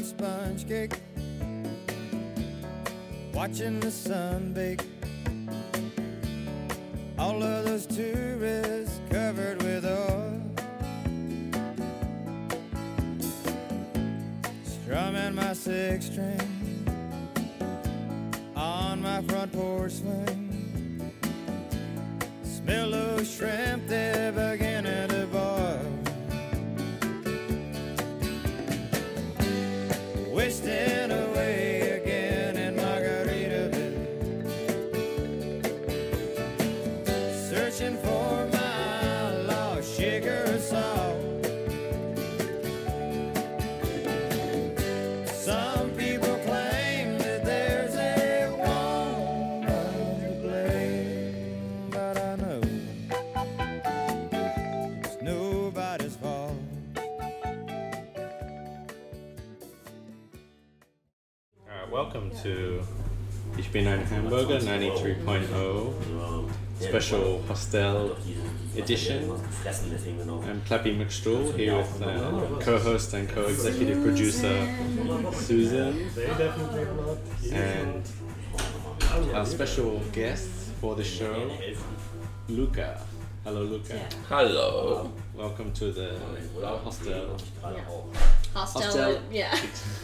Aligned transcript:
on 0.00 0.06
sponge 0.06 0.66
cake, 0.66 0.92
watching 3.34 3.80
the 3.80 3.90
sun 3.90 4.52
bake. 4.54 4.82
All 7.18 7.42
of 7.42 7.64
those 7.66 7.86
tourists 7.86 9.00
covered 9.10 9.62
with 9.62 9.84
oil, 9.84 10.40
strumming 14.64 15.34
my 15.34 15.52
six 15.52 16.06
string 16.06 16.86
on 18.56 19.02
my 19.02 19.20
front 19.22 19.52
porch 19.52 19.92
swing. 19.92 21.12
Smell 22.42 22.94
of 22.94 23.26
shrimp, 23.26 23.86
they're 23.86 24.32
HB9 63.70 64.02
hamburger 64.06 64.58
93.0 64.58 66.50
special 66.80 67.40
hostel 67.42 68.16
edition. 68.76 69.30
I'm 69.30 70.60
Clappy 70.62 70.96
McStraw 70.98 71.54
here 71.54 71.76
with 71.76 72.02
uh, 72.02 72.58
co-host 72.60 73.14
and 73.14 73.28
co-executive 73.28 74.02
producer 74.02 74.66
Susan 75.32 76.10
and 77.52 78.02
our 79.34 79.46
special 79.46 80.00
guest 80.12 80.48
for 80.80 80.96
the 80.96 81.04
show, 81.04 81.48
Luka. 82.48 83.00
Hello, 83.44 83.62
Luka. 83.62 84.00
Hello. 84.28 85.12
Welcome 85.32 85.72
to 85.74 85.92
the 85.92 86.18
Hostel. 86.60 87.36
Hostel, 88.54 88.82
Hostel. 88.82 89.22
yeah. 89.30 89.54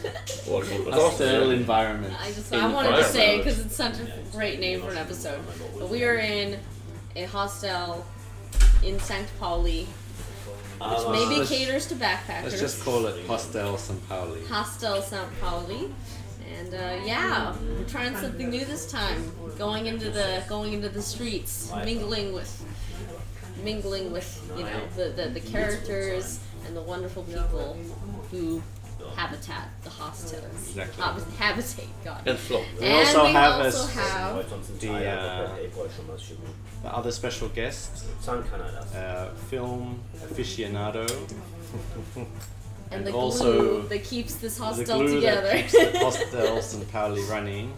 Welcome 0.47 0.85
to 0.85 0.91
Hostel 0.91 1.51
environment. 1.51 2.13
I 2.19 2.27
just 2.27 2.53
I 2.53 2.71
wanted 2.71 2.95
to 2.95 3.03
say 3.03 3.35
it 3.35 3.37
because 3.39 3.59
it's 3.59 3.75
such 3.75 3.99
a 3.99 4.07
great 4.31 4.59
name 4.59 4.81
for 4.81 4.91
an 4.91 4.97
episode. 4.97 5.41
But 5.77 5.89
we 5.89 6.05
are 6.05 6.15
in 6.15 6.57
a 7.15 7.25
hostel 7.25 8.05
in 8.83 8.99
St. 8.99 9.27
Pauli, 9.39 9.85
which 10.79 11.07
maybe 11.09 11.45
caters 11.45 11.87
to 11.87 11.95
backpackers. 11.95 12.43
Let's 12.43 12.59
just 12.59 12.83
call 12.83 13.05
it 13.07 13.25
Hostel 13.27 13.77
St. 13.77 14.07
Pauli. 14.07 14.43
Hostel 14.45 15.01
St. 15.01 15.41
Pauli. 15.41 15.93
And 16.57 16.73
uh, 16.73 17.05
yeah, 17.05 17.53
we're 17.77 17.83
trying 17.83 18.15
something 18.15 18.49
new 18.49 18.63
this 18.63 18.89
time. 18.89 19.29
Going 19.57 19.87
into 19.87 20.09
the 20.09 20.41
going 20.47 20.71
into 20.71 20.87
the 20.87 21.01
streets, 21.01 21.69
mingling 21.83 22.31
with 22.31 22.63
mingling 23.61 24.11
with 24.13 24.41
you 24.55 24.63
know 24.63 24.81
the, 24.95 25.09
the, 25.09 25.29
the 25.31 25.41
characters 25.41 26.39
and 26.65 26.77
the 26.77 26.81
wonderful 26.81 27.23
people 27.23 27.77
who 28.31 28.61
habitat 29.15 29.69
the 29.83 29.89
hostel. 29.89 30.39
Exactly. 30.45 31.03
Hab- 31.03 31.31
habitate, 31.39 31.87
God. 32.03 32.21
And 32.27 32.37
Flo. 32.37 32.63
We 32.79 32.85
and 32.85 32.93
also 32.95 33.25
we 33.25 33.31
have 33.31 33.65
also 33.65 33.67
as 33.67 33.95
have 33.95 34.79
the, 34.79 34.93
uh, 35.09 35.49
the 36.83 36.95
other 36.95 37.11
special 37.11 37.49
guest, 37.49 38.05
uh, 38.27 39.29
film 39.49 39.99
aficionado, 40.23 41.07
and 42.91 43.05
the 43.05 43.11
glue 43.11 43.19
also 43.19 43.81
that 43.81 44.03
keeps 44.03 44.35
this 44.35 44.57
the 44.57 44.63
hostel 44.63 44.99
glue 44.99 45.15
together. 45.15 45.41
that 45.47 45.69
keeps 45.69 45.71
the 45.91 45.99
Hostel 46.05 46.61
St. 46.61 46.91
Pauli 46.91 47.23
running. 47.23 47.73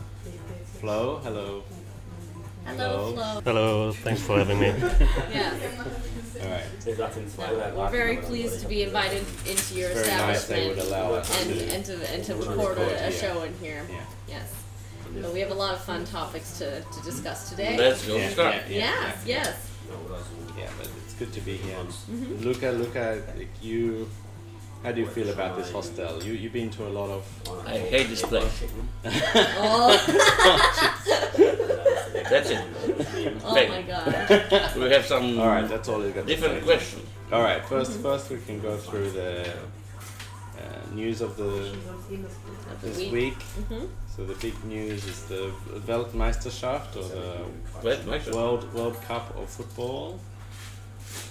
Flo, 0.79 1.19
hello. 1.23 1.63
Hello, 2.65 3.13
Flo. 3.13 3.41
Hello, 3.43 3.91
thanks 3.91 4.21
for 4.21 4.37
having 4.37 4.59
me. 4.59 4.67
Yeah, 5.31 5.53
All 6.41 6.49
right. 6.49 7.75
we're 7.75 7.89
very 7.89 8.17
pleased 8.17 8.61
to 8.61 8.67
be 8.67 8.83
invited 8.83 9.25
into 9.47 9.75
your 9.75 9.89
Very 9.89 10.07
nice 10.07 10.45
they 10.47 10.67
establishment 10.67 10.77
would 10.77 10.85
allow 10.87 11.13
us 11.13 11.45
and, 11.45 11.59
to. 11.59 11.75
and 11.75 11.85
to 11.85 12.13
and 12.13 12.23
to 12.25 12.35
record 12.35 12.77
record 12.77 12.77
a, 12.79 13.07
a 13.07 13.09
here. 13.09 13.11
show 13.11 13.41
in 13.43 13.53
here. 13.59 13.85
Yeah. 13.89 14.01
Yes. 14.27 14.53
But 15.21 15.33
we 15.33 15.39
have 15.39 15.51
a 15.51 15.55
lot 15.55 15.73
of 15.73 15.81
fun 15.83 16.05
topics 16.05 16.57
to, 16.59 16.81
to 16.81 17.01
discuss 17.03 17.49
today. 17.49 17.75
Let's 17.77 18.05
go 18.05 18.15
Yeah, 18.17 18.29
start. 18.29 18.55
yeah, 18.55 18.61
yeah, 18.67 18.77
yes, 18.77 19.23
yeah. 19.25 19.35
yes. 19.43 19.69
Yeah, 20.57 20.69
but 20.77 20.89
it's 21.05 21.13
good 21.15 21.33
to 21.33 21.41
be 21.41 21.57
here. 21.57 21.75
Mm-hmm. 21.77 22.43
Luka, 22.43 22.71
Luka, 22.71 23.21
you. 23.61 24.07
How 24.83 24.91
do 24.93 25.01
you 25.01 25.07
feel 25.07 25.29
about 25.29 25.57
this 25.57 25.71
hostel? 25.71 26.23
You 26.23 26.33
you've 26.33 26.53
been 26.53 26.69
to 26.71 26.87
a 26.87 26.93
lot 26.99 27.09
of. 27.09 27.23
I 27.67 27.77
hate 27.77 28.07
this 28.07 28.21
place. 28.21 28.63
Oh, 29.05 29.91
That's 32.29 32.49
it. 32.51 32.61
oh 33.43 33.51
Okay. 33.51 33.67
my 33.69 33.81
god. 33.81 34.75
We 34.77 34.89
have 34.91 35.05
some 35.05 35.39
All 35.39 35.47
right, 35.47 35.67
that's 35.67 35.89
all 35.89 36.05
you 36.05 36.11
got. 36.11 36.25
different 36.25 36.59
say. 36.59 36.65
question. 36.65 36.99
All 37.31 37.41
right, 37.41 37.61
1st 37.63 38.01
first 38.01 38.29
we 38.29 38.37
can 38.39 38.59
go 38.61 38.77
through 38.77 39.11
the 39.11 39.49
uh, 39.49 40.93
news 40.93 41.21
of 41.21 41.35
the 41.37 41.75
this 42.81 42.97
week. 42.97 43.11
week. 43.11 43.37
Mhm. 43.69 43.87
So 44.15 44.25
the 44.25 44.33
big 44.35 44.63
news 44.65 45.05
is 45.05 45.23
the 45.25 45.51
Weltmeisterschaft 45.87 46.95
or 46.95 47.03
the 47.03 47.45
Wait, 47.83 48.03
wait. 48.05 48.33
World 48.35 48.71
World 48.73 48.97
Cup 49.07 49.35
of 49.37 49.49
football, 49.49 50.19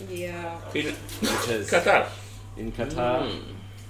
Yeah. 0.09 0.59
Feel- 0.72 0.92
which 1.20 1.47
has 1.50 1.70
Qatar. 1.70 2.06
In 2.59 2.73
Qatar, 2.73 3.31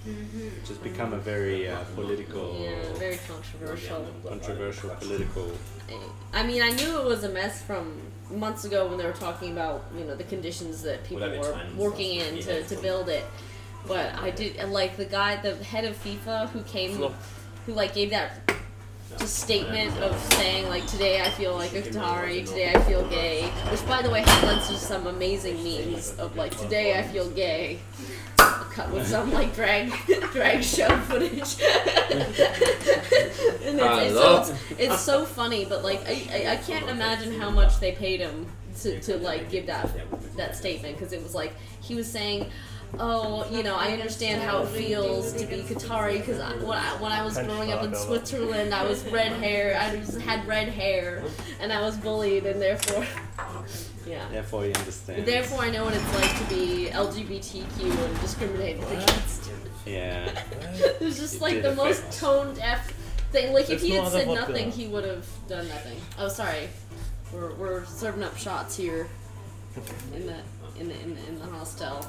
Mm. 0.06 0.61
which 0.61 0.69
has 0.69 0.79
become 0.79 1.12
a 1.12 1.19
very 1.19 1.69
uh, 1.69 1.77
political, 1.95 2.56
Yeah, 2.61 2.93
very 2.99 3.19
controversial. 3.29 4.06
controversial 4.27 4.91
political. 4.91 5.51
I 6.33 6.43
mean, 6.47 6.62
I 6.62 6.71
knew 6.71 6.99
it 7.01 7.05
was 7.05 7.25
a 7.25 7.29
mess 7.29 7.62
from 7.62 8.01
months 8.31 8.65
ago 8.65 8.87
when 8.89 8.97
they 8.99 9.05
were 9.05 9.12
talking 9.27 9.53
about 9.53 9.84
you 9.97 10.05
know 10.05 10.15
the 10.15 10.25
conditions 10.25 10.83
that 10.83 11.03
people 11.05 11.29
were 11.29 11.61
working 11.77 12.21
in 12.21 12.39
to, 12.41 12.62
to 12.62 12.77
build 12.77 13.09
it. 13.09 13.25
But 13.87 14.15
I 14.15 14.31
did 14.31 14.62
like 14.71 14.97
the 14.97 15.05
guy, 15.06 15.37
the 15.37 15.55
head 15.65 15.85
of 15.85 15.97
FIFA, 16.05 16.49
who 16.50 16.62
came, 16.62 16.93
who 17.67 17.73
like 17.73 17.95
gave 17.95 18.11
that 18.11 18.41
just 19.16 19.38
statement 19.38 19.96
of 20.02 20.19
saying 20.34 20.69
like 20.69 20.86
today 20.86 21.22
I 21.22 21.30
feel 21.30 21.54
like 21.54 21.72
a 21.72 21.82
Qatari, 21.82 22.46
today 22.46 22.72
I 22.74 22.80
feel 22.82 23.08
gay. 23.08 23.44
Which 23.70 23.86
by 23.86 24.02
the 24.02 24.10
way 24.10 24.20
has 24.20 24.42
led 24.42 24.60
to 24.66 24.74
some 24.76 25.06
amazing 25.06 25.62
memes 25.62 26.14
of 26.19 26.36
like 26.36 26.56
today 26.58 26.98
I 26.98 27.02
feel 27.02 27.30
gay. 27.30 27.78
Cut 28.36 28.91
with 28.92 29.06
some 29.06 29.32
like 29.32 29.54
drag 29.54 29.92
drag 30.32 30.62
show 30.62 30.88
footage. 31.00 31.32
and 32.12 32.22
it's, 33.80 34.04
it's, 34.04 34.14
so, 34.14 34.41
it's, 34.41 34.52
it's 34.78 35.00
so 35.00 35.25
funny, 35.25 35.64
but 35.64 35.82
like 35.82 36.00
I, 36.06 36.26
I, 36.32 36.52
I 36.52 36.56
can't 36.56 36.88
imagine 36.88 37.38
how 37.38 37.50
much 37.50 37.80
they 37.80 37.92
paid 37.92 38.20
him 38.20 38.46
to, 38.80 39.00
to 39.00 39.16
like 39.19 39.50
give 39.50 39.66
that 39.66 39.90
that 40.36 40.56
statement 40.56 40.96
because 40.96 41.12
it 41.12 41.22
was 41.22 41.34
like 41.34 41.52
he 41.80 41.94
was 41.94 42.10
saying. 42.10 42.50
Oh, 42.99 43.47
you 43.50 43.62
know, 43.62 43.76
I 43.76 43.93
understand 43.93 44.43
how 44.43 44.62
it 44.62 44.69
feels 44.69 45.32
to 45.34 45.47
be 45.47 45.56
Qatari 45.56 46.19
because 46.19 46.38
when 46.62 46.78
I, 46.78 46.97
when 47.00 47.12
I 47.12 47.22
was 47.22 47.37
growing 47.38 47.71
up 47.71 47.84
in 47.84 47.94
Switzerland, 47.94 48.72
I 48.75 48.84
was 48.87 49.04
red 49.10 49.32
hair. 49.32 49.78
I 49.78 49.97
was, 49.97 50.16
had 50.16 50.47
red 50.47 50.69
hair, 50.69 51.22
and 51.61 51.73
I 51.73 51.81
was 51.82 51.96
bullied, 51.96 52.46
and 52.46 52.61
therefore, 52.61 53.05
yeah. 54.06 54.26
Therefore, 54.31 54.64
you 54.67 54.73
understand. 54.73 55.26
Therefore, 55.26 55.61
I 55.62 55.70
know 55.70 55.85
what 55.85 55.94
it's 55.94 56.14
like 56.14 56.49
to 56.49 56.55
be 56.55 56.88
LGBTQ 56.90 58.05
and 58.06 58.20
discriminated 58.20 58.82
against. 58.85 59.50
yeah. 59.85 60.44
it 60.81 61.00
was 61.00 61.19
just 61.19 61.37
It 61.37 61.40
like 61.43 61.62
the 61.62 61.75
most 61.75 62.00
affect- 62.00 62.19
toned 62.20 62.58
F 62.61 62.90
thing. 63.32 63.52
Like 63.52 63.69
if 63.69 63.82
he 63.82 63.90
had 63.90 64.08
said 64.11 64.29
nothing, 64.29 64.73
he 64.73 64.88
would 64.88 65.05
have 65.05 65.26
done 65.46 65.69
nothing. 65.69 66.00
Oh, 66.19 66.29
sorry. 66.29 66.69
We're, 67.32 67.52
we're 67.56 67.85
serving 67.85 68.23
up 68.23 68.37
shots 68.38 68.75
here 68.76 69.06
in 70.14 70.26
the 70.26 70.37
in 70.81 70.88
the 70.88 71.00
in 71.02 71.14
the, 71.14 71.26
in 71.29 71.38
the 71.38 71.44
hostel. 71.44 72.05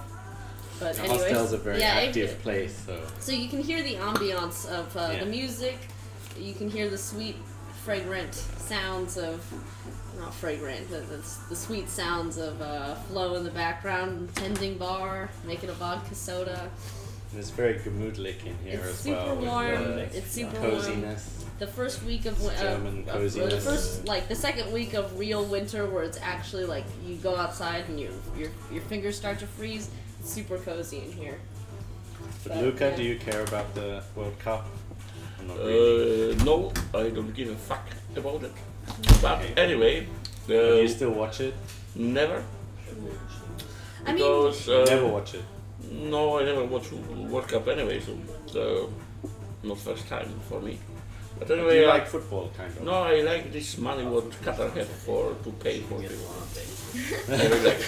But 0.79 0.95
The 0.95 1.01
anyways, 1.03 1.21
hostel's 1.31 1.53
a 1.53 1.57
very 1.57 1.79
yeah, 1.79 1.99
it- 1.99 2.07
active 2.09 2.41
place, 2.41 2.83
so 2.85 3.01
so 3.19 3.31
you 3.31 3.49
can 3.49 3.61
hear 3.61 3.83
the 3.83 3.95
ambiance 3.95 4.65
of 4.67 4.95
uh, 4.95 5.09
Yeah. 5.13 5.19
the 5.23 5.25
music. 5.25 5.77
You 6.39 6.53
can 6.53 6.69
hear 6.69 6.89
the 6.89 6.97
sweet, 6.97 7.35
fragrant 7.83 8.33
sounds 8.33 9.17
of 9.17 9.41
not 10.17 10.33
fragrant, 10.33 10.89
the, 10.89 10.99
the, 10.99 11.21
the 11.49 11.55
sweet 11.55 11.89
sounds 11.89 12.37
of 12.37 12.61
uh, 12.61 12.95
Flo 13.07 13.35
in 13.35 13.43
the 13.43 13.51
background, 13.51 14.29
tending 14.35 14.77
bar, 14.77 15.29
making 15.45 15.69
a 15.69 15.73
vodka 15.73 16.13
soda. 16.15 16.69
and 17.31 17.39
it's 17.39 17.49
very 17.51 17.75
gemütlich 17.75 18.45
in 18.45 18.57
here 18.63 18.79
It's 18.79 18.89
as 18.89 18.99
super 18.99 19.35
well. 19.35 19.35
warm. 19.45 19.83
the 19.95 20.17
It's 20.17 20.31
super 20.31 20.59
warm. 20.59 20.71
coziness. 20.71 21.45
The 21.59 21.67
first 21.67 22.03
week 22.03 22.25
of 22.25 22.41
win- 22.41 22.57
German 22.57 23.05
uh, 23.09 23.17
the 23.19 23.59
first 23.61 24.05
like 24.07 24.27
the 24.29 24.35
second 24.35 24.71
week 24.71 24.93
of 24.93 25.17
real 25.19 25.43
winter, 25.45 25.85
where 25.87 26.03
it's 26.03 26.19
actually 26.21 26.65
like 26.65 26.85
you 27.05 27.15
go 27.15 27.35
outside 27.35 27.83
and 27.89 27.99
your 27.99 28.11
your 28.37 28.49
your 28.71 28.81
fingers 28.83 29.17
start 29.17 29.39
to 29.39 29.47
freeze. 29.47 29.89
It's 30.19 30.33
super 30.33 30.57
cozy 30.57 30.97
in 30.99 31.11
here. 31.11 31.37
But 32.45 32.57
Luka, 32.57 32.95
do 32.95 33.03
you 33.03 33.17
care 33.17 33.43
about 33.43 33.73
the 33.75 34.01
World 34.15 34.37
Cup? 34.39 34.65
Or 35.39 35.45
Not 35.45 35.57
really. 35.57 36.33
Uh, 36.33 36.43
no, 36.43 36.71
I 36.93 37.09
don't 37.09 37.33
give 37.33 37.49
a 37.49 37.55
fuck 37.55 37.85
about 38.15 38.43
it. 38.43 38.51
But 39.21 39.39
Okay. 39.39 39.53
anyway, 39.57 40.07
Do 40.47 40.53
you 40.53 40.85
uh, 40.85 40.87
still 40.87 41.11
watch 41.11 41.39
it? 41.41 41.53
never. 41.95 42.43
I 44.05 44.13
mean, 44.13 44.23
uh, 44.23 44.85
Never 44.85 45.07
watch 45.07 45.33
it. 45.35 45.43
no, 45.91 46.39
I 46.39 46.43
never 46.45 46.63
watch 46.65 46.91
World 46.91 47.47
Cup 47.47 47.67
anyway, 47.67 47.99
so 47.99 48.13
uh, 48.59 48.87
not 49.67 49.77
first 49.77 50.07
time 50.07 50.29
for 50.49 50.59
me. 50.61 50.79
But 51.37 51.47
Do 51.47 51.53
anyway, 51.55 51.79
you 51.81 51.85
I- 51.85 51.93
like 51.97 52.07
football, 52.07 52.49
kind 52.57 52.75
of? 52.75 52.83
no, 52.83 52.93
I 53.03 53.21
like 53.21 53.51
this 53.51 53.77
money 53.77 54.05
what 54.05 54.29
Qatar 54.43 54.73
have 54.75 54.87
for 54.87 55.33
to 55.43 55.51
pay 55.63 55.81
for 55.81 55.99
people. 56.01 56.15
I 57.29 57.31
really 57.47 57.63
like 57.69 57.79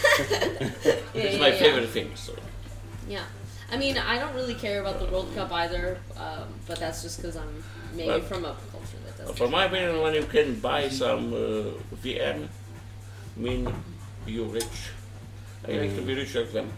yeah, 1.14 1.24
It's 1.24 1.36
yeah, 1.36 1.40
my 1.40 1.48
yeah. 1.48 1.58
favorite 1.64 1.90
thing. 1.90 2.12
So 2.16 2.34
Yeah. 3.08 3.24
I 3.72 3.78
mean, 3.78 3.98
I 3.98 4.20
don't 4.20 4.36
really 4.36 4.56
care 4.56 4.82
about 4.82 5.00
the 5.00 5.06
World 5.06 5.34
Cup 5.34 5.52
either, 5.52 5.98
um, 6.18 6.48
but 6.68 6.78
that's 6.80 7.02
just 7.04 7.18
because 7.22 7.38
I'm 7.38 7.64
maybe 7.96 8.08
But- 8.10 8.26
from 8.26 8.44
a 8.46 8.56
culture 8.72 9.00
that 9.06 9.18
doesn't. 9.18 9.38
For 9.38 9.48
my 9.48 9.66
opinion, 9.66 10.02
when 10.02 10.14
you 10.14 10.24
can 10.24 10.60
buy 10.60 10.90
some 10.90 11.34
uh, 11.34 11.72
VM, 12.04 12.48
mean 13.38 13.74
you 14.28 14.44
rich. 14.46 14.78
I 15.68 15.72
like 15.74 15.96
to 15.96 16.02
be 16.02 16.16
rich 16.16 16.36
like 16.36 16.52
them. 16.52 16.70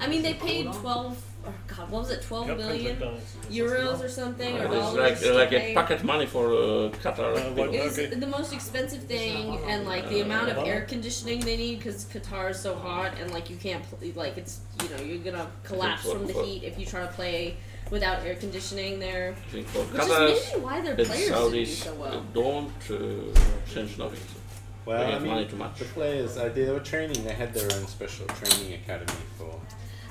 I 0.00 0.06
mean, 0.06 0.22
they 0.22 0.34
paid 0.34 0.72
12, 0.72 1.18
oh 1.46 1.52
God, 1.66 1.90
what 1.90 2.00
was 2.02 2.10
it, 2.10 2.22
12 2.22 2.46
billion 2.56 2.96
euros 3.50 4.02
or 4.04 4.08
something, 4.08 4.56
or 4.58 4.64
It's 4.66 4.74
dollars 4.74 4.94
like 4.98 5.20
to 5.20 5.34
like 5.34 5.50
pay. 5.50 5.72
a 5.72 5.74
pocket 5.74 6.04
money 6.04 6.26
for 6.26 6.46
uh, 6.52 6.90
Qatar. 7.02 7.36
Uh, 7.36 7.50
what- 7.54 7.74
It's 7.74 7.98
Okay. 7.98 8.14
the 8.14 8.26
most 8.26 8.52
expensive 8.52 9.04
thing, 9.04 9.58
and 9.66 9.84
like 9.86 10.08
the 10.08 10.20
amount 10.20 10.48
of 10.50 10.58
air 10.66 10.82
conditioning 10.82 11.40
they 11.40 11.56
need 11.56 11.78
because 11.78 12.04
Qatar 12.06 12.50
is 12.50 12.58
so 12.60 12.74
hot, 12.74 13.12
and 13.20 13.30
like 13.32 13.50
you 13.50 13.56
can't 13.56 13.82
pl- 13.88 13.98
like 14.14 14.36
it's 14.36 14.60
you 14.82 14.88
know 14.90 15.02
you're 15.02 15.18
gonna 15.28 15.48
collapse 15.64 16.02
from 16.10 16.26
the 16.26 16.34
heat 16.44 16.62
if 16.64 16.78
you 16.78 16.86
try 16.86 17.00
to 17.00 17.12
play 17.20 17.56
without 17.90 18.24
air 18.24 18.34
conditioning 18.36 18.98
there. 18.98 19.34
I 19.48 19.50
think 19.52 19.66
for 19.68 19.80
Which 19.80 20.02
is 20.02 20.08
maybe 20.54 20.64
why 20.64 20.80
their 20.80 20.94
players 20.94 21.10
didn't 21.28 21.52
do 21.52 21.62
Saudis 21.62 21.66
so 21.86 21.94
well. 21.94 22.24
don't 22.32 22.82
uh, 22.90 23.40
change 23.72 23.98
nothing. 23.98 24.20
Well, 24.84 25.12
I 25.14 25.18
mean, 25.20 25.46
too 25.48 25.54
much. 25.56 25.78
the 25.78 25.84
players, 25.84 26.36
uh, 26.36 26.48
they 26.48 26.68
were 26.68 26.80
training. 26.80 27.22
They 27.24 27.34
had 27.34 27.54
their 27.54 27.70
own 27.76 27.86
special 27.86 28.26
training 28.38 28.72
academy 28.80 29.12
for 29.38 29.52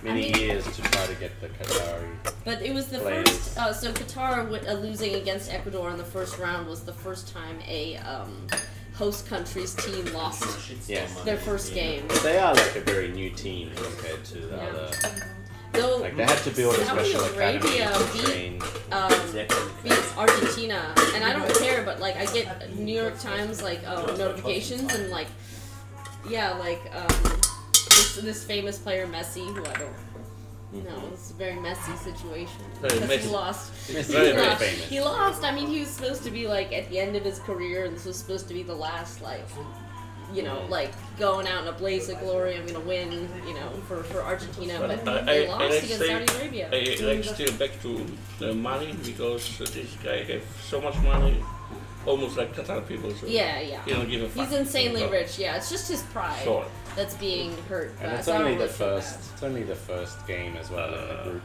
many 0.04 0.30
I 0.30 0.32
mean- 0.38 0.40
years 0.50 0.64
to 0.76 0.82
try 0.82 1.06
to 1.08 1.16
get 1.16 1.40
the 1.42 1.48
Qatari. 1.50 2.08
But 2.46 2.62
it 2.62 2.74
was 2.74 2.88
the 2.88 3.00
Players. 3.00 3.30
first. 3.30 3.58
Uh, 3.58 3.74
so 3.74 3.92
Qatar 3.94 4.38
wi- 4.50 4.66
uh, 4.68 4.74
losing 4.74 5.16
against 5.16 5.52
Ecuador 5.54 5.90
in 5.92 5.98
the 5.98 6.04
first 6.06 6.38
round 6.40 6.68
was 6.68 6.82
the 6.84 6.94
first 6.94 7.34
time 7.34 7.60
a 7.68 7.98
um, 7.98 8.48
host 8.94 9.28
country's 9.28 9.74
team 9.76 10.06
lost 10.14 10.44
Yes. 10.88 11.22
their 11.22 11.38
first 11.38 11.74
game. 11.74 12.04
But 12.08 12.24
they 12.24 12.38
are 12.38 12.54
like 12.54 12.76
a 12.76 12.82
very 12.82 13.10
new 13.10 13.30
team 13.30 13.72
compared 13.76 14.24
to 14.26 14.38
the 14.40 14.56
Yeah. 14.58 14.64
other. 14.70 14.90
Though 15.74 15.98
Like 15.98 16.18
they 16.18 16.24
had 16.26 16.38
to 16.40 16.50
build 16.52 16.76
a 16.76 16.84
Saudi 16.86 17.10
special 17.12 17.24
academy 17.26 17.80
Arabia 17.80 17.94
to 17.94 18.28
beat- 18.28 18.64
um, 18.92 19.14
beats 19.84 20.18
Argentina, 20.18 20.94
and 21.16 21.24
I 21.24 21.32
don't 21.32 21.56
care, 21.60 21.84
but 21.84 22.00
like 22.02 22.18
I 22.18 22.26
get 22.34 22.76
New 22.76 22.94
York 23.02 23.18
Times 23.22 23.62
like 23.62 23.88
um, 23.88 24.06
notifications 24.18 24.94
and 24.94 25.10
like 25.12 25.28
yeah, 26.30 26.52
like 26.56 26.82
um, 26.94 27.40
this 28.16 28.24
this 28.24 28.44
famous 28.44 28.78
player 28.78 29.08
Messi, 29.08 29.46
who 29.46 29.62
I 29.66 29.74
don't 29.74 30.86
know, 30.86 31.10
it's 31.14 31.32
a 31.32 31.34
very 31.34 31.60
messy 31.60 31.96
situation 31.98 32.64
Very 32.82 33.00
because 33.00 33.26
he 33.26 33.30
lost. 33.30 33.72
Very, 33.88 34.04
he 34.04 34.12
very 34.14 34.38
lost. 34.38 34.64
He 34.64 35.02
lost. 35.02 35.44
I 35.44 35.52
mean, 35.54 35.68
he 35.68 35.82
was 35.82 35.90
supposed 35.90 36.24
to 36.24 36.32
be 36.32 36.48
like 36.48 36.72
at 36.74 36.90
the 36.90 37.00
end 37.00 37.16
of 37.16 37.24
his 37.24 37.40
career, 37.40 37.86
and 37.86 37.96
this 37.96 38.06
was 38.06 38.16
supposed 38.18 38.48
to 38.48 38.54
be 38.54 38.64
the 38.64 38.76
last 38.76 39.22
like. 39.22 39.46
You 40.34 40.44
know, 40.44 40.66
like 40.70 40.94
going 41.20 41.46
out 41.46 41.64
in 41.64 41.68
a 41.68 41.74
blaze 41.74 42.08
of 42.08 42.18
glory. 42.22 42.56
I'm 42.56 42.66
gonna 42.66 42.80
win. 42.80 43.12
You 43.46 43.54
know, 43.54 43.70
for, 43.86 44.02
for 44.04 44.22
Argentina, 44.22 44.80
but, 44.80 45.04
But 45.04 45.24
I- 45.24 45.26
they 45.26 45.48
I- 45.48 45.52
I 45.52 45.58
lost 45.68 45.84
against 45.84 46.00
say- 46.00 46.26
Saudi 46.26 46.40
Arabia. 46.40 46.70
I 46.72 47.04
like 47.04 47.24
still 47.26 47.52
back 47.58 47.82
to 47.82 48.06
the 48.40 48.54
money 48.54 48.96
because 49.04 49.58
this 49.58 49.94
guy 50.02 50.24
have 50.24 50.44
so 50.64 50.80
much 50.80 50.98
money, 51.00 51.44
almost 52.06 52.38
like 52.38 52.56
Qatar 52.56 52.88
people. 52.88 53.12
So 53.12 53.28
yeah, 53.28 53.60
yeah. 53.60 53.84
he 53.84 53.92
don't 53.92 54.10
give 54.10 54.22
a 54.22 54.30
fuck. 54.30 54.48
He's 54.48 54.58
insanely 54.58 55.06
rich. 55.06 55.38
Yeah, 55.38 55.58
it's 55.58 55.70
just 55.70 55.90
his 55.92 56.02
pride 56.04 56.44
Sure. 56.46 56.66
That's 56.96 57.16
being 57.16 57.56
hurt. 57.70 57.94
And 58.02 58.12
it's 58.14 58.26
so 58.26 58.34
only 58.34 58.54
the 58.54 58.60
really 58.60 58.68
feel 58.70 58.88
first. 59.00 59.20
It's 59.34 59.44
only 59.44 59.64
the 59.64 59.76
first 59.76 60.26
game 60.28 60.56
as 60.58 60.70
well 60.70 60.88
in 60.94 61.08
the 61.08 61.14
Uh, 61.20 61.24
group. 61.24 61.42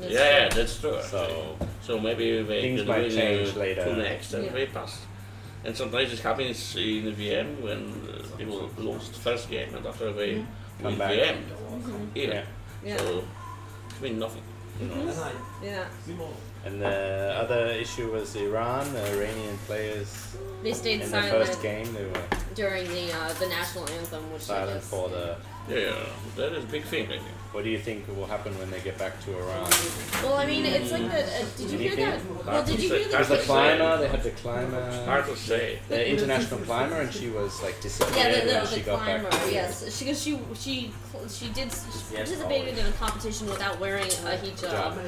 That's 0.00 0.12
Yeah, 0.12 0.20
yeah, 0.20 0.48
true. 0.48 0.60
that's 0.62 0.80
true. 0.80 0.98
So 1.02 1.56
So 1.82 1.98
maybe 2.00 2.42
they 2.42 2.60
Things 2.62 2.80
can 2.80 2.88
might 2.88 3.02
win 3.02 3.10
change 3.10 3.56
uh, 3.56 3.60
later. 3.60 3.84
two 3.84 3.96
next 3.96 4.32
and 4.34 4.44
Yeah. 4.44 4.52
they 4.52 4.66
pass. 4.66 5.00
And 5.64 5.76
sometimes 5.76 6.12
it 6.12 6.20
happens 6.20 6.76
in 6.76 7.04
the 7.06 7.12
VM 7.12 7.60
when 7.62 7.80
uh, 8.08 8.36
people 8.36 8.70
lost 8.78 9.14
first 9.16 9.48
game 9.50 9.74
and 9.74 9.86
after 9.86 10.12
they 10.12 10.34
Come 10.82 10.90
win 10.92 10.98
back. 10.98 11.10
VM. 11.12 11.36
Yeah. 12.14 12.24
yeah. 12.24 12.42
Yeah, 12.84 12.96
So 12.98 13.18
it 13.18 14.02
means 14.02 14.18
nothing. 14.20 14.42
You 14.80 14.86
know. 14.88 15.12
yeah. 15.62 15.84
And 16.66 16.82
the 16.82 17.32
other 17.38 17.68
issue 17.68 18.10
was 18.10 18.34
Iran. 18.34 18.92
The 18.92 19.06
Iranian 19.16 19.56
players 19.66 20.36
They 20.64 20.72
stayed 20.72 20.94
in 20.94 21.00
the 21.00 21.06
silent 21.06 21.46
first 21.46 21.62
game 21.62 21.92
they 21.94 22.04
were 22.04 22.26
during 22.54 22.88
the 22.88 23.12
uh, 23.12 23.32
the 23.34 23.46
national 23.46 23.88
anthem, 23.90 24.32
which 24.32 24.42
silent 24.42 24.82
for 24.82 25.08
the. 25.08 25.36
Yeah, 25.68 25.94
that 26.36 26.52
is 26.52 26.64
a 26.64 26.66
big 26.68 26.84
thing, 26.84 27.06
I 27.06 27.18
think. 27.18 27.22
What 27.52 27.64
do 27.64 27.70
you 27.70 27.78
think 27.78 28.06
will 28.08 28.26
happen 28.26 28.56
when 28.58 28.70
they 28.70 28.80
get 28.80 28.98
back 28.98 29.18
to 29.24 29.32
Iran? 29.38 29.70
Well, 30.22 30.34
I 30.34 30.44
mean, 30.46 30.66
it's 30.66 30.92
like 30.92 31.10
that. 31.10 31.24
Uh, 31.24 31.44
did 31.56 31.70
you 31.70 31.78
hear 31.78 31.96
that? 31.96 32.14
Anything? 32.14 32.44
Well, 32.46 32.64
did 32.64 32.80
you 32.80 32.88
hear 32.90 33.08
There's 33.08 33.28
that? 33.28 33.38
the 33.40 33.44
climber. 33.44 33.96
They 33.96 34.08
had 34.08 34.22
the 34.22 34.30
climber. 34.32 35.04
Hard 35.06 35.24
to 35.26 35.36
say. 35.36 35.78
The 35.88 36.10
international 36.10 36.60
climber, 36.60 37.00
and 37.00 37.12
she 37.12 37.30
was 37.30 37.62
like 37.62 37.80
disappeared 37.80 38.16
Yeah, 38.16 38.44
the, 38.44 38.52
when 38.52 38.60
the, 38.64 38.66
she 38.66 38.80
the 38.80 38.86
got 38.86 39.02
climber. 39.04 39.30
back. 39.30 39.50
Yes, 39.50 39.96
she 39.96 40.04
because 40.04 40.22
she 40.22 40.38
she 40.54 40.92
she 41.30 41.48
did 41.48 41.72
she 41.72 42.14
participated 42.14 42.76
in 42.78 42.86
a 42.86 42.92
competition 42.92 43.46
without 43.48 43.80
wearing 43.80 44.04
a 44.04 44.36
hijab, 44.36 44.98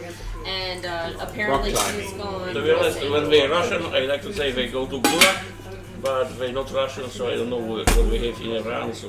and 0.46 0.86
uh, 0.86 1.12
apparently 1.20 1.74
Rock 1.74 1.84
she's 1.90 2.10
climbing. 2.12 2.18
gone. 2.18 2.54
To 2.54 2.62
be 2.62 2.72
honest, 2.72 2.96
missing. 2.96 3.12
when 3.12 3.28
they're 3.30 3.50
Russian, 3.50 3.82
I 3.94 4.00
like 4.06 4.22
to 4.22 4.32
say 4.32 4.52
they 4.52 4.68
go 4.68 4.86
to 4.86 4.98
Gulag, 5.00 5.42
but 6.02 6.38
they're 6.38 6.52
not 6.52 6.70
Russian, 6.72 7.08
so 7.10 7.28
I 7.28 7.36
don't 7.36 7.50
know 7.50 7.56
what 7.58 7.88
what 7.96 8.06
we 8.06 8.26
have 8.26 8.40
in 8.40 8.52
Iran, 8.56 8.94
so 8.94 9.08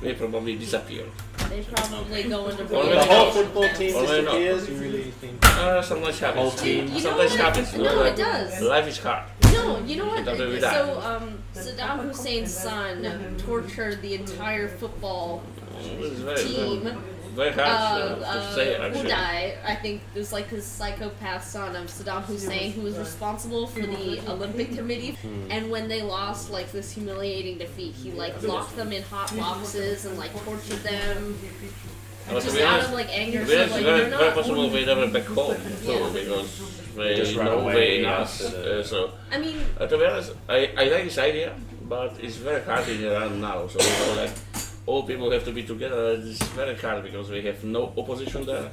they 0.00 0.14
probably 0.14 0.56
disappear. 0.56 1.04
They 1.48 1.62
probably 1.62 2.22
go 2.24 2.48
into 2.48 2.64
Well, 2.64 2.88
The 2.90 3.04
whole 3.04 3.30
football 3.30 3.68
team 3.74 3.94
Or 3.96 4.02
not. 4.02 4.08
disappears. 4.08 4.68
You 4.68 4.76
really 4.76 5.10
think? 5.20 5.44
Uh, 5.44 5.80
sometimes 5.82 6.20
whole 6.20 6.28
happens. 6.34 6.60
team. 6.62 6.88
You 6.88 7.00
Sometimes 7.00 7.30
what? 7.32 7.40
happens. 7.40 7.72
you 7.74 7.82
know, 7.82 7.94
No, 7.94 8.02
it 8.02 8.16
does. 8.16 8.60
Life 8.60 8.88
is 8.88 8.98
hard. 8.98 9.24
No, 9.52 9.78
you 9.86 9.96
know 9.96 10.06
what? 10.06 10.20
It 10.20 10.24
doesn't 10.24 10.46
really 10.46 10.60
So, 10.60 11.00
um, 11.00 11.38
Saddam 11.54 12.04
Hussein's 12.06 12.52
son 12.54 13.36
tortured 13.38 14.02
the 14.02 14.14
entire 14.14 14.68
football 14.68 15.42
It's 15.80 16.20
very, 16.20 16.44
team. 16.44 16.98
Very, 17.34 17.50
very 17.52 17.68
Uh, 17.68 17.76
hard 17.76 18.02
uh, 18.02 18.16
to 18.16 18.26
uh, 18.28 18.54
say, 18.54 18.74
actually. 18.76 19.10
Uday, 19.10 19.56
I 19.64 19.74
think, 19.74 20.02
it 20.14 20.18
was 20.18 20.32
like 20.32 20.48
his 20.48 20.64
psychopath 20.64 21.44
son 21.44 21.76
of 21.76 21.86
Saddam 21.86 22.22
Hussein, 22.24 22.72
who 22.72 22.82
was 22.82 22.96
responsible 22.98 23.66
for 23.66 23.80
the 23.80 24.20
Olympic 24.28 24.74
Committee. 24.76 25.12
Hmm. 25.22 25.50
And 25.50 25.70
when 25.70 25.88
they 25.88 26.02
lost, 26.02 26.50
like 26.50 26.70
this 26.72 26.90
humiliating 26.92 27.58
defeat, 27.58 27.94
he 27.94 28.12
like 28.12 28.42
locked 28.42 28.76
them 28.76 28.92
in 28.92 29.02
hot 29.04 29.34
boxes 29.36 30.04
and 30.06 30.18
like 30.18 30.32
tortured 30.44 30.82
them, 30.82 31.38
But 32.30 32.40
to 32.40 32.44
just 32.46 32.56
be 32.56 32.62
out 32.62 32.74
honest, 32.74 32.88
of 32.88 32.94
like 32.94 33.08
anger. 33.10 33.42
very, 33.44 33.68
So 33.68 33.74
like 33.74 33.84
very, 33.84 34.00
you're 34.10 34.18
very 34.18 34.32
possible 34.32 34.68
they 34.70 34.84
never 34.84 35.06
back 35.08 35.24
home, 35.24 35.56
too, 35.84 35.92
Yeah. 35.92 36.10
because 36.12 36.48
they 36.96 37.14
Just 37.16 37.36
run 37.36 37.46
know 37.46 37.60
away 37.60 37.74
they 37.74 37.98
in 38.00 38.04
us. 38.06 38.42
Uh, 38.44 38.82
so, 38.82 39.12
I 39.32 39.38
mean, 39.38 39.56
uh, 39.80 39.86
to 39.86 39.96
be 39.96 40.04
honest, 40.04 40.32
I, 40.48 40.58
I 40.76 40.84
like 40.92 41.04
this 41.04 41.18
idea, 41.18 41.54
but 41.88 42.12
it's 42.20 42.36
very 42.36 42.62
hard 42.62 42.86
in 42.88 43.04
Iran 43.04 43.40
now. 43.40 43.66
So, 43.68 43.78
you 43.80 43.88
know, 44.14 44.22
like, 44.22 44.32
all 44.88 45.02
people 45.02 45.30
have 45.30 45.44
to 45.44 45.52
be 45.52 45.62
together. 45.72 46.02
It's 46.18 46.42
very 46.60 46.74
hard 46.76 47.02
because 47.04 47.26
we 47.30 47.42
have 47.42 47.62
no 47.62 47.82
opposition 47.96 48.40
there, 48.46 48.66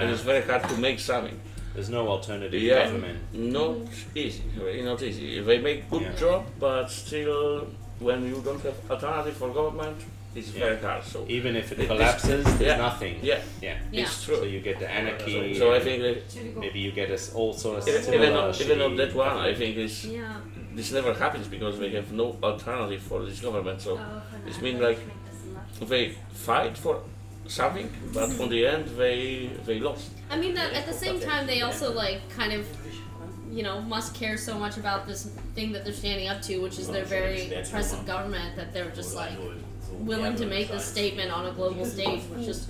and 0.00 0.10
it's 0.10 0.22
very 0.22 0.42
hard 0.50 0.62
to 0.70 0.76
make 0.86 0.98
something. 0.98 1.38
There's 1.74 1.90
no 1.90 2.08
alternative 2.08 2.60
Yeah, 2.60 2.84
government. 2.86 3.18
not 3.32 3.76
easy. 4.14 4.42
Really 4.58 4.82
not 4.82 5.00
easy. 5.02 5.40
They 5.40 5.58
make 5.58 5.88
good 5.90 6.02
Yeah. 6.02 6.16
job, 6.24 6.40
but 6.58 6.86
still, 6.90 7.66
when 8.00 8.18
you 8.30 8.36
don't 8.46 8.62
have 8.68 8.78
alternative 8.90 9.36
for 9.36 9.48
government, 9.60 9.98
it's 10.34 10.48
very 10.48 10.78
hard. 10.86 11.02
So 11.12 11.18
Even 11.28 11.52
if 11.56 11.66
it 11.72 11.78
It- 11.80 11.86
collapses, 11.92 12.42
there's 12.44 12.60
yeah. 12.60 12.76
nothing. 12.88 13.14
yeah, 13.22 13.40
Yeah. 13.60 13.76
Yeah. 13.92 14.02
it's 14.02 14.24
true. 14.24 14.36
So 14.42 14.44
you 14.54 14.60
get 14.60 14.76
the 14.80 14.90
anarchy. 15.00 15.54
So 15.62 15.72
I 15.78 15.80
think 15.86 15.98
that 16.06 16.20
maybe 16.64 16.78
you 16.86 16.90
get 17.00 17.08
us 17.10 17.24
all 17.34 17.52
sort 17.52 17.78
of 17.78 17.88
even, 17.88 18.02
similar 18.02 18.24
even, 18.24 18.36
on, 18.36 18.54
even 18.64 18.78
on 18.86 18.96
that 18.96 19.12
one, 19.14 19.36
I 19.50 19.52
think 19.60 19.76
it's, 19.76 20.04
yeah. 20.04 20.40
this 20.78 20.90
never 20.98 21.12
happens 21.24 21.46
because 21.56 21.74
we 21.78 21.88
have 21.98 22.08
no 22.22 22.26
alternative 22.42 23.02
for 23.10 23.18
this 23.28 23.38
government. 23.46 23.78
So 23.86 23.92
it 24.50 24.56
means 24.62 24.80
like 24.88 24.98
they 25.80 26.16
fight 26.32 26.76
for 26.76 27.02
something, 27.46 27.90
but 28.12 28.38
on 28.40 28.48
the 28.48 28.66
end 28.66 28.86
they 28.96 29.50
they 29.66 29.78
lost. 29.80 30.10
I 30.30 30.36
mean 30.36 30.54
that 30.54 30.72
at 30.72 30.86
the 30.86 30.92
same 30.92 31.18
time 31.20 31.46
they 31.46 31.62
also 31.62 31.92
like 31.92 32.20
kind 32.30 32.52
of 32.52 32.66
you 33.50 33.62
know 33.62 33.80
must 33.80 34.14
care 34.14 34.36
so 34.36 34.56
much 34.58 34.76
about 34.76 35.06
this 35.06 35.24
thing 35.54 35.72
that 35.72 35.84
they're 35.84 35.92
standing 35.92 36.28
up 36.28 36.40
to, 36.42 36.58
which 36.58 36.78
is 36.78 36.88
their 36.88 37.04
very 37.04 37.52
oppressive 37.52 38.06
government 38.06 38.56
that 38.56 38.72
they're 38.72 38.90
just 38.90 39.14
like 39.16 39.32
willing 39.92 40.36
to 40.36 40.46
make 40.46 40.68
this 40.70 40.84
statement 40.84 41.30
on 41.32 41.46
a 41.46 41.52
global 41.52 41.84
stage, 41.84 42.22
which 42.30 42.46
just 42.46 42.68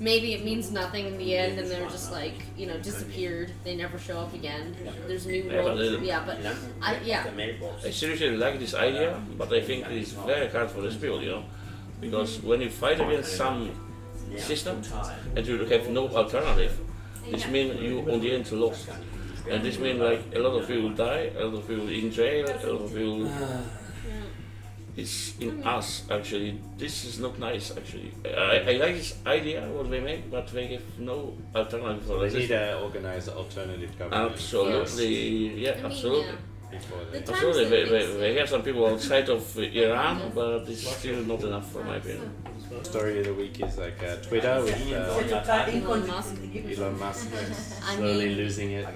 maybe 0.00 0.32
it 0.32 0.44
means 0.44 0.70
nothing 0.72 1.06
in 1.06 1.18
the 1.18 1.36
end, 1.36 1.58
and 1.58 1.70
they're 1.70 1.88
just 1.90 2.10
like 2.10 2.34
you 2.56 2.66
know 2.66 2.78
disappeared. 2.78 3.52
They 3.64 3.76
never 3.76 3.98
show 3.98 4.18
up 4.18 4.32
again. 4.34 4.74
There's 5.06 5.26
new 5.26 5.42
Yeah, 5.42 5.64
world. 5.64 6.02
Yeah, 6.02 6.24
but 6.24 6.38
I 6.80 6.98
yeah. 7.04 7.26
I 7.84 7.90
seriously 7.90 8.30
like 8.36 8.58
this 8.58 8.74
idea, 8.74 9.20
but 9.36 9.52
I 9.52 9.60
think 9.60 9.84
it 9.86 9.92
is 9.92 10.12
very 10.12 10.48
hard 10.48 10.70
for 10.70 10.80
these 10.80 10.96
people, 10.96 11.20
you 11.22 11.30
know, 11.30 11.44
because 12.02 12.42
when 12.42 12.60
you 12.60 12.68
fight 12.68 13.00
against 13.00 13.36
some 13.36 13.70
system 14.38 14.82
and 15.36 15.46
you 15.46 15.64
have 15.64 15.88
no 15.88 16.08
alternative. 16.08 16.78
This 17.30 17.46
means 17.48 17.80
you 17.80 18.00
on 18.10 18.20
the 18.20 18.34
end 18.34 18.50
lost. 18.52 18.88
And 19.50 19.62
this 19.62 19.78
means 19.78 20.00
like 20.00 20.22
a 20.34 20.38
lot 20.38 20.60
of 20.60 20.66
people 20.68 20.90
die, 20.90 21.30
a 21.36 21.44
lot 21.44 21.58
of 21.60 21.68
people 21.68 21.88
in 21.88 22.10
jail, 22.10 22.46
a 22.46 22.66
lot 22.66 22.82
of 22.82 22.94
people 22.94 23.30
it's 24.96 25.38
in 25.38 25.62
us 25.64 26.04
actually. 26.10 26.60
This 26.76 27.04
is 27.04 27.18
not 27.18 27.38
nice 27.38 27.76
actually. 27.76 28.12
I, 28.26 28.58
I 28.68 28.72
like 28.76 28.96
this 28.96 29.14
idea 29.26 29.66
what 29.68 29.90
they 29.90 30.00
make, 30.00 30.30
but 30.30 30.48
they 30.48 30.66
have 30.66 30.98
no 30.98 31.34
alternative 31.54 32.04
for 32.06 32.20
They 32.20 32.26
it. 32.26 32.34
need 32.34 32.48
to 32.48 32.80
organize 32.80 33.28
alternative 33.28 33.98
government. 33.98 34.32
Absolutely, 34.32 35.64
yeah, 35.64 35.72
I 35.72 35.76
mean, 35.76 35.86
absolutely. 35.86 36.34
Yeah. 36.72 36.78
Before 36.78 37.04
they, 37.10 37.18
Absolutely, 37.18 37.64
that 37.64 37.70
they, 37.70 37.84
they 37.84 38.06
they, 38.06 38.18
they 38.20 38.34
have 38.38 38.48
some 38.48 38.62
people 38.62 38.86
outside 38.86 39.28
of 39.28 39.58
Iran, 39.58 40.32
but 40.34 40.68
it's 40.68 40.88
still 40.88 41.22
not 41.24 41.42
enough 41.42 41.70
for 41.70 41.84
my 41.84 41.96
opinion. 41.96 42.32
Story 42.82 43.20
of 43.20 43.26
the 43.26 43.34
week 43.34 43.60
is 43.60 43.76
like 43.78 44.02
uh, 44.02 44.16
Twitter 44.16 44.62
with 44.62 44.92
uh, 44.92 45.64
Elon 45.68 46.06
Musk. 46.06 46.36
Elon 46.54 46.98
Musk 46.98 47.28
I 47.86 47.96
slowly 47.96 48.26
mean- 48.28 48.36
losing 48.36 48.70
it. 48.72 48.86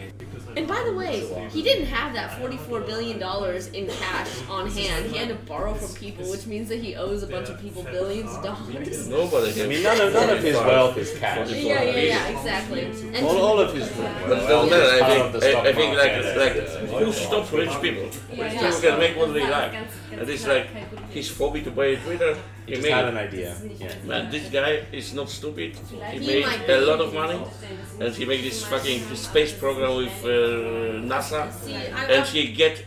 And 0.57 0.67
by 0.67 0.83
the 0.85 0.95
way, 0.95 1.21
he 1.51 1.63
didn't 1.63 1.87
have 1.87 2.15
that 2.15 2.39
forty-four 2.41 2.81
billion 2.81 3.19
dollars 3.19 3.67
in 3.69 3.89
cash 3.89 4.31
on 4.49 4.67
hand. 4.71 5.05
He 5.07 5.19
had 5.19 5.29
to 5.29 5.35
borrow 5.35 5.75
from 5.75 5.95
people, 5.95 6.31
which 6.31 6.47
means 6.47 6.69
that 6.71 6.79
he 6.81 6.97
owes 6.97 7.23
a 7.23 7.27
bunch 7.27 7.51
of 7.51 7.61
people 7.61 7.83
billions 7.83 8.33
of 8.35 8.43
dollars. 8.43 9.09
Nobody 9.09 9.49
has. 9.49 9.61
I 9.61 9.67
mean, 9.67 9.83
none 9.83 10.01
of, 10.01 10.13
none 10.15 10.31
of 10.31 10.43
his 10.43 10.55
wealth 10.57 10.97
is 10.97 11.13
cash. 11.19 11.51
Yeah, 11.51 11.83
yeah, 11.83 11.97
yeah, 11.97 12.27
exactly. 12.29 12.85
And 12.87 13.27
All, 13.27 13.37
all 13.39 13.61
of 13.61 13.75
his 13.75 13.89
But 13.91 13.99
wealth 14.49 14.71
doesn't 14.71 14.71
matter. 14.71 14.95
is 14.95 15.01
part 15.01 15.13
I 15.13 15.17
of 15.27 15.33
the 15.35 15.41
think, 15.41 15.53
stock 15.53 15.65
I, 15.67 15.69
I 15.69 15.73
think 15.75 15.97
like 15.99 16.13
market. 16.25 16.93
like 16.93 17.03
who 17.05 17.13
stops 17.13 17.53
rich 17.53 17.81
people? 17.83 18.03
Rich 18.05 18.21
yeah. 18.39 18.61
people 18.71 18.81
can 18.81 18.99
make 18.99 19.17
what 19.19 19.35
they 19.35 19.51
like. 19.51 19.75
And 20.13 20.29
it's 20.31 20.47
like 20.47 20.69
he's 21.11 21.31
phobic 21.31 21.65
to 21.65 21.71
buy 21.71 21.97
Twitter. 21.97 22.37
He 22.67 22.73
just 22.73 22.83
made 22.83 22.93
had 22.95 23.05
an 23.07 23.17
idea. 23.17 23.55
Yeah. 23.79 23.95
Man, 24.05 24.31
this 24.31 24.49
guy 24.51 24.73
is 24.93 25.15
not 25.15 25.29
stupid. 25.31 25.71
He 26.13 26.19
He 26.19 26.27
made 26.27 26.69
a 26.69 26.81
lot 26.91 27.01
of 27.01 27.15
money, 27.15 27.39
and 28.01 28.15
he 28.15 28.25
made 28.25 28.43
this 28.49 28.65
fucking 28.65 29.01
space 29.15 29.53
program 29.53 29.93
with 30.03 30.17
uh, 30.25 30.29
NASA, 31.11 31.41
and 32.15 32.27
he 32.27 32.53
get 32.53 32.85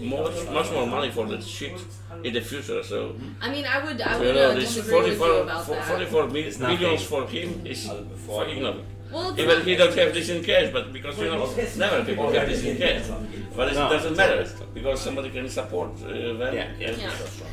much 0.00 0.36
much 0.58 0.70
more 0.72 0.86
money 0.86 1.10
for 1.10 1.26
that 1.26 1.42
shit 1.42 1.76
in 2.22 2.32
the 2.34 2.40
future. 2.40 2.82
So 2.82 3.14
I 3.40 3.50
mean, 3.50 3.64
I 3.66 3.84
would, 3.84 4.00
I 4.00 4.12
you 4.18 4.24
would 4.26 4.34
know, 4.34 4.50
uh, 4.50 4.54
this 4.54 4.74
disagree 4.74 5.00
with 5.00 5.12
you 5.12 5.16
44, 5.18 5.42
about 5.42 5.64
fo- 5.66 5.74
that. 5.74 5.84
44 5.84 6.26
mil- 6.28 6.46
It's 6.48 6.58
nothing. 6.58 6.80
millions 6.80 7.02
for 7.04 7.26
him 7.26 7.66
is 7.66 7.90
fucking 8.26 8.62
nothing. 8.62 8.86
Well, 9.12 9.38
Even 9.40 9.62
he 9.62 9.74
don't 9.74 9.94
have 9.94 10.12
this 10.12 10.28
in 10.28 10.44
cash, 10.44 10.70
but 10.72 10.92
because 10.92 11.18
you 11.18 11.26
know, 11.26 11.46
never 11.76 12.04
people 12.04 12.30
have 12.30 12.46
this 12.48 12.62
in 12.64 12.76
cash. 12.76 13.04
But 13.56 13.68
it 13.72 13.74
No, 13.74 13.88
doesn't 13.88 14.16
matter 14.16 14.46
because 14.74 15.00
somebody 15.00 15.30
can 15.30 15.48
support 15.48 15.90
uh, 16.04 16.08
them. 16.08 16.54
Yeah, 16.54 16.68
yeah. 16.78 16.90
Yeah. 16.90 17.10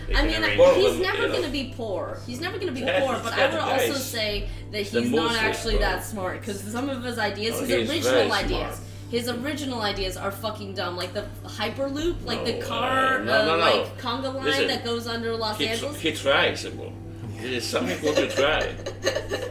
They 0.08 0.14
I 0.14 0.18
can 0.18 0.28
mean, 0.28 0.44
arrange 0.44 0.60
Well, 0.60 0.76
he's 0.76 1.00
never 1.00 1.18
you 1.22 1.28
know. 1.28 1.32
going 1.34 1.44
to 1.46 1.50
be 1.52 1.74
poor. 1.76 2.20
He's 2.28 2.42
never 2.42 2.58
going 2.60 2.68
to 2.68 2.74
be 2.74 2.82
Yeah, 2.82 3.00
poor. 3.00 3.14
But 3.24 3.34
I 3.34 3.46
would 3.46 3.54
the 3.56 3.64
also 3.64 3.94
guys. 3.94 4.04
say 4.18 4.50
that 4.72 4.86
The 4.92 5.02
he's 5.02 5.12
not 5.12 5.32
most 5.32 5.42
actually 5.42 5.78
that 5.78 6.04
smart 6.04 6.42
because 6.42 6.60
some 6.62 6.90
of 6.90 7.04
his 7.04 7.18
ideas, 7.18 7.56
Oh, 7.56 7.60
his 7.66 7.70
he's 7.70 7.90
original 7.90 8.12
very 8.12 8.32
ideas, 8.32 8.76
smart. 8.76 8.90
his 9.12 9.30
original 9.30 9.82
ideas 9.82 10.18
are 10.18 10.32
fucking 10.32 10.74
dumb. 10.76 10.96
Like 10.98 11.14
the 11.14 11.26
hyperloop, 11.46 12.24
like 12.26 12.46
the 12.46 12.60
car, 12.62 13.22
uh, 13.22 13.24
no, 13.24 13.34
uh, 13.42 13.46
no, 13.46 13.58
no. 13.58 13.64
like 13.66 13.98
conga 14.00 14.34
line 14.34 14.44
Listen, 14.46 14.68
that 14.68 14.84
goes 14.84 15.08
under 15.08 15.36
Los 15.36 15.58
He, 15.58 15.68
Angeles. 15.68 16.00
he 16.02 16.12
tries, 16.12 16.66
bro. 16.66 16.86
It 16.88 16.94
is 17.54 17.66
something 17.66 17.98
what 18.04 18.18
you 18.18 18.28
try. 18.28 18.74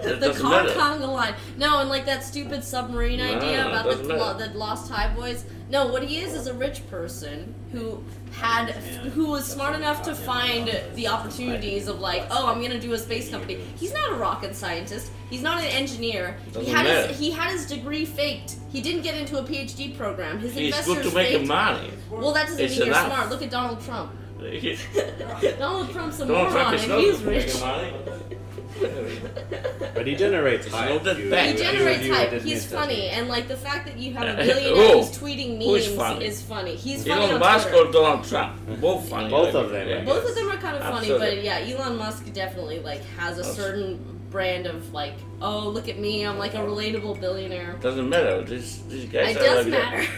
The 0.05 0.39
matter. 0.43 0.69
conga 0.71 1.09
line. 1.11 1.35
No, 1.57 1.79
and 1.81 1.89
like 1.89 2.05
that 2.05 2.23
stupid 2.23 2.63
submarine 2.63 3.19
No, 3.21 3.37
idea 3.37 3.67
about 3.67 3.85
the, 3.87 4.03
lo- 4.03 4.37
the 4.37 4.49
lost 4.57 4.91
Thai 4.91 5.15
boys. 5.15 5.47
No, 5.71 5.87
what 5.87 6.03
he 6.03 6.19
is 6.21 6.35
is 6.35 6.47
a 6.47 6.53
rich 6.53 6.87
person 6.91 7.55
who 7.73 8.05
had 8.33 8.71
who 8.73 9.29
was 9.31 9.47
smart 9.51 9.75
enough 9.75 10.03
to 10.03 10.15
find 10.15 10.69
the 10.95 11.09
opportunities 11.09 11.89
of 11.89 12.01
like, 12.01 12.27
oh, 12.31 12.47
I'm 12.53 12.61
gonna 12.61 12.79
do 12.79 12.93
a 12.93 12.99
space 12.99 13.31
company. 13.31 13.59
He's 13.77 13.95
not 13.95 14.13
a 14.13 14.15
rocket 14.17 14.55
scientist. 14.55 15.11
He's 15.31 15.43
not 15.43 15.59
an 15.59 15.71
engineer. 15.71 16.37
He 16.55 16.67
had 16.67 16.85
his, 17.09 17.19
he 17.19 17.31
had 17.31 17.51
his 17.53 17.67
degree 17.67 18.05
faked. 18.05 18.57
He 18.71 18.83
didn't 18.83 19.03
get 19.03 19.17
into 19.17 19.39
a 19.39 19.43
PhD 19.43 19.97
program. 19.97 20.39
His 20.39 20.55
He's 20.55 20.67
investors 20.67 20.97
good 20.97 21.09
to 21.11 21.15
make 21.15 21.29
faked. 21.29 21.47
money. 21.49 21.91
Well, 22.11 22.33
that 22.35 22.47
doesn't 22.49 22.61
It's 22.63 22.73
mean 22.79 22.89
you're 22.89 22.95
enough. 22.95 23.07
smart. 23.07 23.31
Look 23.31 23.41
at 23.43 23.51
Donald 23.51 23.81
Trump. 23.81 24.13
He, 24.53 24.79
Donald 25.59 25.91
Trump's 25.93 26.21
a 26.21 26.27
Donald 26.27 26.51
Trump 26.53 26.71
moron, 26.71 26.75
is 26.75 26.85
and 26.85 27.01
he's 27.01 27.19
good 27.19 27.21
to 27.21 27.27
make 27.31 27.95
rich. 27.95 28.31
But 29.95 30.07
he 30.07 30.15
generates 30.17 30.67
It's 30.67 30.75
hype. 30.75 30.91
not 30.91 31.05
that 31.05 31.19
You- 31.19 31.31
bad. 31.31 31.47
He 31.47 31.53
You- 31.53 31.59
generates 31.73 32.03
you 32.05 32.11
would 32.11 32.19
hype. 32.19 32.29
admit 32.33 32.43
He's 32.43 32.69
that. 32.69 32.81
funny, 32.81 33.09
and 33.09 33.29
like 33.29 33.47
the 33.49 33.57
fact 33.57 33.87
that 33.87 33.97
you 33.99 34.13
have 34.15 34.39
a 34.39 34.43
billionaire 34.45 34.97
who's 34.97 35.11
tweeting 35.17 35.63
Who 35.63 35.75
is 35.77 35.87
memes 35.89 35.97
funny? 35.97 36.25
is 36.27 36.43
funny. 36.43 36.75
He's 36.75 37.07
funny 37.07 37.21
Elon 37.23 37.35
on 37.35 37.41
Musk 37.41 37.69
Twitter. 37.69 37.89
or 37.89 37.93
Donald 37.93 38.25
Trump? 38.29 38.81
Both 38.81 39.09
funny. 39.11 39.31
Both 39.31 39.55
of 39.55 39.71
them, 39.71 39.89
yeah. 39.89 39.99
I 40.01 40.05
Both 40.05 40.29
of 40.29 40.35
them 40.35 40.51
are 40.51 40.57
kind 40.57 40.77
of 40.77 40.83
funny, 40.83 40.97
Absolutely. 41.13 41.37
but 41.37 41.45
yeah, 41.45 41.59
Elon 41.77 41.97
Musk 41.97 42.33
definitely 42.33 42.81
like 42.81 43.05
has 43.19 43.39
a 43.39 43.43
Abs- 43.43 43.55
certain 43.57 44.01
brand 44.31 44.67
of 44.67 44.93
like, 44.93 45.15
oh 45.41 45.69
look 45.69 45.89
at 45.89 45.99
me, 46.01 46.27
I'm 46.27 46.39
like 46.39 46.55
a 46.55 46.59
relatable 46.59 47.21
billionaire. 47.21 47.77
Doesn't 47.81 48.09
matter. 48.09 48.43
This 48.43 48.79
these 48.89 49.05
guys 49.05 49.37
It 49.37 49.43
are 49.43 49.45
does 49.45 49.67
like 49.67 49.75
that. 49.75 49.93
matter. 49.93 50.09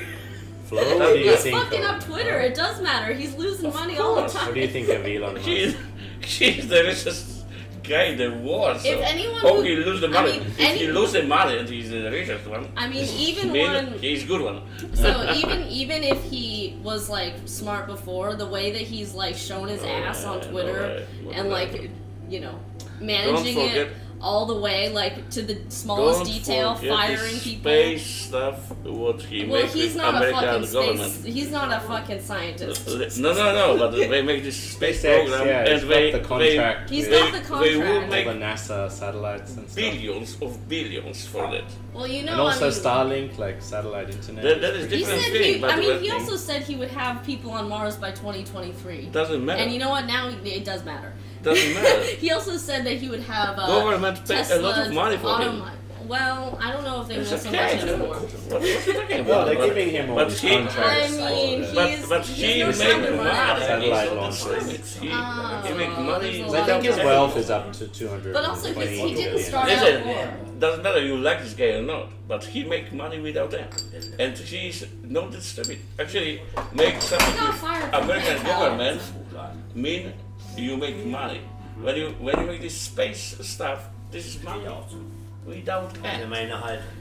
Flo, 0.69 0.99
what 0.99 1.13
do 1.15 1.19
you 1.21 1.31
He's 1.31 1.43
think? 1.43 1.57
fucking 1.57 1.85
of, 1.85 1.91
up 1.91 1.97
uh, 2.03 2.07
Twitter. 2.07 2.41
It 2.41 2.55
does 2.55 2.81
matter. 2.83 3.15
He's 3.15 3.35
losing 3.37 3.73
money 3.73 3.99
all 3.99 4.15
the 4.17 4.21
course. 4.23 4.33
time. 4.35 4.47
What 4.47 4.55
do 4.55 4.61
you 4.61 4.69
think 4.69 4.89
of 4.89 5.05
Elon 5.07 5.35
Musk? 5.35 5.45
She's 5.45 5.77
she's 6.21 6.69
the 6.69 6.83
richest 6.83 7.45
guy 7.85 8.05
in 8.05 8.19
the 8.19 8.31
world. 8.47 8.81
So 8.81 8.89
If 8.89 8.99
uh, 8.99 9.03
anyone 9.07 9.41
how 9.43 9.55
who- 9.57 9.63
he 9.63 9.77
lose 9.77 10.01
the 10.01 10.09
I 10.09 10.11
money? 10.11 10.33
mean, 10.33 10.43
if 10.43 10.61
any- 10.61 10.79
he 10.81 10.87
lose 10.89 11.13
the 11.13 11.23
money 11.23 11.59
and 11.59 11.69
he's 11.69 11.91
the 11.91 12.11
richest 12.11 12.47
one, 12.49 12.69
I 12.77 12.89
mean, 12.89 13.05
even 13.17 13.53
mean, 13.53 13.73
one 13.73 13.99
he's 14.01 14.25
good 14.25 14.41
one. 14.43 14.63
So 14.95 15.33
even 15.35 15.63
even 15.69 16.03
if 16.03 16.21
he 16.25 16.77
was 16.83 17.09
like 17.09 17.35
smart 17.45 17.87
before, 17.87 18.35
the 18.35 18.47
way 18.47 18.73
that 18.73 18.83
he's 18.83 19.15
like 19.15 19.37
shown 19.37 19.69
his 19.69 19.83
ass 19.85 20.25
on 20.25 20.39
uh, 20.41 20.51
Twitter 20.51 21.07
no 21.23 21.29
way. 21.29 21.35
and 21.37 21.49
like 21.51 21.91
you 22.29 22.41
know 22.41 22.59
managing 23.01 23.55
forget- 23.55 23.77
it 23.77 23.89
all 24.21 24.47
the 24.47 24.59
way 24.59 24.89
like 24.89 25.29
to 25.31 25.43
the 25.43 25.59
smallest 25.69 26.25
Don't 26.25 26.27
detail, 26.33 26.75
firing 26.75 27.19
this 27.19 27.45
people. 27.45 27.63
Space 27.71 28.07
stuff. 28.07 28.71
What 28.85 29.21
he 29.23 29.45
well, 29.47 29.63
makes 29.63 29.75
he's 29.75 29.95
with 29.95 29.97
not 30.03 30.15
a 30.25 30.31
fucking 30.33 30.73
government. 30.73 31.11
space. 31.13 31.35
He's 31.35 31.51
not 31.51 31.73
a 31.73 31.81
fucking 31.87 32.21
scientist. 32.23 32.87
No, 33.19 33.33
no, 33.35 33.55
no. 33.55 33.79
But 33.79 33.91
they 33.93 34.23
make 34.31 34.43
this 34.43 34.57
space 34.57 35.03
SpaceX, 35.03 35.27
program, 35.29 35.47
yeah, 35.47 35.63
he's 35.73 35.83
and 35.83 35.91
got 35.91 35.95
they, 35.97 36.13
the 36.13 36.21
contract. 36.21 36.91
He's 36.91 37.09
with 37.09 37.19
got 37.21 37.33
the 37.33 37.59
they 37.59 37.77
will 37.77 38.01
contract. 38.01 38.27
all 38.27 38.33
the 38.35 38.41
NASA 38.41 38.91
satellites 38.91 39.57
and 39.57 39.69
they 39.69 39.83
stuff. 39.83 39.93
billions 40.01 40.43
of 40.43 40.69
billions 40.69 41.27
for 41.27 41.51
that. 41.51 41.65
Well, 41.93 42.07
you 42.07 42.23
know, 42.25 42.33
and 42.33 42.41
also 42.41 42.67
I 42.69 42.71
mean, 42.71 43.29
Starlink, 43.31 43.39
like 43.39 43.63
satellite 43.63 44.11
internet. 44.11 44.43
That- 44.45 44.61
that 44.61 44.77
is 44.77 44.91
he 44.91 44.99
different 44.99 45.23
said 45.23 45.33
thing, 45.33 45.59
he. 45.59 45.65
I 45.65 45.77
mean, 45.77 45.89
the 45.89 45.99
he 45.99 46.09
thing- 46.11 46.21
also 46.21 46.37
said 46.37 46.63
he 46.63 46.77
would 46.77 46.91
have 46.91 47.23
people 47.25 47.51
on 47.53 47.69
Mars 47.69 47.97
by 47.97 48.11
2023. 48.11 49.07
Doesn't 49.13 49.45
matter. 49.45 49.63
And 49.63 49.73
you 49.73 49.79
know 49.79 49.91
what? 49.91 50.07
Now 50.07 50.29
it 50.29 50.65
does 50.65 50.85
matter. 50.85 51.13
Doesn't 51.47 51.75
matter. 51.75 52.03
he 52.25 52.29
also 52.33 52.57
said 52.57 52.85
that 52.87 52.97
he 53.03 53.09
would 53.09 53.21
have 53.23 53.59
uh, 53.59 53.67
Government 53.67 54.17
pay 54.27 54.35
a 54.35 54.39
Tesla 54.39 54.61
lot 54.61 54.87
of 54.87 54.93
money 54.93 55.17
for 55.17 55.39
him. 55.39 55.61
automi- 55.63 55.73
Well, 56.07 56.59
I 56.63 56.73
don't 56.73 56.85
know 56.89 57.01
if 57.03 57.09
they 57.09 57.17
It's 57.17 57.31
know 57.33 57.37
so 57.37 57.49
okay. 57.49 57.75
much 57.75 57.83
anymore. 57.85 58.17
What 58.17 59.11
are 59.11 59.23
Well, 59.29 59.45
they're 59.47 59.67
giving 59.69 59.91
him 59.91 60.11
all 60.11 60.17
but 60.17 60.29
these 60.29 60.41
he- 60.41 60.51
contracts. 60.51 61.19
I 61.19 61.31
mean, 61.31 61.61
for 61.63 61.67
the- 61.69 61.75
But, 61.75 61.89
He's- 61.91 62.09
but 62.13 62.23
he's 62.27 62.37
he 62.37 62.61
no 62.61 62.67
make 62.67 62.75
satellite 62.77 63.17
money. 63.17 63.67
Satellite 63.67 63.83
He's 63.83 63.93
not 63.93 64.23
launches. 64.23 64.39
stupid. 64.41 65.03
He, 65.03 65.09
Oh, 65.13 65.75
make 65.83 65.91
money. 66.13 66.41
a 66.41 66.45
I 66.47 66.49
lot 66.49 66.67
think 66.69 66.85
his 66.85 66.97
wealth 66.97 67.37
is 67.43 67.51
up 67.57 67.73
to 67.79 67.85
200. 67.89 68.33
But 68.37 68.45
also, 68.45 68.67
he 68.75 69.15
didn't 69.15 69.39
start 69.51 69.69
Listen, 69.69 69.97
out 69.97 70.03
poor. 70.05 70.61
doesn't 70.65 70.83
matter 70.85 70.99
if 70.99 71.05
you 71.11 71.17
like 71.29 71.41
this 71.45 71.55
guy 71.55 71.71
or 71.79 71.83
not, 71.83 72.07
but 72.31 72.45
he 72.45 72.61
make 72.65 72.93
money 72.93 73.19
without 73.21 73.51
them. 73.51 73.69
And 74.23 74.33
he's 74.39 74.85
not 75.03 75.31
that 75.33 75.43
stupid. 75.43 75.79
Actually, 75.99 76.43
make 76.73 76.97
something 77.03 77.33
He 77.33 77.39
got 77.39 77.53
with 77.53 77.61
fired 77.61 77.91
from 77.91 78.03
American 78.05 78.39
government 78.45 79.01
mean 79.75 80.13
you 80.59 80.77
make 80.77 81.05
money. 81.07 81.41
When 81.81 81.97
you 81.97 82.09
when 82.21 82.39
you 82.41 82.47
make 82.47 82.61
this 82.63 82.77
space 82.77 83.37
stuff, 83.43 83.89
this 84.11 84.27
is 84.27 84.43
money 84.43 84.65
We 85.47 85.61
don't 85.61 85.93
end. 86.05 86.31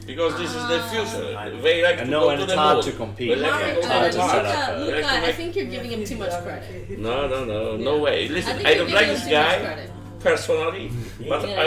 Because 0.06 0.38
this 0.38 0.50
is 0.50 0.68
the 0.68 0.80
ah. 0.82 0.90
future. 0.92 1.62
They 1.62 1.82
like 1.82 1.98
to 2.00 2.06
no, 2.06 2.20
go 2.22 2.30
and 2.30 2.40
to 2.40 2.44
it's 2.44 2.54
the 2.54 2.60
hard 2.60 2.76
moon. 2.78 2.86
to 2.86 2.92
compete. 2.92 3.30
They 3.30 3.36
like 3.38 3.60
to 3.60 3.66
go 3.66 3.72
to 3.74 3.78
It's 3.80 3.88
hard 3.88 4.12
to 4.12 4.18
the 4.18 4.28
set 4.28 4.44
Mars. 4.44 4.58
up 4.58 4.78
Luka, 4.78 4.82
a- 4.82 4.86
They 4.86 5.02
like 5.02 5.12
Luka, 5.14 5.22
to 5.22 5.28
I 5.28 5.34
think 5.34 5.56
you're 5.56 5.66
giving 5.76 5.92
him 5.92 6.04
too 6.04 6.18
much 6.18 6.36
credit. 6.44 7.00
No, 7.00 7.28
no, 7.28 7.46
no, 7.46 7.78
no 7.78 7.98
way. 7.98 8.28
Listen, 8.28 8.56
think 8.58 8.68
I, 8.68 8.74
don't 8.76 8.92
like 8.92 9.08
this 9.08 9.26
guy 9.26 9.88
personally, 10.20 10.92
but 11.30 11.48
Yeah, 11.48 11.62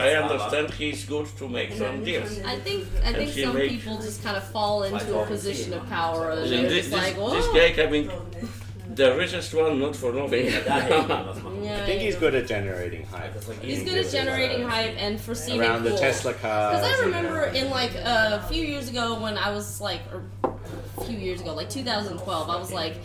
I 0.00 0.06
I 0.08 0.10
understand 0.22 0.70
he's 0.80 1.04
good 1.04 1.26
to 1.38 1.48
make 1.48 1.72
some 1.72 2.04
deals. 2.04 2.32
I 2.54 2.56
think 2.66 2.86
I 3.04 3.12
think 3.12 3.30
some 3.32 3.56
people 3.56 3.96
just 4.08 4.22
kind 4.22 4.36
of 4.36 4.44
fall 4.56 4.84
into 4.84 5.18
a 5.18 5.26
position 5.26 5.72
of 5.72 5.82
power 5.88 6.30
and 6.30 6.40
Listen, 6.42 6.56
they're 6.62 6.70
this, 6.70 6.88
just 6.88 6.90
this, 6.90 7.02
like, 7.04 7.16
this 7.36 7.46
"Whoa." 7.46 7.58
guy 7.60 7.68
coming, 7.80 8.04
the 8.94 9.16
richest 9.16 9.54
one, 9.54 9.80
not 9.80 9.96
for 9.96 10.12
nothing. 10.12 10.46
Yeah, 10.46 11.32
I 11.82 11.86
think 11.86 12.00
he's 12.02 12.16
good 12.16 12.34
at 12.34 12.46
generating 12.46 13.04
hype. 13.06 13.34
He's 13.62 13.82
good 13.82 14.04
at 14.04 14.10
generating 14.10 14.66
hype 14.66 14.94
and 14.98 15.20
for 15.20 15.34
seeming 15.34 15.62
Around 15.62 15.84
the 15.84 15.90
cool. 15.90 15.98
Tesla 15.98 16.34
cars. 16.34 16.80
Because 16.80 17.00
I 17.00 17.04
remember 17.04 17.44
in 17.46 17.70
like 17.70 17.94
a 17.96 18.44
few 18.48 18.64
years 18.64 18.88
ago 18.88 19.20
when 19.20 19.36
I 19.38 19.50
was 19.50 19.80
like, 19.80 20.02
or 20.12 20.22
a 20.98 21.04
few 21.04 21.16
years 21.18 21.40
ago, 21.40 21.54
like 21.54 21.70
2012, 21.70 22.50
I 22.50 22.56
was 22.56 22.72
like, 22.72 22.96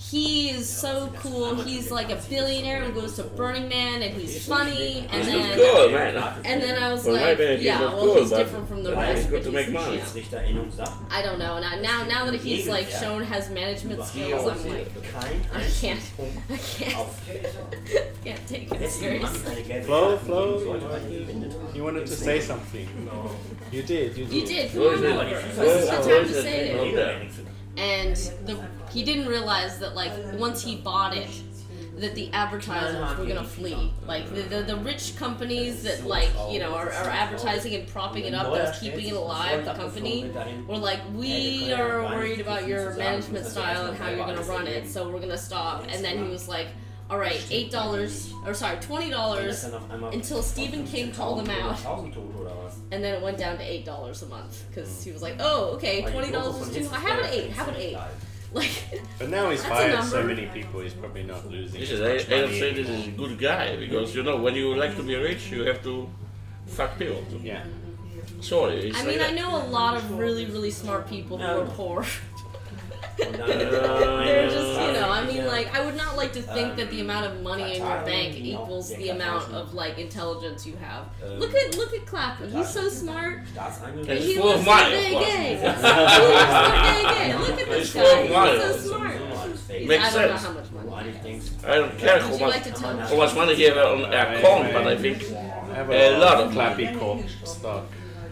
he 0.00 0.50
is 0.50 0.68
so 0.68 1.10
cool. 1.18 1.56
He's 1.56 1.90
like 1.90 2.10
a 2.10 2.16
billionaire 2.30 2.82
and 2.84 2.94
goes 2.94 3.16
to 3.16 3.24
Burning 3.24 3.68
Man 3.68 4.00
and 4.00 4.14
he's 4.14 4.46
funny. 4.46 5.00
And 5.10 5.24
He's 5.24 5.26
then 5.26 5.58
cool, 5.58 5.90
man. 5.90 6.16
and 6.44 6.62
then 6.62 6.80
I 6.80 6.92
was 6.92 7.04
like, 7.04 7.36
maybe 7.36 7.56
he's 7.56 7.64
yeah, 7.64 7.80
well, 7.80 8.14
he's 8.20 8.30
different 8.30 8.68
from 8.68 8.84
the 8.84 8.94
rest. 8.94 9.28
good 9.28 9.42
but 9.42 9.50
to 9.50 9.58
he's- 9.58 9.66
make 9.66 9.74
money. 9.74 10.00
I 11.10 11.20
don't 11.22 11.38
know. 11.40 11.58
Now, 11.58 11.80
now, 11.80 12.04
now 12.04 12.24
that 12.30 12.40
he's 12.40 12.68
like 12.68 12.88
shown 12.88 13.24
has 13.24 13.50
management 13.50 14.04
skills, 14.04 14.46
I'm 14.46 14.68
like, 14.68 14.88
Kein 15.02 15.40
I 15.52 15.62
can't, 15.80 16.00
I 16.48 16.56
can't, 16.56 16.96
auf 16.96 17.20
can't 18.24 18.46
take 18.46 18.70
it 18.70 18.78
Deswegen 18.78 19.22
Mann 19.22 19.34
seriously. 19.34 19.52
eine 19.56 19.62
gelbe 19.64 19.84
Flo, 19.84 20.00
Karte 20.10 20.24
Flo, 20.24 20.58
geben 20.58 20.64
sollte, 20.64 20.88
weil. 20.90 21.76
You 21.76 21.82
wanted 21.84 22.06
to 22.06 22.12
say 22.14 22.40
something. 22.40 22.88
You 23.72 23.82
did, 23.82 24.16
you 24.16 24.24
did. 24.26 24.32
You 24.32 24.46
did. 24.46 24.70
Come 24.72 24.80
Who 24.80 24.88
on 24.88 24.94
is 24.94 25.02
it? 25.02 25.06
over. 25.10 25.24
Who 25.24 25.62
This 25.62 25.76
is 25.76 25.82
is 25.82 25.90
the 25.90 25.96
time 25.96 26.26
to 26.26 26.42
say 26.42 26.70
it. 26.70 27.57
And 27.78 28.16
the, 28.44 28.60
he 28.90 29.04
didn't 29.04 29.28
realize 29.28 29.78
that 29.78 29.94
like 29.94 30.12
once 30.34 30.62
he 30.62 30.76
bought 30.76 31.16
it, 31.16 31.28
that 31.96 32.14
the 32.14 32.32
advertisers 32.32 33.18
were 33.18 33.26
gonna 33.26 33.44
flee. 33.44 33.92
Like 34.06 34.28
the, 34.34 34.42
the, 34.42 34.62
the 34.62 34.76
rich 34.76 35.16
companies 35.16 35.82
that 35.84 36.04
like 36.04 36.30
you 36.50 36.58
know 36.58 36.74
are, 36.74 36.90
are 36.90 37.08
advertising 37.08 37.74
and 37.74 37.88
propping 37.88 38.24
it 38.24 38.34
up, 38.34 38.52
that's 38.52 38.78
keeping 38.80 39.06
it 39.06 39.14
alive. 39.14 39.64
The 39.64 39.74
company 39.74 40.30
were 40.66 40.76
like, 40.78 41.00
we 41.14 41.72
are 41.72 42.02
worried 42.02 42.40
about 42.40 42.66
your 42.66 42.94
management 42.94 43.46
style 43.46 43.86
and 43.86 43.96
how 43.96 44.10
you're 44.10 44.26
gonna 44.26 44.42
run 44.42 44.66
it, 44.66 44.88
so 44.88 45.08
we're 45.08 45.20
gonna 45.20 45.38
stop. 45.38 45.84
And 45.88 46.04
then 46.04 46.24
he 46.24 46.30
was 46.30 46.48
like, 46.48 46.68
all 47.10 47.18
right, 47.18 47.44
eight 47.50 47.70
dollars 47.70 48.32
or 48.44 48.54
sorry, 48.54 48.78
twenty 48.80 49.10
dollars. 49.10 49.64
Until 50.12 50.42
Stephen 50.42 50.86
King 50.86 51.12
called 51.12 51.40
him 51.40 51.50
out. 51.50 51.72
1000 51.72 52.12
Tote 52.12 52.34
oder 52.38 52.50
was? 52.54 52.76
And 52.90 53.02
then 53.02 53.14
it 53.14 53.22
went 53.22 53.38
down 53.38 53.56
to 53.56 53.62
eight 53.62 53.84
dollars 53.84 54.22
a 54.22 54.26
month 54.26 54.64
because 54.68 55.02
he 55.02 55.12
was 55.12 55.22
like, 55.22 55.36
"Oh, 55.40 55.70
okay, 55.76 56.02
twenty 56.02 56.30
dollars 56.30 56.68
is 56.68 56.76
too 56.76 56.88
high. 56.88 57.00
Have 57.00 57.18
an 57.24 57.30
eight. 57.32 57.50
Have 57.50 57.68
an 57.68 57.76
eight. 57.76 57.98
Like, 58.50 59.02
But 59.18 59.28
now 59.28 59.50
he's 59.50 59.62
fired 59.62 60.02
so 60.04 60.22
many 60.22 60.46
people, 60.46 60.80
he's 60.80 60.94
probably 60.94 61.22
not 61.22 61.46
losing 61.50 61.80
This 61.80 61.90
as 61.90 62.00
is 62.00 62.28
much 62.28 62.32
I, 62.32 62.36
I 62.38 62.40
don't 62.40 62.50
say 62.54 62.72
this 62.72 62.88
is 62.88 63.08
a 63.08 63.10
good 63.10 63.38
guy 63.38 63.76
because 63.76 64.14
you 64.14 64.22
know 64.22 64.36
when 64.38 64.54
you 64.54 64.74
like 64.74 64.96
to 64.96 65.02
be 65.02 65.14
rich 65.16 65.50
you 65.50 65.64
have 65.64 65.82
to 65.82 66.08
fuck 66.66 66.98
people. 66.98 67.22
Yeah. 67.42 67.62
Sorry. 68.40 68.90
I 68.94 69.04
mean, 69.04 69.18
like 69.18 69.32
I 69.32 69.32
know 69.32 69.56
a 69.62 69.66
lot 69.68 69.96
of 69.96 70.18
really, 70.18 70.46
really 70.46 70.70
smart 70.70 71.08
people 71.10 71.36
who 71.36 71.44
are 71.44 71.66
poor. 71.66 72.06
Und 73.18 73.38
dann, 73.38 73.48
They're 73.48 74.48
just, 74.48 74.80
you 74.80 74.92
know, 74.92 75.10
I 75.10 75.24
mean, 75.26 75.46
like, 75.46 75.74
I 75.76 75.84
would 75.84 75.96
not 75.96 76.16
like 76.16 76.32
to 76.34 76.42
think 76.42 76.76
that 76.76 76.90
the 76.90 77.00
amount 77.00 77.26
of 77.26 77.42
money 77.42 77.76
in 77.76 77.82
your 77.82 78.00
bank 78.04 78.36
equals 78.36 78.88
the 78.94 79.10
amount 79.10 79.52
of 79.52 79.74
like 79.74 79.98
intelligence 79.98 80.66
you 80.66 80.76
have. 80.76 81.06
Look 81.38 81.54
at, 81.54 81.76
look 81.76 81.92
at 81.94 82.06
Clappy. 82.06 82.50
He's 82.50 82.68
so 82.68 82.88
smart. 82.88 83.44
Staatsangehörige. 83.54 84.20
He 84.28 84.38
looks 84.38 84.64
money, 84.64 84.90
so 84.90 85.18
of 85.18 85.24
gay. 85.24 85.56
He 85.56 85.66
looks 85.66 85.80
so 85.82 85.92
gay. 87.14 87.34
Look 87.38 87.60
at 87.60 87.68
this 87.68 87.94
guy. 87.94 88.26
He's 88.26 88.62
so 88.62 88.88
smart. 88.88 89.14
Makes 89.68 90.04
I 90.04 90.10
don't 90.12 90.30
know 90.30 90.36
sense. 90.36 90.44
how 90.44 90.52
much 90.52 90.70
money. 90.72 90.90
Eigentlich 90.98 91.22
denkst 91.22 91.50
I 91.64 91.74
don't 91.78 91.98
care 91.98 92.20
how 92.20 92.28
much, 92.28 92.40
like 92.40 92.78
how 93.08 93.16
much 93.16 93.34
money 93.34 93.54
he 93.54 93.62
have 93.64 93.76
on 93.76 94.04
account, 94.04 94.72
but 94.72 94.86
I 94.86 94.96
think 94.96 95.22
A 95.22 96.14
a, 96.14 96.18
lot 96.18 96.20
lot 96.20 96.40
of 96.40 96.46
of 96.48 96.52
Clappy 96.54 96.98
Corp 96.98 97.20
stock. 97.44 97.84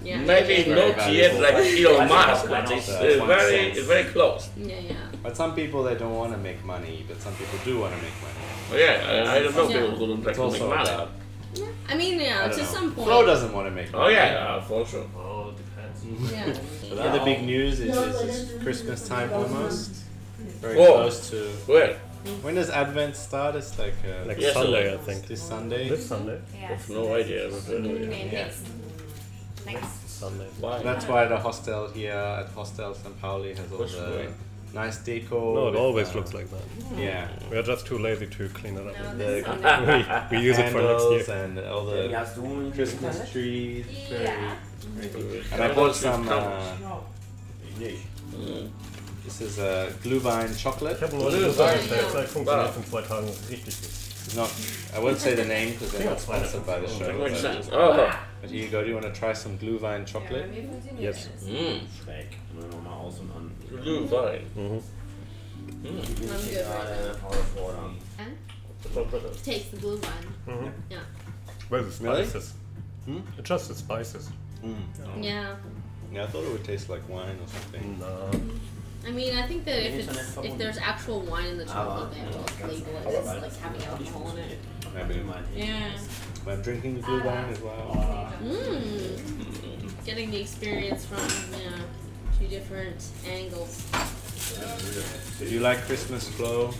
Yeah. 0.06 0.20
maybe 0.32 0.62
Very 0.62 0.92
not 0.92 1.12
yet 1.12 1.32
like 1.40 1.54
Elon 1.54 2.08
Musk, 2.08 2.48
but 2.48 2.70
it's 2.70 2.88
uh, 2.88 3.25
very, 3.26 3.75
cent. 3.75 3.86
very 3.92 4.04
close. 4.14 4.42
Yeah, 4.56 4.78
yeah. 4.90 4.94
But 5.22 5.36
some 5.36 5.52
people 5.60 5.82
they 5.82 5.96
don't 6.02 6.14
want 6.14 6.32
to 6.32 6.38
make 6.38 6.60
money, 6.64 7.04
but 7.08 7.20
some 7.20 7.34
people 7.40 7.58
do 7.64 7.80
want 7.82 7.92
to 7.96 8.00
make 8.06 8.16
money. 8.26 8.42
Oh, 8.72 8.76
yeah, 8.76 8.94
I, 9.30 9.36
I 9.36 9.38
don't 9.42 9.54
know 9.56 9.68
Yeah. 9.68 9.80
people 9.80 9.96
who 9.98 10.06
don't 10.06 10.25
like 10.25 10.36
to 10.36 10.50
make 10.50 10.60
money. 10.76 10.90
about. 10.90 11.10
I 11.88 11.94
mean, 11.96 12.20
yeah, 12.20 12.42
don't 12.42 12.52
to 12.52 12.58
know. 12.58 12.64
some 12.76 12.92
point. 12.94 13.06
Flo 13.08 13.25
doesn't 13.26 13.52
want 13.52 13.66
to 13.66 13.75
make 13.78 13.90
money. 13.92 14.04
Oh 14.04 14.08
yeah, 14.08 14.44
uh, 14.56 14.60
for 14.62 14.86
sure. 14.86 15.06
Oh, 15.16 15.50
it 15.52 15.56
depends. 15.64 16.32
Yeah. 16.32 16.52
So 16.88 16.94
the 16.98 17.02
other 17.08 17.25
big 17.25 17.42
news 17.44 17.80
is, 17.80 17.96
is, 17.96 18.20
is 18.22 18.62
Christmas 18.62 19.08
time 19.08 19.32
almost. 19.32 19.90
Very 20.60 20.78
Oh. 20.78 20.92
close 21.02 21.30
to. 21.30 21.50
Well, 21.66 21.94
When 22.42 22.54
does 22.56 22.70
Advent 22.70 23.14
start? 23.16 23.54
It's 23.54 23.78
like, 23.78 23.94
uh, 24.04 24.26
Like 24.26 24.38
Yes, 24.40 24.52
Sunday. 24.54 24.92
I 24.94 24.96
think. 25.06 25.26
this 25.28 25.42
Sunday. 25.52 25.88
This 25.88 26.04
Sunday. 26.12 26.38
Yeah. 26.54 26.72
I've 26.72 26.90
no 26.90 27.14
idea. 27.14 27.42
But 27.50 27.62
Yeah. 27.84 28.32
next. 28.32 28.62
Next. 29.66 30.08
Sunday. 30.20 30.46
Why? 30.61 30.82
That's 30.82 31.06
why 31.06 31.26
the 31.26 31.37
hostel 31.38 31.88
here 31.88 32.12
at 32.12 32.49
Hostel 32.54 32.94
St. 32.94 33.20
Pauli 33.20 33.54
has 33.54 33.70
all 33.70 33.78
What's 33.80 33.94
the 33.94 34.06
great? 34.06 34.28
nice 34.73 34.99
deco. 34.99 35.54
No, 35.54 35.68
it 35.68 35.76
always 35.76 36.08
uh, 36.11 36.14
looks 36.18 36.32
like 36.32 36.49
that. 36.50 36.99
Yeah. 36.99 37.28
We 37.50 37.58
are 37.58 37.62
just 37.62 37.87
too 37.87 37.99
lazy 37.99 38.26
to 38.26 38.49
clean 38.50 38.78
it 38.78 38.87
up. 38.87 38.96
No, 39.16 39.40
The 39.42 40.28
we, 40.30 40.38
we 40.38 40.45
use 40.45 40.58
it 40.58 40.71
for 40.71 40.80
next 40.80 41.02
candles 41.02 41.28
year. 41.28 41.45
and 41.45 41.58
all 41.58 41.84
the 41.84 42.08
hast 42.17 42.36
Christmas 42.75 43.30
trees. 43.30 43.86
Yeah. 44.10 44.54
very 44.95 45.08
good. 45.08 45.45
Uh, 45.50 45.54
And 45.54 45.62
I 45.64 45.75
bought 45.75 45.95
some. 45.95 46.28
Uh, 46.28 46.62
Mm. 47.78 48.69
this 49.25 49.40
is 49.40 49.58
a 49.58 49.93
Glühwein 50.02 50.56
chocolate. 50.56 50.97
Ich 50.97 51.02
habe 51.02 51.12
Was 51.12 51.32
nur 51.34 51.43
ist 51.43 51.47
gesagt, 51.56 51.78
das? 51.78 51.88
der 51.88 52.10
Zeug 52.10 52.28
funktioniert 52.28 52.76
in 52.76 52.84
zwei 52.86 53.02
Tagen 53.02 53.28
richtig 53.50 53.80
gut. 53.80 53.90
It's 54.26 54.34
not. 54.34 54.50
I 54.95 54.99
won't 54.99 55.19
say 55.19 55.34
the 55.34 55.45
name 55.45 55.73
because 55.73 55.93
they're 55.93 56.08
not 56.10 56.21
sponsored 56.21 56.67
by 56.67 56.80
the 56.80 56.88
show. 56.88 57.06
That 57.06 57.19
makes 57.19 57.43
But, 57.43 57.52
sense. 57.54 57.69
Oh, 57.73 58.10
but 58.40 58.50
here 58.50 58.64
you 58.64 58.70
go. 58.70 58.82
Do 58.82 58.88
you 58.88 58.94
want 58.94 59.06
to 59.12 59.18
try 59.18 59.32
some 59.32 59.58
Glühwein 59.58 60.06
chocolate? 60.06 60.46
Yes. 60.99 61.28
mm. 61.44 61.80
Schräg. 62.02 62.26
Nur 62.54 62.68
nochmal 62.68 62.92
aus 62.94 63.18
und 63.20 63.30
an. 63.32 63.50
Blue. 63.68 64.00
Mhm. 64.06 64.82
I'm 65.82 65.82
good 65.82 66.30
right 66.30 66.50
Gerade 66.50 67.12
now. 67.12 67.28
herausfordern. 67.28 67.96
And 68.18 69.44
takes 69.44 69.70
the 69.70 69.76
blue 69.78 69.96
wine. 69.99 70.56
Mhm. 70.58 70.72
Yeah. 70.90 70.99
Where's 71.68 71.99
the 71.99 72.04
Really? 72.04 72.25
spices? 72.25 72.54
Hmm? 73.04 73.18
It's 73.38 73.49
just 73.49 73.68
the 73.68 73.75
spices. 73.75 74.30
Mm. 74.62 75.22
Yeah. 75.22 75.56
Yeah, 76.12 76.25
I 76.25 76.26
thought 76.28 76.44
it 76.44 76.52
would 76.52 76.64
taste 76.64 76.88
like 76.88 77.06
wine 77.08 77.36
or 77.40 77.49
something. 77.49 77.99
No. 77.99 78.30
I 79.06 79.10
mean, 79.12 79.36
I 79.36 79.46
think 79.46 79.64
that 79.64 79.86
if 79.86 80.08
it's 80.08 80.36
if 80.38 80.58
there's 80.58 80.78
actual 80.78 81.20
wine 81.20 81.46
in 81.46 81.58
the 81.58 81.64
chocolate, 81.64 82.12
they 82.12 82.18
have 82.20 82.32
to 82.32 82.38
like 82.38 82.60
label 82.72 82.96
it 82.99 83.06
as 83.06 83.42
like 83.42 83.56
having 83.60 83.82
alcohol 83.84 84.30
in 84.32 84.38
it. 84.38 84.58
Maybe 84.94 85.22
Yeah. 85.54 85.92
I'm 86.49 86.63
drinking 86.63 87.02
Glühwein 87.02 87.50
as 87.50 87.61
well. 87.61 88.32
Mmm. 88.43 90.04
Getting 90.04 90.30
the 90.30 90.41
experience 90.41 91.04
from 91.04 91.19
yeah 91.61 91.82
two 92.39 92.47
different 92.47 93.04
angles. 93.28 93.85
Did 95.39 95.50
you 95.50 95.61
like 95.61 95.78
Christmas 95.87 96.28
Flo? 96.28 96.71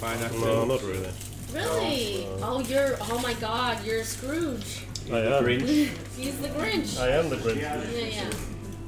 Fine 0.00 0.18
after 0.18 0.38
No, 0.38 0.64
not 0.64 0.82
really. 0.82 1.10
Really? 1.54 2.26
Oh, 2.42 2.60
you're 2.60 2.96
oh 3.00 3.20
my 3.22 3.32
God, 3.34 3.82
you're 3.84 4.04
Scrooge. 4.04 4.84
I 5.10 5.20
am. 5.20 5.44
Grinch. 5.44 5.88
He's 6.18 6.38
the 6.40 6.48
Grinch. 6.48 7.00
I 7.00 7.08
am 7.10 7.30
the 7.30 7.36
Grinch. 7.36 7.62
Yeah, 7.62 7.82
yeah, 7.90 8.30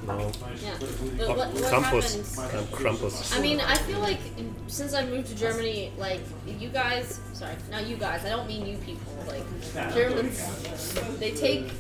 No. 0.07 0.31
yeah. 0.63 0.77
But 1.17 1.29
what, 1.29 1.53
what 1.55 1.55
Krampus. 1.55 1.81
happens? 1.83 2.39
I'm 2.39 2.67
Krampus. 2.67 3.39
I 3.39 3.41
mean, 3.41 3.61
I 3.61 3.77
feel 3.77 4.01
like 4.01 4.21
since 4.71 4.95
I 4.95 5.05
moved 5.05 5.27
to 5.29 5.35
Germany, 5.35 5.93
like 5.99 6.21
you 6.47 6.69
guys, 6.69 7.21
sorry, 7.33 7.55
not 7.71 7.87
you 7.87 7.97
guys. 7.97 8.25
I 8.25 8.31
don't 8.31 8.47
mean 8.47 8.67
you 8.67 8.77
people. 8.79 9.13
Like 9.27 9.45
Germans, 9.95 10.95
they 11.19 11.33
take 11.33 11.71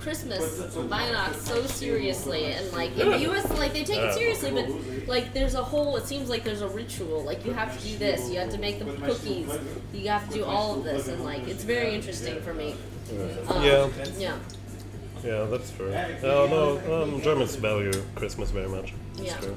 Christmas, 0.00 0.60
Weihnacht 0.74 1.34
so 1.36 1.62
seriously, 1.66 2.46
and 2.52 2.72
like 2.72 2.96
in 2.98 3.10
the 3.10 3.18
U.S., 3.20 3.48
like 3.58 3.72
they 3.72 3.84
take 3.84 3.98
it 3.98 4.14
seriously, 4.14 4.50
but 4.50 5.08
like 5.08 5.32
there's 5.32 5.54
a 5.54 5.62
whole. 5.62 5.96
It 5.96 6.06
seems 6.06 6.28
like 6.28 6.44
there's 6.44 6.62
a 6.62 6.68
ritual. 6.68 7.22
Like 7.22 7.44
you 7.44 7.52
have 7.52 7.76
to 7.78 7.84
do 7.88 7.96
this, 7.98 8.30
you 8.30 8.38
have 8.38 8.50
to 8.50 8.58
make 8.58 8.78
the 8.78 8.84
cookies, 9.06 9.50
you 9.92 10.08
have 10.08 10.28
to 10.28 10.34
do 10.34 10.44
all 10.44 10.76
of 10.78 10.84
this, 10.84 11.08
and 11.08 11.24
like 11.24 11.46
it's 11.48 11.64
very 11.64 11.94
interesting 11.94 12.40
for 12.42 12.54
me. 12.54 12.74
Um, 13.48 13.62
Yeah. 13.64 13.88
Yeah. 14.18 14.36
Yeah, 15.24 15.44
that's 15.44 15.70
true. 15.70 15.90
Uh, 15.92 16.46
no, 16.50 17.02
um, 17.02 17.22
Germans 17.22 17.56
value 17.56 17.92
Christmas 18.14 18.50
very 18.50 18.68
much. 18.68 18.92
That's 19.16 19.28
Yeah. 19.30 19.36
true. 19.38 19.56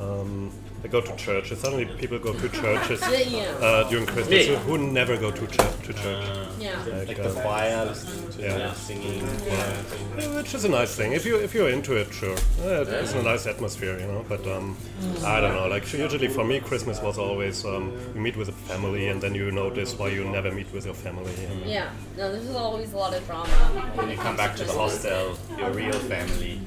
Um, 0.00 0.50
they 0.86 0.92
go 0.92 1.00
to 1.00 1.16
churches. 1.16 1.58
Suddenly, 1.60 1.86
people 1.98 2.18
go 2.18 2.32
to 2.32 2.48
churches 2.48 3.00
Yeah. 3.00 3.18
Yeah. 3.18 3.66
uh, 3.66 3.88
during 3.88 4.06
Christmas 4.06 4.46
Me. 4.48 4.54
who, 4.54 4.56
who 4.56 4.78
never 4.78 5.16
go 5.16 5.30
to, 5.30 5.46
church 5.46 5.76
to 5.86 5.92
church. 5.92 6.24
yeah. 6.60 6.78
Like, 6.84 7.08
Like 7.08 7.16
the 7.16 7.28
uh, 7.30 7.42
choir 7.42 7.86
listening 7.86 8.30
to 8.32 8.42
Yeah. 8.42 8.72
singing. 8.72 9.26
Yeah, 9.46 10.36
which 10.36 10.54
is 10.54 10.64
a 10.64 10.68
nice 10.68 10.94
thing. 10.94 11.12
If 11.12 11.26
you 11.26 11.36
if 11.36 11.54
you're 11.54 11.70
into 11.70 11.92
it, 11.96 12.12
sure, 12.12 12.36
Uh, 12.62 12.84
it's 13.02 13.14
a 13.14 13.22
nice 13.22 13.46
atmosphere, 13.46 13.98
you 13.98 14.06
know. 14.06 14.24
But 14.28 14.46
um, 14.46 14.76
I 15.24 15.40
don't 15.40 15.54
know. 15.58 15.66
Like 15.74 15.84
usually 15.92 16.28
for 16.28 16.44
me, 16.44 16.60
Christmas 16.60 17.00
was 17.02 17.18
always 17.18 17.64
um, 17.64 17.84
you 18.14 18.20
meet 18.20 18.36
with 18.36 18.48
a 18.48 18.56
family, 18.70 19.08
and 19.08 19.20
then 19.20 19.34
you 19.34 19.50
notice 19.50 19.90
why 19.98 20.08
you 20.08 20.24
never 20.24 20.50
meet 20.52 20.70
with 20.72 20.84
your 20.86 20.94
family. 21.06 21.34
And, 21.50 21.70
Yeah. 21.76 21.90
No, 22.16 22.30
there's 22.32 22.50
always 22.54 22.92
a 22.92 22.96
lot 22.96 23.12
of 23.14 23.22
drama. 23.26 23.56
When 23.96 24.08
you 24.10 24.16
come 24.16 24.36
back 24.36 24.54
to 24.56 24.64
the 24.64 24.72
hostel, 24.72 25.36
your 25.58 25.70
real 25.72 25.98
family. 26.12 26.60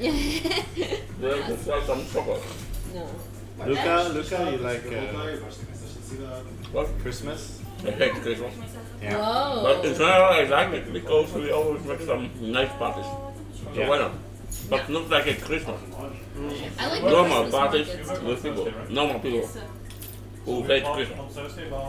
Well, 1.20 1.36
let's 1.50 1.86
some 1.86 2.02
chocolate. 2.12 2.42
no. 2.94 3.06
Luka, 3.66 4.10
Luka, 4.14 4.50
you 4.52 4.58
like 4.58 4.86
uh, 4.86 5.00
What? 6.72 6.88
Christmas? 7.02 7.60
I 7.86 7.90
hate 7.90 8.12
Christmas. 8.14 8.52
Yeah. 9.02 9.16
But 9.16 9.84
in 9.84 9.92
Whoa. 9.92 9.98
general, 9.98 10.24
I 10.24 10.42
like 10.44 10.72
it 10.74 10.92
because 10.92 11.32
we 11.32 11.50
always 11.50 11.84
make 11.84 12.00
some 12.00 12.30
nice 12.40 12.72
parties. 12.78 13.06
So 13.06 13.80
Yeah. 13.80 13.88
why 13.88 13.98
not? 13.98 14.12
But 14.68 14.88
not 14.88 15.08
like 15.10 15.26
a 15.26 15.34
Christmas. 15.34 15.80
I 16.78 16.88
like 16.88 17.02
Normal 17.02 17.42
Christmas 17.42 17.60
parties 17.60 17.88
with 18.22 18.42
people. 18.42 18.68
Normal 18.90 19.20
people. 19.20 19.48
Who 20.44 20.62
hate 20.62 20.84
Christmas. 20.84 21.36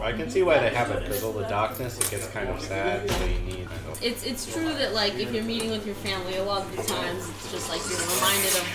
I 0.02 0.12
can 0.12 0.30
see 0.30 0.44
why 0.44 0.60
they 0.60 0.70
have 0.70 0.92
it 0.92 1.04
because 1.04 1.24
all 1.24 1.32
the 1.32 1.48
darkness 1.48 1.98
it 2.00 2.12
gets 2.12 2.28
kind 2.28 2.50
of 2.50 2.62
sad. 2.62 3.10
So 3.10 3.26
you 3.26 3.40
need. 3.40 3.68
I 3.68 3.88
know. 3.88 3.94
It's 4.02 4.24
it's 4.26 4.52
true 4.52 4.74
that 4.74 4.94
like 4.94 5.16
if 5.16 5.34
you're 5.34 5.44
meeting 5.44 5.72
with 5.72 5.86
your 5.86 5.96
family, 5.96 6.36
a 6.36 6.44
lot 6.44 6.62
of 6.64 6.76
the 6.76 6.84
times 6.84 7.30
it's 7.30 7.52
just 7.52 7.70
like 7.70 7.82
you're 7.90 8.00
reminded 8.00 8.54
of. 8.60 8.66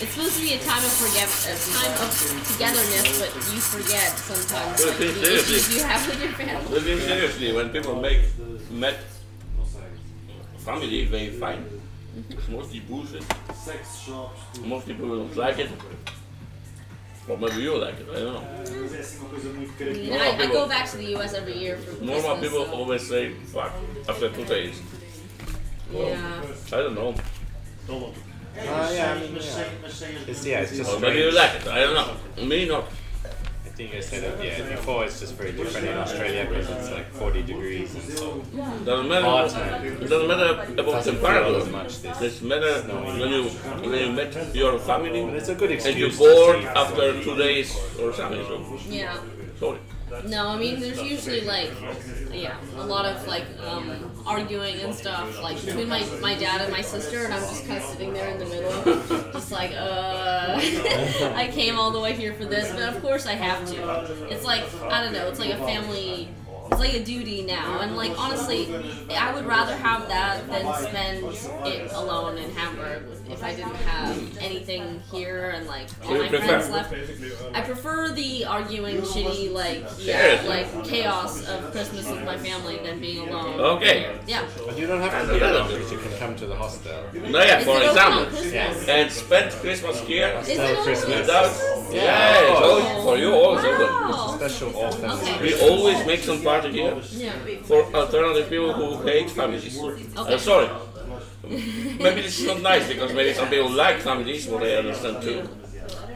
It's 0.00 0.12
supposed 0.12 0.36
to 0.36 0.42
be 0.42 0.54
a 0.54 0.58
time 0.60 0.82
of 0.82 0.92
forget, 0.92 1.28
a 1.28 1.54
time 1.76 1.92
of 2.00 2.10
togetherness, 2.48 3.20
but 3.20 3.34
you 3.52 3.60
forget 3.60 4.16
sometimes 4.16 4.84
like, 4.84 4.96
But 4.96 4.98
the 4.98 5.06
issues 5.10 5.66
seriously. 5.66 5.76
you 5.76 5.84
have 5.84 6.06
with 6.08 6.22
your 6.22 6.32
family. 6.32 6.66
But 6.70 6.82
seriously, 6.82 7.52
when 7.52 7.68
people 7.70 8.00
make 8.00 8.20
met 8.70 8.96
family 10.58 11.04
very 11.04 11.30
fine, 11.30 11.64
it's 12.30 12.48
mostly 12.48 12.80
bullshit. 12.80 13.24
Most 14.64 14.86
people 14.86 15.08
don't 15.08 15.36
like 15.36 15.58
it. 15.58 15.70
Or 17.28 17.38
maybe 17.38 17.62
you 17.62 17.76
like 17.78 18.00
it, 18.00 18.08
I 18.10 18.14
don't 18.14 18.34
know. 18.34 18.46
I, 19.80 19.92
mean, 19.92 20.12
I, 20.12 20.36
I 20.36 20.46
go 20.46 20.66
back 20.68 20.88
to 20.90 20.96
the 20.96 21.04
U.S. 21.16 21.34
every 21.34 21.56
year 21.56 21.76
for 21.76 22.02
Normal 22.04 22.36
Christmas, 22.36 22.40
people 22.40 22.64
so- 22.66 22.72
always 22.72 23.08
say 23.08 23.32
fuck 23.52 23.72
after 24.08 24.30
two 24.30 24.44
days. 24.44 24.80
Yeah. 25.92 26.42
I 26.72 26.76
don't 26.76 26.94
know. 26.94 27.14
Uh, 27.88 28.90
yeah, 28.92 29.14
I 29.14 29.20
mean, 29.20 29.34
yeah. 29.34 29.64
It's, 30.26 30.46
yeah, 30.46 30.60
it's 30.60 30.76
just 30.76 30.92
Or 30.92 31.00
maybe 31.00 31.20
you 31.20 31.30
like 31.32 31.54
it, 31.54 31.66
I 31.68 31.80
don't 31.80 31.94
know. 31.94 32.44
Me 32.44 32.66
not. 32.66 32.84
I 33.80 33.82
think 33.84 33.94
I 33.94 34.00
said 34.00 34.24
it. 34.24 34.44
Yeah, 34.44 34.76
before 34.76 35.04
it's 35.06 35.20
just 35.20 35.34
very 35.36 35.52
different 35.52 35.86
in 35.86 35.96
Australia 35.96 36.44
because 36.46 36.68
it's 36.68 36.90
like 36.90 37.10
40 37.12 37.42
degrees 37.44 37.94
and 37.94 38.02
so 38.02 38.42
Doesn't 38.84 39.08
matter. 39.08 39.24
hot 39.24 39.54
man. 39.54 39.86
It 39.86 40.00
doesn't 40.06 40.28
matter 40.28 40.50
about 40.72 40.76
Doesn't 40.76 41.14
feel 41.16 41.22
temperature. 41.24 41.56
as 41.56 41.68
much 41.70 42.02
this. 42.02 42.42
It 42.42 42.44
matters 42.44 42.84
when 42.84 43.30
you 43.30 43.44
when 43.88 43.98
you 44.06 44.12
met 44.12 44.54
your 44.54 44.78
family 44.80 45.24
But 45.24 45.34
it's 45.36 45.48
a 45.48 45.54
good 45.54 45.70
and 45.70 45.96
you're 45.98 46.12
bored 46.12 46.62
after 46.82 47.24
two 47.24 47.36
days 47.38 47.74
or 47.98 48.12
something. 48.12 48.44
So 48.44 48.60
Yeah. 48.90 49.16
sorry. 49.58 49.78
No, 50.26 50.48
I 50.48 50.58
mean 50.58 50.80
there's 50.80 51.00
usually 51.02 51.42
like 51.42 51.70
yeah, 52.32 52.56
a 52.76 52.84
lot 52.84 53.04
of 53.04 53.26
like 53.26 53.44
um, 53.64 54.10
arguing 54.26 54.80
and 54.80 54.94
stuff 54.94 55.40
like 55.42 55.64
between 55.64 55.88
my, 55.88 56.04
my 56.20 56.34
dad 56.34 56.60
and 56.60 56.72
my 56.72 56.80
sister 56.80 57.24
and 57.24 57.34
I'm 57.34 57.40
just 57.40 57.66
kind 57.66 57.78
of 57.78 57.84
sitting 57.84 58.12
there 58.12 58.28
in 58.30 58.38
the 58.38 58.46
middle 58.46 59.32
just 59.32 59.52
like 59.52 59.72
uh 59.72 60.56
I 61.34 61.50
came 61.52 61.78
all 61.78 61.90
the 61.90 62.00
way 62.00 62.12
here 62.12 62.34
for 62.34 62.44
this 62.44 62.70
but 62.72 62.82
of 62.94 63.00
course 63.02 63.26
I 63.26 63.34
have 63.34 63.64
to. 63.70 64.32
It's 64.32 64.44
like 64.44 64.64
I 64.84 65.02
don't 65.02 65.12
know, 65.12 65.28
it's 65.28 65.38
like 65.38 65.50
a 65.52 65.58
family 65.58 66.28
it's 66.70 66.80
like 66.80 66.94
a 66.94 67.04
duty 67.04 67.42
now 67.42 67.80
and 67.80 67.96
like 67.96 68.16
honestly 68.18 68.68
I 69.10 69.34
would 69.34 69.46
rather 69.46 69.76
have 69.76 70.08
that 70.08 70.46
than 70.48 70.74
spend 70.82 71.24
it 71.66 71.92
alone 71.92 72.38
in 72.38 72.50
Hamburg 72.52 73.04
if 73.30 73.42
I 73.44 73.54
didn't 73.54 73.74
have 73.76 74.38
anything 74.38 75.00
here 75.10 75.50
and 75.50 75.66
like 75.66 75.88
all 76.04 76.18
my 76.18 76.28
friends 76.28 76.68
left. 76.70 76.94
I 77.54 77.60
prefer 77.62 78.12
the 78.12 78.44
arguing, 78.44 78.98
shitty, 78.98 79.52
like 79.52 79.84
yeah, 79.98 80.42
like 80.46 80.84
chaos 80.84 81.46
of 81.48 81.70
Christmas 81.70 82.08
with 82.10 82.24
my 82.24 82.36
family 82.36 82.78
than 82.78 83.00
being 83.00 83.28
alone. 83.28 83.60
Okay. 83.76 84.18
Yeah. 84.26 84.46
But 84.66 84.78
you 84.78 84.86
don't 84.86 85.00
have 85.00 85.26
to 85.26 85.32
be 85.32 85.40
alone 85.40 85.68
because 85.68 85.92
you 85.92 85.98
can 85.98 86.18
come 86.18 86.36
to 86.36 86.46
the 86.46 86.56
hostel. 86.56 87.04
No, 87.14 87.42
yeah, 87.42 87.58
Is 87.58 87.64
for 87.64 87.76
it 87.76 87.82
open 87.82 87.82
on 87.82 87.88
example, 87.88 88.24
Christmas? 88.26 88.52
Yes. 88.52 88.88
and 88.88 89.12
spend 89.12 89.52
Christmas 89.52 90.00
here 90.00 90.28
Is 90.40 90.48
it 90.48 90.58
Hostel? 90.58 90.84
Christmas. 90.84 91.18
without. 91.20 91.92
Yeah. 91.92 92.04
Yeah, 92.04 92.52
it's 92.52 92.60
always 92.60 92.84
oh. 92.86 93.02
for 93.02 93.16
you 93.18 93.32
also. 93.32 93.76
good. 93.76 93.90
Wow. 93.90 94.36
Special 94.36 94.76
offer. 94.76 95.06
Okay. 95.06 95.42
We 95.42 95.60
always 95.60 96.06
make 96.06 96.20
some 96.20 96.42
party 96.42 96.59
here 96.64 96.94
Yeah. 97.10 97.32
for 97.64 97.82
alternative 97.94 98.48
people 98.48 98.72
who 98.72 99.02
hate 99.06 99.30
families. 99.30 99.78
Okay. 99.78 100.34
Uh, 100.34 100.38
sorry. 100.38 100.68
Maybe 101.48 102.20
this 102.22 102.38
is 102.40 102.46
not 102.46 102.60
nice 102.62 102.86
because 102.88 103.12
maybe 103.12 103.32
some 103.34 103.48
people 103.48 103.70
like 103.70 103.98
families, 103.98 104.46
what 104.46 104.62
I 104.62 104.76
understand 104.76 105.22
too. 105.22 105.48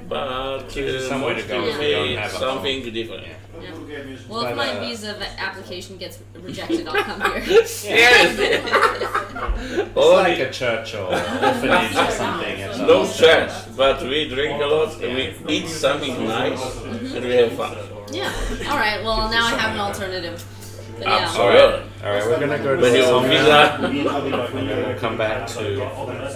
But 0.09 0.69
Gives 0.69 0.77
you 0.77 0.99
uh, 0.99 1.09
somewhere 1.09 1.35
to 1.35 1.41
most 1.41 1.49
go 1.49 1.55
people 1.63 1.69
if 1.71 1.83
you 1.83 1.95
don't 1.97 2.09
need 2.09 2.19
have 2.19 2.35
a 2.35 2.39
something 2.39 2.93
different. 2.93 3.27
Yeah. 3.27 3.71
Well, 4.29 4.43
But, 4.43 4.51
if 4.51 4.57
my 4.57 4.71
uh, 4.77 4.81
visa 4.81 5.17
application 5.39 5.97
gets 5.97 6.19
rejected, 6.35 6.87
I'll 6.87 7.03
come 7.03 7.21
here. 7.43 7.65
Seriously. 7.67 8.47
It's 8.47 9.97
Only 9.97 10.31
like 10.31 10.39
a 10.41 10.51
church 10.51 10.95
or 10.95 11.07
orphanage 11.07 11.97
or 11.97 12.11
something. 12.11 12.59
It's 12.59 12.79
no 12.79 13.07
church, 13.11 13.51
but 13.77 14.03
we 14.03 14.29
drink 14.29 14.61
a 14.63 14.67
lot 14.67 15.01
and 15.03 15.15
we 15.17 15.35
eat 15.49 15.69
something 15.69 16.27
nice 16.27 16.63
and 16.83 17.25
we 17.25 17.35
have 17.37 17.53
fun. 17.53 17.77
Yeah. 18.11 18.33
All 18.71 18.79
right. 18.79 19.03
Well, 19.03 19.31
now 19.31 19.47
I 19.47 19.51
have 19.51 19.75
an 19.75 19.81
alternative. 19.81 20.45
But 20.99 21.09
yeah. 21.09 21.15
Absolutely. 21.27 21.91
Alright, 22.05 22.27
we're 22.27 22.41
gonna 22.41 22.59
go 22.59 22.77
to 22.77 22.83
When 22.83 22.93
the 22.93 22.99
you 22.99 23.05
song 23.05 23.25
visa, 23.25 23.49
now, 23.49 24.87
we'll 24.87 24.99
come 24.99 25.17
back 25.17 25.49
to 25.49 25.63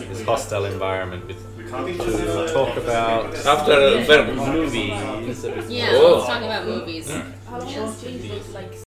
this 0.09 0.25
hostel 0.25 0.65
environment 0.65 1.27
with, 1.27 1.37
to 1.69 2.53
talk 2.53 2.77
about 2.77 3.35
after 3.47 3.73
uh, 3.73 4.05
verbum. 4.05 4.37
movies. 4.37 5.45
a 5.45 5.51
bit 5.53 5.71
Yeah. 5.71 5.91
Oh. 5.93 6.15
Let's 6.17 6.27
talk 6.27 6.43
about 6.43 6.67
movies. 6.67 7.07
Slow 7.07 8.85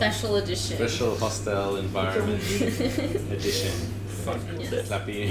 Special 0.00 0.36
edition. 0.36 0.76
Special 0.76 1.14
hostel 1.18 1.76
environment 1.76 2.42
edition. 2.50 3.70
Fuck 4.24 4.40
that. 4.70 4.86
Slappy. 4.86 5.28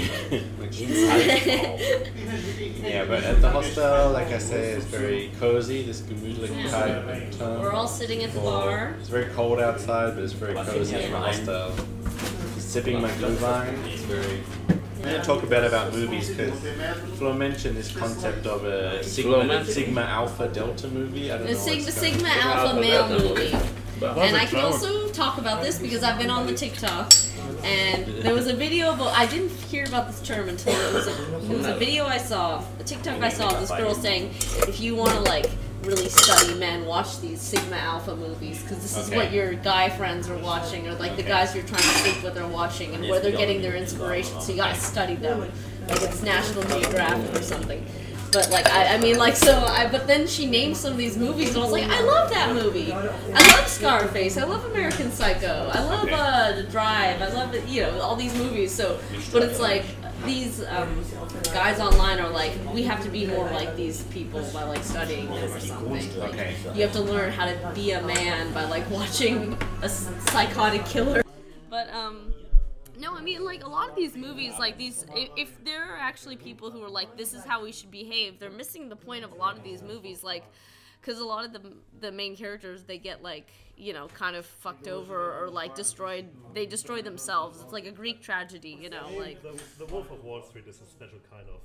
yeah, 2.84 3.04
but 3.04 3.24
at 3.24 3.40
the 3.42 3.50
hostel, 3.50 4.12
like 4.12 4.28
I 4.28 4.38
say, 4.38 4.70
it's 4.70 4.84
very 4.84 5.32
cozy. 5.40 5.82
This 5.82 6.02
Gemütlichkeit. 6.02 7.36
term 7.36 7.60
We're 7.60 7.72
all 7.72 7.88
sitting 7.88 8.22
at 8.22 8.32
the 8.32 8.38
bar. 8.38 8.94
It's 9.00 9.08
very 9.08 9.26
cold 9.34 9.58
outside, 9.58 10.14
but 10.14 10.22
it's 10.22 10.34
very 10.34 10.54
cozy 10.54 11.02
in 11.02 11.10
the 11.10 11.18
hostel. 11.18 11.72
Sipping 12.58 13.02
my 13.02 13.10
Glühwein. 13.10 13.74
It's 13.88 14.02
very. 14.02 14.40
I'm 14.68 15.02
going 15.02 15.20
to 15.20 15.26
talk 15.26 15.42
a 15.42 15.46
bit 15.46 15.64
about 15.64 15.92
movies 15.92 16.28
because 16.28 16.54
Flo 17.18 17.32
mentioned 17.32 17.76
this 17.76 17.90
concept 17.90 18.46
of 18.46 18.64
a 18.64 19.02
Sigma, 19.02 19.64
Sigma 19.64 20.02
Alpha 20.02 20.46
Delta 20.46 20.86
movie. 20.86 21.32
I 21.32 21.38
don't 21.38 21.46
The 21.48 21.54
know. 21.54 21.58
Sigma, 21.58 21.84
what's 21.84 21.96
Sigma 21.96 22.28
Alpha 22.28 22.68
Alpha 22.68 22.80
male 22.80 23.08
Delta 23.08 23.24
movie. 23.34 23.79
And 24.02 24.36
I 24.36 24.46
can 24.46 24.60
also 24.60 25.08
talk 25.10 25.38
about 25.38 25.62
this 25.62 25.78
because 25.78 26.02
I've 26.02 26.18
been 26.18 26.30
on 26.30 26.46
the 26.46 26.54
TikTok, 26.54 27.12
and 27.62 28.06
there 28.22 28.34
was 28.34 28.46
a 28.46 28.54
video 28.54 28.90
of. 28.90 29.00
I 29.00 29.26
didn't 29.26 29.50
hear 29.50 29.84
about 29.84 30.06
this 30.06 30.20
term 30.22 30.48
until 30.48 30.74
it 30.74 30.94
was 30.94 31.06
a, 31.06 31.34
it 31.52 31.56
was 31.56 31.66
a 31.66 31.74
video 31.76 32.06
I 32.06 32.18
saw, 32.18 32.64
a 32.78 32.84
TikTok 32.84 33.22
I 33.22 33.28
saw 33.28 33.50
of 33.54 33.60
this 33.60 33.70
girl 33.70 33.94
saying, 33.94 34.30
if 34.68 34.80
you 34.80 34.94
want 34.96 35.10
to 35.12 35.20
like 35.20 35.50
really 35.82 36.08
study 36.08 36.54
men, 36.58 36.84
watch 36.86 37.20
these 37.20 37.40
Sigma 37.40 37.76
Alpha 37.76 38.14
movies 38.16 38.62
because 38.62 38.78
this 38.82 38.96
is 38.98 39.08
Okay. 39.08 39.16
what 39.16 39.32
your 39.32 39.54
guy 39.54 39.88
friends 39.88 40.28
are 40.28 40.38
watching, 40.38 40.86
or 40.88 40.94
like 40.94 41.16
the 41.16 41.22
guys 41.22 41.54
you're 41.54 41.64
trying 41.64 41.82
to 41.82 41.88
sleep 41.88 42.22
with 42.22 42.38
are 42.38 42.48
watching, 42.48 42.94
and 42.94 43.08
where 43.08 43.20
they're 43.20 43.32
getting 43.36 43.60
their 43.62 43.76
inspiration. 43.76 44.40
So 44.40 44.52
you 44.52 44.58
gotta 44.58 44.78
study 44.78 45.14
them, 45.16 45.40
like 45.40 46.02
it's 46.02 46.22
National 46.22 46.62
Geographic 46.64 47.38
or 47.38 47.42
something. 47.42 47.84
But 48.32 48.48
like 48.50 48.66
I, 48.70 48.94
I 48.94 48.98
mean 48.98 49.18
like 49.18 49.34
so 49.34 49.58
I 49.58 49.88
but 49.90 50.06
then 50.06 50.26
she 50.26 50.46
named 50.46 50.76
some 50.76 50.92
of 50.92 50.98
these 50.98 51.16
movies 51.16 51.48
and 51.48 51.58
I 51.58 51.60
was 51.60 51.72
like 51.72 51.84
I 51.84 52.00
love 52.02 52.30
that 52.30 52.54
movie. 52.54 52.92
I 52.92 53.56
love 53.56 53.66
Scarface. 53.66 54.36
I 54.36 54.44
love 54.44 54.64
American 54.66 55.10
Psycho. 55.10 55.70
I 55.72 55.82
love 55.82 56.08
uh, 56.12 56.62
Drive. 56.70 57.20
I 57.22 57.28
love 57.28 57.68
you 57.68 57.82
know 57.82 58.00
all 58.00 58.14
these 58.14 58.36
movies. 58.36 58.72
So 58.72 59.00
but 59.32 59.42
it's 59.42 59.58
like 59.58 59.84
these 60.24 60.62
um, 60.64 61.02
guys 61.52 61.80
online 61.80 62.20
are 62.20 62.28
like 62.28 62.52
we 62.72 62.82
have 62.84 63.02
to 63.02 63.08
be 63.10 63.26
more 63.26 63.50
like 63.50 63.74
these 63.74 64.02
people 64.04 64.42
by 64.52 64.62
like 64.62 64.84
studying 64.84 65.26
them 65.26 65.52
or 65.52 65.60
something. 65.60 66.20
Like, 66.20 66.34
You 66.74 66.82
have 66.82 66.92
to 66.92 67.02
learn 67.02 67.32
how 67.32 67.46
to 67.46 67.72
be 67.74 67.92
a 67.92 68.02
man 68.02 68.52
by 68.52 68.64
like 68.64 68.88
watching 68.92 69.58
a 69.82 69.88
psychotic 69.88 70.84
killer. 70.86 71.22
But 71.68 71.92
um. 71.92 72.29
No, 73.00 73.16
I 73.16 73.22
mean 73.22 73.44
like 73.44 73.64
a 73.64 73.68
lot 73.68 73.88
of 73.88 73.96
these 73.96 74.14
movies, 74.14 74.54
like 74.58 74.76
these, 74.76 75.06
if, 75.14 75.64
there 75.64 75.82
are 75.84 75.96
actually 75.96 76.36
people 76.36 76.70
who 76.70 76.84
are 76.84 76.90
like, 76.90 77.16
this 77.16 77.32
is 77.32 77.44
how 77.44 77.62
we 77.62 77.72
should 77.72 77.90
behave, 77.90 78.38
they're 78.38 78.50
missing 78.50 78.90
the 78.90 78.96
point 78.96 79.24
of 79.24 79.32
a 79.32 79.34
lot 79.34 79.56
of 79.56 79.64
these 79.64 79.82
movies, 79.82 80.22
like, 80.22 80.44
because 81.00 81.18
a 81.18 81.24
lot 81.24 81.46
of 81.46 81.52
the 81.54 81.62
the 82.00 82.12
main 82.12 82.36
characters 82.36 82.84
they 82.84 82.98
get 82.98 83.22
like 83.22 83.48
you 83.74 83.94
know 83.94 84.06
kind 84.08 84.36
of 84.36 84.44
fucked 84.44 84.86
over 84.86 85.42
or 85.42 85.48
like 85.48 85.74
destroyed, 85.74 86.28
they 86.52 86.66
destroy 86.66 87.00
themselves. 87.00 87.62
It's 87.62 87.72
like 87.72 87.86
a 87.86 87.90
Greek 87.90 88.20
tragedy, 88.20 88.76
you 88.78 88.90
know, 88.90 89.08
like 89.16 89.42
the, 89.42 89.58
the 89.78 89.86
Wolf 89.86 90.10
of 90.10 90.22
Wall 90.22 90.42
Street 90.42 90.66
is 90.68 90.80
a 90.82 90.86
special 90.86 91.18
kind 91.30 91.46
of 91.48 91.60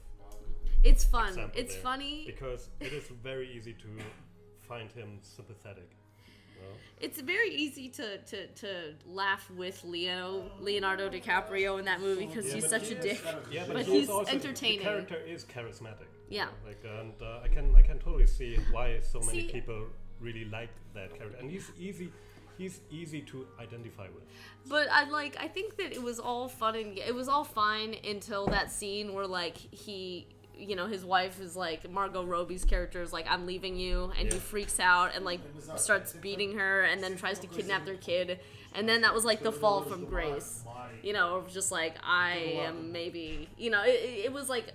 it's 0.84 1.04
fun, 1.04 1.52
it's 1.54 1.76
funny, 1.76 2.24
because 2.26 2.70
it 2.80 2.94
is 2.94 3.08
very 3.24 3.52
easy 3.52 3.74
to 3.74 3.88
find 4.68 4.90
him 4.92 5.20
sympathetic. 5.22 5.90
No? 6.62 6.68
it's 7.00 7.20
very 7.22 7.50
easy 7.54 7.90
to 7.90 8.18
to, 8.18 8.48
to 8.48 8.94
laugh 9.06 9.50
with 9.52 9.84
Leo 9.84 10.50
Leonardo 10.60 11.10
DiCaprio 11.10 11.80
in 11.80 11.86
that 11.86 12.02
movie 12.02 12.26
because 12.26 12.52
he's 12.52 12.70
such 12.70 12.88
he 12.90 12.96
a 12.96 13.02
dick, 13.02 13.22
Yeah, 13.52 13.66
but 13.68 13.86
he 13.86 13.94
he's 13.94 14.04
is 14.04 14.10
also, 14.10 14.32
entertaining. 14.32 14.80
The 14.80 14.86
character 14.86 15.18
is 15.18 15.44
charismatic. 15.46 16.08
Yeah. 16.30 16.48
Like, 16.66 16.84
and 17.00 17.14
uh, 17.22 17.42
I 17.44 17.48
can 17.48 17.76
I 17.76 17.82
can 17.82 18.00
totally 18.00 18.28
see 18.28 18.58
why 18.72 19.00
so 19.02 19.20
many 19.20 19.42
See- 19.42 19.52
people 19.52 19.88
really 20.20 20.46
like 20.46 20.70
that 20.94 21.14
character, 21.16 21.38
and 21.40 21.50
he's 21.52 21.72
easy. 21.80 22.12
He's 22.58 22.80
easy 22.90 23.20
to 23.24 23.46
identify 23.60 24.08
with. 24.16 24.24
But 24.70 24.88
I 24.90 25.10
like 25.10 25.36
I 25.38 25.50
think 25.50 25.76
that 25.76 25.92
it 25.92 26.02
was 26.02 26.20
all 26.20 26.48
fun 26.48 26.76
and 26.78 26.98
it 26.98 27.14
was 27.14 27.28
all 27.28 27.44
fine 27.44 27.98
until 28.08 28.48
that 28.48 28.72
scene 28.72 29.14
where 29.14 29.28
like 29.28 29.58
he 29.58 30.28
you 30.58 30.76
know 30.76 30.88
his 30.88 31.04
wife 31.06 31.40
is 31.42 31.56
like 31.56 31.90
Margot 31.90 32.24
Robbie's 32.26 32.66
character 32.66 33.02
is 33.02 33.12
like 33.14 33.26
I'm 33.30 33.46
leaving 33.46 33.76
you 33.78 34.12
and 34.20 34.32
he 34.32 34.40
freaks 34.40 34.80
out 34.80 35.16
and 35.16 35.26
like 35.26 35.40
starts 35.76 36.14
beating 36.14 36.58
her 36.58 36.84
and 36.84 37.02
then 37.04 37.16
tries 37.18 37.40
to 37.40 37.48
kidnap 37.48 37.86
their 37.86 37.96
kid. 37.98 38.40
And 38.74 38.90
then 38.90 39.02
that 39.02 39.14
was 39.14 39.24
like 39.24 39.42
the 39.42 39.52
fall 39.54 39.82
from 39.84 40.06
grace 40.06 40.64
you 41.04 41.14
know 41.14 41.44
just 41.48 41.72
like 41.72 41.96
I 42.04 42.32
am 42.68 42.92
maybe 42.92 43.48
you 43.58 43.70
know 43.70 43.84
it, 43.84 44.26
it- 44.26 44.34
was 44.34 44.50
like 44.50 44.74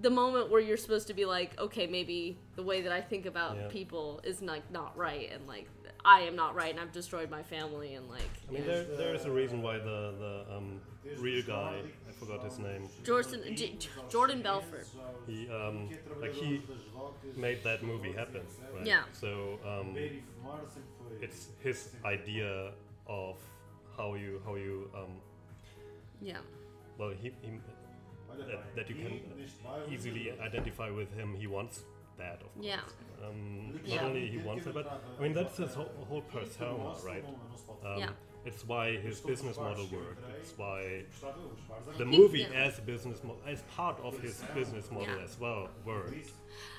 the 0.00 0.10
moment 0.10 0.50
where 0.50 0.60
you're 0.60 0.76
supposed 0.76 1.08
to 1.08 1.14
be 1.14 1.24
like 1.24 1.58
okay 1.58 1.86
maybe 1.86 2.38
the 2.56 2.62
way 2.62 2.80
that 2.82 2.92
I 2.92 3.00
think 3.00 3.26
about 3.26 3.56
Yeah. 3.56 3.68
people 3.68 4.20
is 4.24 4.40
like 4.42 4.70
not 4.70 4.96
right 4.96 5.30
and 5.32 5.46
like 5.46 5.68
I 6.04 6.20
am 6.22 6.36
not 6.36 6.54
right 6.54 6.70
and 6.70 6.80
I've 6.80 6.92
destroyed 6.92 7.30
my 7.30 7.42
family 7.42 7.94
and 7.94 8.08
like 8.08 8.22
I 8.48 8.52
mean, 8.52 8.66
there, 8.66 8.84
there 8.84 9.14
is 9.14 9.24
a 9.24 9.30
reason 9.30 9.62
why 9.62 9.78
the 9.78 10.14
the 10.24 10.56
um, 10.56 10.80
real 11.18 11.42
guy, 11.42 11.82
forgot 12.18 12.44
his 12.44 12.58
name, 12.58 12.88
Jordan, 13.04 13.40
J- 13.56 13.78
Jordan 14.08 14.42
Belfort. 14.42 14.86
he 15.26 15.48
um, 15.50 15.88
like 16.20 16.34
he 16.34 16.62
made 17.36 17.62
that 17.64 17.82
movie 17.82 18.12
happen. 18.12 18.42
Right? 18.74 18.86
Yeah. 18.86 19.02
So 19.12 19.58
um, 19.66 19.96
it's 21.20 21.48
his 21.62 21.90
idea 22.04 22.72
of 23.06 23.36
how 23.96 24.14
you 24.14 24.40
how 24.44 24.54
you 24.56 24.90
um, 24.94 25.12
Yeah. 26.20 26.38
well 26.98 27.10
he, 27.22 27.30
he 27.42 27.50
that, 28.38 28.74
that 28.76 28.88
you 28.90 28.94
can 28.96 29.20
easily 29.92 30.32
identify 30.40 30.90
with 30.90 31.12
him. 31.14 31.34
He 31.38 31.46
wants 31.46 31.84
that, 32.18 32.40
of 32.42 32.52
course. 32.54 32.66
Yeah. 32.66 32.80
Um, 33.26 33.80
Yeah. 33.84 33.96
Not 33.96 34.04
only 34.10 34.28
he 34.28 34.38
wants 34.38 34.66
it, 34.66 34.74
but 34.74 34.86
I 35.18 35.22
mean 35.22 35.32
that's 35.34 35.56
his 35.56 35.74
whole, 35.74 35.90
whole 36.08 36.22
persona, 36.22 36.94
right? 37.04 37.24
Um, 37.84 37.98
Yeah. 37.98 38.10
It's 38.44 38.66
why 38.66 38.96
his 38.96 39.20
business 39.20 39.56
model 39.56 39.86
worked. 39.92 40.22
It's 40.40 40.54
why 40.56 41.02
the 41.96 42.06
movie 42.06 42.46
as 42.54 42.78
a 42.78 42.82
business 42.82 43.22
model, 43.22 43.40
as 43.46 43.62
part 43.76 44.00
of 44.02 44.18
his 44.20 44.42
business 44.54 44.90
model 44.90 45.16
Yeah. 45.16 45.24
as 45.24 45.38
well, 45.38 45.68
worked. 45.84 46.30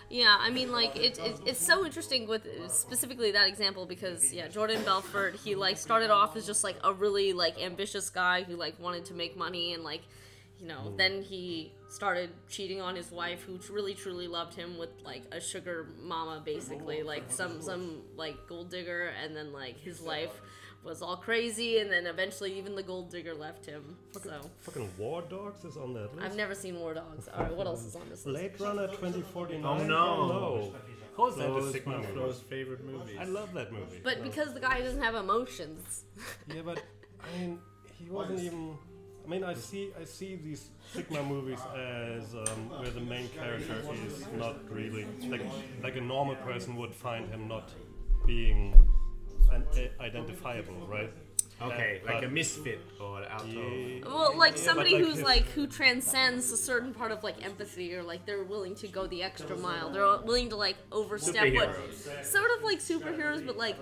Yeah, 0.09 0.35
I 0.39 0.49
mean, 0.49 0.71
like 0.71 0.95
it, 0.95 1.19
it, 1.19 1.39
it's 1.45 1.63
so 1.63 1.85
interesting 1.85 2.27
with 2.27 2.47
specifically 2.71 3.31
that 3.31 3.47
example 3.47 3.85
because 3.85 4.33
yeah, 4.33 4.47
Jordan 4.47 4.83
Belfort, 4.83 5.35
he 5.35 5.53
like 5.53 5.77
started 5.77 6.09
off 6.09 6.35
as 6.35 6.47
just 6.47 6.63
like 6.63 6.77
a 6.83 6.91
really 6.91 7.33
like 7.33 7.61
ambitious 7.61 8.09
guy 8.09 8.41
who 8.43 8.55
like 8.55 8.79
wanted 8.79 9.05
to 9.05 9.13
make 9.13 9.37
money 9.37 9.73
and 9.73 9.83
like, 9.83 10.01
you 10.59 10.67
know, 10.67 10.85
mm. 10.87 10.97
then 10.97 11.21
he 11.21 11.71
started 11.89 12.31
cheating 12.49 12.81
on 12.81 12.95
his 12.95 13.11
wife 13.11 13.43
who 13.43 13.59
really 13.71 13.93
truly 13.93 14.27
loved 14.27 14.55
him 14.55 14.79
with 14.79 14.89
like 15.05 15.23
a 15.31 15.39
sugar 15.39 15.89
mama 16.01 16.41
basically, 16.43 17.03
like 17.03 17.31
some 17.31 17.61
some 17.61 18.01
like 18.17 18.35
gold 18.47 18.71
digger, 18.71 19.11
and 19.23 19.35
then 19.35 19.53
like 19.53 19.79
his 19.79 20.01
life 20.01 20.41
was 20.83 21.01
all 21.01 21.17
crazy, 21.17 21.79
and 21.79 21.91
then 21.91 22.07
eventually 22.07 22.57
even 22.57 22.75
the 22.75 22.83
gold 22.83 23.11
digger 23.11 23.33
left 23.33 23.65
him. 23.65 23.97
So 24.11 24.41
Fucking 24.61 24.89
War 24.97 25.21
Dogs 25.29 25.65
is 25.65 25.77
on 25.77 25.93
that 25.93 26.15
list. 26.15 26.25
I've 26.25 26.35
never 26.35 26.55
seen 26.55 26.79
War 26.79 26.93
Dogs. 26.93 27.27
All 27.27 27.43
right, 27.43 27.55
what 27.55 27.67
else 27.67 27.85
is 27.85 27.95
on 27.95 28.03
this 28.09 28.25
list? 28.25 28.57
Blade 28.57 28.61
Runner 28.61 28.87
2049. 28.87 29.63
Oh, 29.65 29.85
no. 29.85 30.73
How 31.17 31.27
is 31.27 31.35
that 31.35 31.49
a 31.49 31.51
Flo's, 31.51 31.71
Sigma 31.73 31.91
one 31.93 31.99
of 32.01 32.07
movie? 32.07 32.19
Flo's 32.19 32.39
favorite 32.41 32.85
movies. 32.85 33.17
I 33.19 33.25
love 33.25 33.53
that 33.53 33.73
movie. 33.73 33.99
But 34.03 34.23
because 34.23 34.53
the 34.53 34.61
guy 34.61 34.79
doesn't 34.79 35.01
have 35.01 35.15
emotions. 35.15 36.05
Yeah, 36.47 36.61
but 36.63 36.81
I 37.21 37.39
mean, 37.39 37.59
he 37.97 38.09
wasn't 38.09 38.39
even. 38.39 38.77
I 39.25 39.29
mean, 39.29 39.43
I 39.43 39.53
see, 39.53 39.91
I 39.99 40.05
see 40.05 40.37
these 40.37 40.69
Sigma 40.93 41.21
movies 41.21 41.59
as 41.77 42.33
um, 42.33 42.69
where 42.79 42.89
the 42.89 43.01
main 43.01 43.27
character 43.29 43.75
is 44.05 44.25
not 44.37 44.55
really 44.71 45.05
like 45.27 45.41
like 45.83 45.97
a 45.97 46.01
normal 46.01 46.35
person 46.37 46.75
would 46.77 46.95
find 46.95 47.29
him 47.29 47.47
not 47.47 47.69
being 48.25 48.73
an, 49.51 49.65
uh, 49.75 50.03
identifiable, 50.03 50.87
right? 50.87 51.11
Okay, 51.61 51.99
But- 52.05 52.13
like 52.15 52.23
a 52.23 52.29
misfit 52.29 52.79
or 53.01 53.21
an 53.21 53.27
alto. 53.29 54.09
Well, 54.09 54.37
like 54.37 54.57
somebody 54.57 54.93
like, 54.93 55.03
who's 55.03 55.21
like 55.21 55.43
who 55.47 55.67
transcends 55.67 56.49
a 56.53 56.57
certain 56.57 56.93
part 56.93 57.11
of 57.11 57.21
like 57.21 57.43
empathy, 57.43 57.93
or 57.95 58.01
like 58.01 58.25
they're 58.25 58.45
willing 58.45 58.75
to 58.75 58.87
go 58.87 59.07
the 59.07 59.23
extra 59.23 59.57
mile. 59.57 59.89
They're 59.89 60.21
willing 60.23 60.47
to 60.51 60.55
like 60.55 60.77
overstep 60.89 61.53
what, 61.53 61.75
sort 62.23 62.49
of 62.57 62.63
like 62.63 62.79
superheroes, 62.79 63.45
but 63.45 63.57
like, 63.57 63.75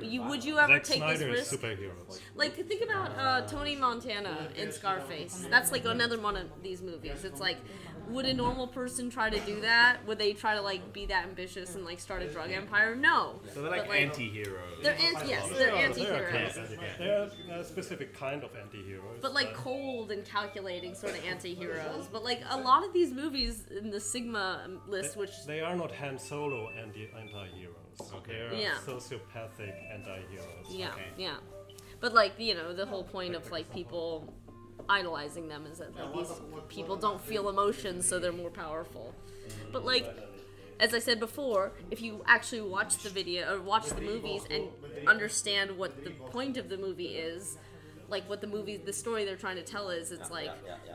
you 0.00 0.22
would 0.24 0.44
you 0.44 0.58
ever 0.58 0.72
Zack 0.74 0.82
take 0.82 0.96
Snyder 0.96 1.30
this 1.32 1.46
is 1.46 1.52
risk? 1.52 1.62
superheroes. 1.62 2.20
Like 2.34 2.54
think 2.66 2.82
about 2.82 3.16
uh, 3.16 3.46
Tony 3.46 3.76
Montana 3.76 4.48
in 4.56 4.72
Scarface. 4.72 5.46
That's 5.48 5.70
like 5.70 5.84
another 5.84 6.18
one 6.20 6.36
of 6.36 6.48
these 6.60 6.82
movies. 6.82 7.22
It's 7.24 7.38
like, 7.40 7.58
would 8.08 8.26
a 8.26 8.34
normal 8.34 8.66
person 8.66 9.10
try 9.10 9.30
to 9.30 9.40
do 9.40 9.60
that? 9.60 9.98
Would 10.06 10.18
they 10.18 10.32
try 10.32 10.54
to 10.54 10.60
like 10.60 10.92
be 10.92 11.06
that 11.06 11.24
ambitious 11.24 11.74
and 11.74 11.84
like 11.84 12.00
start 12.00 12.22
a 12.22 12.28
drug 12.28 12.50
empire? 12.50 12.94
No. 12.96 13.40
So 13.54 13.62
they're 13.62 13.70
like, 13.70 13.86
But, 13.88 13.96
anti-heroes. 13.96 14.78
They're 14.82 14.94
anti. 15.00 15.26
Yes, 15.28 15.48
they're 15.48 15.58
They're, 15.58 15.76
anti-heroes. 15.76 16.54
they're, 16.98 17.30
they're 17.48 17.60
a 17.60 17.64
specific 17.64 18.14
kind 18.14 18.42
of 18.44 18.50
anti-heroes. 18.56 19.18
But 19.20 19.32
like 19.34 19.54
cold 19.54 20.10
and 20.10 20.24
calculating 20.24 20.94
sort 20.94 21.16
of 21.16 21.24
anti-heroes. 21.24 22.08
But 22.12 22.24
like 22.24 22.42
a 22.50 22.58
lot 22.58 22.84
of 22.84 22.92
these 22.92 23.12
movies 23.12 23.64
in 23.70 23.90
the 23.90 24.00
Sigma 24.00 24.62
um, 24.64 24.80
list, 24.88 25.16
which 25.16 25.44
they 25.46 25.60
are 25.60 25.76
not 25.76 25.92
Han 25.92 26.18
Solo 26.18 26.70
anti 26.70 27.08
anti-heroes. 27.18 28.12
Okay. 28.14 28.32
They're 28.50 28.54
Yeah. 28.54 28.74
sociopathic 28.86 29.74
anti-heroes. 29.92 30.66
yeah, 30.70 30.90
Okay. 30.92 31.02
yeah. 31.16 31.36
But 32.00 32.14
like 32.14 32.32
you 32.38 32.54
know, 32.54 32.72
the 32.72 32.86
whole 32.86 33.04
point 33.04 33.34
of 33.34 33.50
like 33.50 33.72
people 33.72 34.32
idolizing 34.88 35.48
them 35.48 35.66
is 35.70 35.78
that 35.78 35.94
like, 35.96 36.14
these 36.14 36.32
people 36.68 36.96
don't 36.96 37.20
feel 37.20 37.48
emotions, 37.48 38.06
so 38.06 38.18
they're 38.18 38.32
more 38.32 38.50
powerful. 38.50 39.14
But 39.72 39.84
like. 39.84 40.06
As 40.80 40.94
I 40.94 40.98
said 40.98 41.20
before, 41.20 41.70
if 41.92 42.00
you 42.02 42.24
actually 42.26 42.62
watch 42.62 42.96
the 43.04 43.10
video 43.10 43.54
or 43.54 43.60
watch 43.60 43.90
the 43.90 44.00
movies 44.00 44.42
and 44.50 44.66
understand 45.06 45.78
what 45.78 46.02
the 46.02 46.10
point 46.10 46.56
of 46.56 46.68
the 46.68 46.76
movie 46.76 47.14
is, 47.14 47.56
like 48.08 48.28
what 48.28 48.40
the 48.40 48.48
movie, 48.48 48.78
the 48.78 48.92
story 48.92 49.24
they're 49.24 49.36
trying 49.36 49.56
to 49.56 49.62
tell 49.62 49.90
is, 49.90 50.10
it's 50.10 50.28
like 50.28 50.50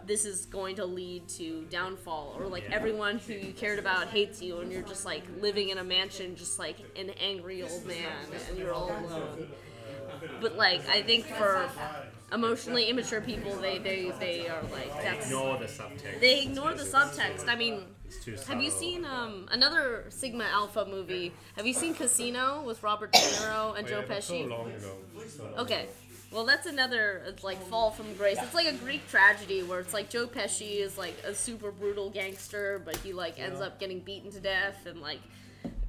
this 0.05 0.25
is 0.25 0.45
going 0.47 0.75
to 0.75 0.85
lead 0.85 1.29
to 1.29 1.65
downfall, 1.69 2.35
or 2.37 2.47
like 2.47 2.65
everyone 2.69 3.17
who 3.17 3.33
you 3.33 3.53
cared 3.53 3.79
about 3.79 4.07
hates 4.07 4.41
you, 4.41 4.59
and 4.59 4.73
you're 4.73 4.81
just 4.81 5.05
like 5.05 5.23
living 5.39 5.69
in 5.69 5.77
a 5.77 5.85
mansion, 5.85 6.35
just 6.35 6.59
like 6.59 6.77
an 6.97 7.11
angry 7.21 7.63
old 7.63 7.85
man, 7.85 8.11
and 8.49 8.57
you're 8.57 8.73
all 8.73 8.89
alone. 8.89 9.47
But 10.41 10.57
like, 10.57 10.85
I 10.89 11.01
think 11.01 11.27
for 11.27 11.69
emotionally 12.33 12.85
immature 12.89 13.21
people, 13.21 13.55
they 13.57 13.77
they 13.79 14.11
they 14.19 14.47
are 14.47 14.61
like 14.71 14.91
that's 15.01 15.25
Ignore 15.25 15.57
the 15.57 15.65
subtext. 15.65 16.19
they 16.19 16.41
ignore 16.43 16.73
the 16.73 16.83
subtext. 16.83 17.47
I 17.47 17.55
mean, 17.55 17.81
It's 18.05 18.23
too 18.23 18.35
have 18.47 18.61
you 18.61 18.69
seen 18.71 19.05
um, 19.05 19.47
another 19.51 20.05
Sigma 20.09 20.45
Alpha 20.45 20.85
movie? 20.85 21.33
Have 21.55 21.65
you 21.65 21.73
seen 21.73 21.93
Casino 21.93 22.63
with 22.63 22.83
Robert 22.83 23.11
De 23.11 23.17
Niro 23.19 23.77
and 23.77 23.87
Joe 23.87 24.03
but 24.07 24.23
So 24.23 24.33
Pesci? 24.33 24.49
long 24.49 24.67
ago. 24.71 24.95
So 25.37 25.43
long 25.43 25.59
Okay. 25.59 25.87
Well, 26.29 26.43
that's 26.45 26.65
another 26.65 27.23
it's 27.25 27.43
like 27.45 27.61
fall 27.67 27.89
from 27.89 28.13
grace. 28.15 28.37
It's 28.41 28.53
like 28.53 28.67
a 28.67 28.73
Greek 28.73 29.07
tragedy 29.09 29.63
where 29.63 29.79
it's 29.79 29.93
like 29.93 30.09
Joe 30.09 30.27
Pesci 30.27 30.81
is 30.81 30.97
like 30.97 31.15
a 31.23 31.33
super 31.33 31.71
brutal 31.71 32.09
gangster, 32.09 32.81
but 32.83 32.97
he 32.97 33.13
like 33.13 33.39
ends 33.39 33.61
up 33.61 33.79
getting 33.79 34.01
beaten 34.01 34.29
to 34.31 34.41
death, 34.41 34.85
and 34.85 34.99
like 34.99 35.19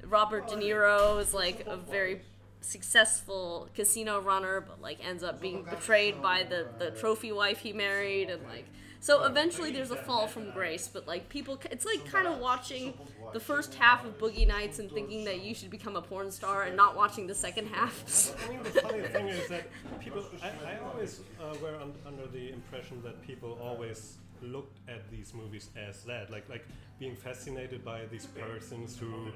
Robert 0.05 0.47
De 0.47 0.55
Niro 0.55 1.19
is 1.19 1.33
like 1.33 1.65
a 1.67 1.75
very 1.75 2.21
successful 2.61 3.69
casino 3.75 4.21
runner, 4.21 4.61
but 4.61 4.81
like 4.81 5.05
ends 5.05 5.23
up 5.23 5.41
being 5.41 5.63
betrayed 5.63 6.21
by 6.21 6.43
the 6.43 6.67
the 6.77 6.91
trophy 6.91 7.31
wife 7.31 7.59
he 7.59 7.73
married, 7.73 8.29
and 8.29 8.41
like 8.47 8.65
so 8.99 9.23
eventually 9.23 9.71
there's 9.71 9.91
a 9.91 9.95
fall 9.95 10.27
from 10.27 10.51
grace. 10.51 10.87
But 10.91 11.07
like 11.07 11.29
people, 11.29 11.59
it's 11.71 11.85
like 11.85 12.05
kind 12.05 12.27
of 12.27 12.39
watching 12.39 12.93
the 13.33 13.39
first 13.39 13.75
half 13.75 14.05
of 14.05 14.17
Boogie 14.17 14.47
Nights 14.47 14.79
and 14.79 14.91
thinking 14.91 15.23
that 15.25 15.41
you 15.41 15.53
should 15.55 15.69
become 15.69 15.95
a 15.95 16.01
porn 16.01 16.31
star, 16.31 16.63
and 16.63 16.75
not 16.75 16.95
watching 16.95 17.27
the 17.27 17.35
second 17.35 17.67
half. 17.67 18.35
I 18.45 18.49
mean, 18.51 18.63
the 18.63 18.69
funny 18.81 19.01
thing 19.03 19.27
is 19.29 19.47
that 19.49 19.67
people, 19.99 20.23
I, 20.41 20.47
I 20.73 20.77
always 20.91 21.21
uh, 21.41 21.55
were 21.61 21.75
un- 21.75 21.93
under 22.05 22.27
the 22.27 22.51
impression 22.51 23.01
that 23.03 23.21
people 23.21 23.57
always 23.61 24.17
looked 24.43 24.79
at 24.89 25.09
these 25.11 25.33
movies 25.33 25.69
as 25.77 26.03
that, 26.05 26.29
like 26.31 26.47
like 26.49 26.65
being 26.99 27.15
fascinated 27.15 27.83
by 27.85 28.05
these 28.11 28.25
persons 28.25 28.97
who 28.97 29.31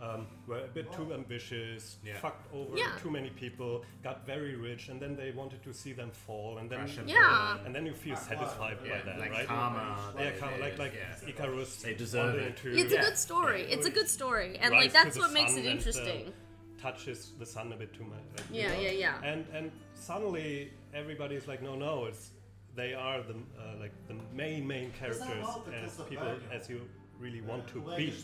um, 0.00 0.26
were 0.46 0.60
a 0.60 0.68
bit 0.68 0.92
too 0.92 1.12
ambitious, 1.12 1.96
Yeah. 2.04 2.16
fucked 2.20 2.46
over 2.54 2.76
Yeah. 2.78 2.92
too 3.02 3.10
many 3.10 3.30
people, 3.30 3.84
got 4.04 4.24
very 4.24 4.54
rich, 4.54 4.88
and 4.88 5.00
then 5.02 5.16
they 5.16 5.32
wanted 5.32 5.62
to 5.64 5.72
see 5.74 5.92
them 5.92 6.10
fall, 6.12 6.58
and 6.58 6.70
then 6.70 6.78
Crash 6.78 6.98
and 6.98 7.08
Yeah. 7.10 7.58
and 7.66 7.74
then 7.74 7.84
you 7.86 7.92
feel 7.94 8.16
satisfied 8.16 8.78
Yeah, 8.84 8.98
by 8.98 9.04
that, 9.06 9.18
like 9.18 9.30
right? 9.32 9.46
karma, 9.46 10.14
Yeah, 10.16 10.30
they- 10.30 10.38
karma, 10.38 10.58
like 10.58 10.78
like 10.78 10.94
yeah. 10.94 11.28
Icarus. 11.28 11.82
They 11.82 11.94
deserve 11.94 12.36
it. 12.36 12.56
To, 12.58 12.70
It's 12.76 12.92
yeah, 12.92 13.00
a 13.00 13.02
good 13.02 13.18
story. 13.18 13.62
It's 13.62 13.86
a 13.86 13.90
good 13.90 14.08
story, 14.08 14.56
and 14.58 14.72
like 14.72 14.92
that's 14.92 15.18
what 15.18 15.32
makes 15.32 15.50
sun 15.52 15.60
it 15.60 15.66
and, 15.66 15.68
uh, 15.68 15.76
interesting. 15.78 16.32
touches 16.80 17.32
the 17.40 17.46
sun 17.46 17.72
a 17.72 17.76
bit 17.76 17.92
too 17.92 18.04
much. 18.04 18.20
like, 18.36 18.46
you 18.52 18.60
Yeah, 18.62 18.68
know? 18.74 18.80
yeah, 18.80 18.90
yeah. 18.90 19.20
And 19.24 19.44
and 19.52 19.72
suddenly 19.94 20.72
everybody's 20.94 21.48
like, 21.48 21.60
no, 21.62 21.74
no, 21.74 22.04
it's 22.06 22.30
they 22.74 22.94
are 22.94 23.22
the 23.22 23.34
uh, 23.34 23.80
like 23.80 23.92
the 24.06 24.14
main 24.34 24.66
main 24.66 24.90
characters 24.92 25.46
as 25.82 26.00
people 26.08 26.28
as 26.52 26.68
you 26.68 26.80
really 27.18 27.40
want 27.40 27.66
to 27.66 27.80
be, 27.96 28.14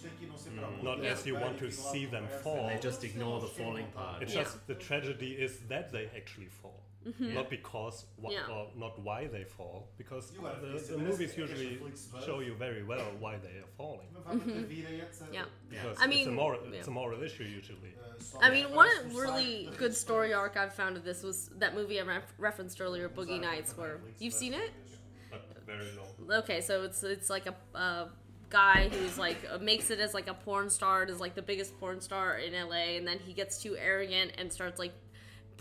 not 0.83 1.05
as 1.05 1.27
you 1.27 1.35
want 1.35 1.59
to 1.59 1.71
see 1.71 2.07
them 2.07 2.27
fall. 2.43 2.69
They 2.69 2.79
just 2.81 3.03
ignore 3.03 3.41
the 3.41 3.49
falling 3.49 3.87
part. 3.89 4.23
It's 4.23 4.33
Yeah. 4.35 4.43
just 4.45 4.67
the 4.69 4.75
tragedy 4.75 5.33
is 5.33 5.59
that 5.69 5.91
they 5.91 6.07
actually 6.17 6.47
fall, 6.63 6.81
not 7.19 7.51
because 7.51 8.07
wh- 8.23 8.33
Yeah. 8.33 8.51
or 8.55 8.69
not 8.77 8.99
why 9.03 9.27
they 9.27 9.45
fall, 9.45 9.89
because 9.99 10.31
the, 10.31 10.93
the 10.93 10.99
movies 10.99 11.37
usually 11.37 11.79
show 12.25 12.41
you 12.41 12.55
very 12.55 12.83
well 12.83 13.05
why 13.21 13.37
they 13.37 13.57
are 13.63 13.71
falling. 13.77 14.09
Yeah. 15.33 15.45
Because 15.69 15.99
I 15.99 16.05
it's 16.05 16.05
a 16.05 16.09
mean, 16.09 16.35
moral, 16.35 16.61
yeah. 16.71 16.79
it's 16.79 16.89
a 16.89 16.91
moral 16.91 17.23
issue 17.23 17.45
usually. 17.45 17.95
I 18.41 18.51
mean, 18.51 18.67
one 18.75 18.89
really 19.15 19.71
good 19.79 19.95
story 19.95 20.33
arc 20.33 20.57
I've 20.57 20.75
found 20.75 20.97
of 20.97 21.05
this 21.05 21.23
was 21.23 21.51
that 21.59 21.75
movie 21.75 22.01
I 22.01 22.05
ref- 22.05 22.35
referenced 22.39 22.81
earlier, 22.81 23.09
Boogie 23.09 23.41
Nights, 23.41 23.77
where 23.77 24.01
you've 24.19 24.35
seen 24.35 24.55
it. 24.55 24.71
Very. 25.67 25.87
Okay, 26.31 26.61
so 26.61 26.83
it's 26.85 27.03
it's 27.03 27.31
like 27.31 27.47
a. 27.47 27.55
Uh, 27.77 28.07
guy 28.51 28.89
who's 28.93 29.19
like 29.19 29.39
uh, 29.53 29.59
makes 29.59 29.91
it 29.91 29.99
as 29.99 30.15
like 30.15 30.29
a 30.29 30.35
porn 30.35 30.71
star 30.71 31.03
and 31.03 31.11
is 31.11 31.19
like 31.19 31.35
the 31.35 31.43
biggest 31.43 31.77
porn 31.81 32.01
star 32.01 32.37
in 32.39 32.53
LA 32.53 32.95
and 32.99 33.05
then 33.09 33.19
he 33.19 33.33
gets 33.33 33.61
too 33.61 33.77
arrogant 33.77 34.31
and 34.39 34.53
starts 34.53 34.79
like 34.79 34.93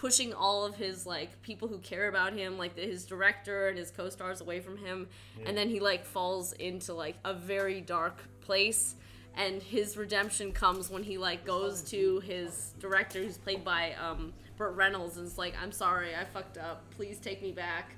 pushing 0.04 0.34
all 0.34 0.66
of 0.66 0.76
his 0.76 1.06
like 1.06 1.42
people 1.44 1.66
who 1.66 1.78
care 1.78 2.10
about 2.10 2.34
him 2.34 2.58
like 2.58 2.76
the, 2.76 2.82
his 2.82 3.06
director 3.06 3.70
and 3.70 3.78
his 3.78 3.89
co-stars 3.89 4.42
away 4.42 4.60
from 4.60 4.76
him. 4.76 5.08
And 5.46 5.58
then 5.58 5.70
he 5.70 5.80
like 5.80 6.04
falls 6.04 6.52
into 6.52 6.94
like 6.94 7.16
a 7.24 7.34
very 7.34 7.80
dark 7.80 8.18
place. 8.42 8.96
And 9.36 9.63
his 9.63 9.96
redemption 9.96 10.52
comes 10.52 10.89
when 10.89 11.04
he 11.04 11.18
like 11.18 11.46
goes 11.46 11.82
to 11.84 12.20
his 12.20 12.74
director 12.82 13.24
who's 13.24 13.38
played 13.38 13.63
by 13.63 13.94
um 13.94 14.34
Burt 14.58 14.76
Reynolds 14.76 15.16
and 15.16 15.26
is 15.26 15.38
like 15.38 15.54
I'm 15.63 15.72
sorry 15.72 16.13
I 16.13 16.26
fucked 16.26 16.58
up. 16.58 16.84
Please 16.98 17.18
take 17.18 17.42
me 17.42 17.54
back. 17.54 17.96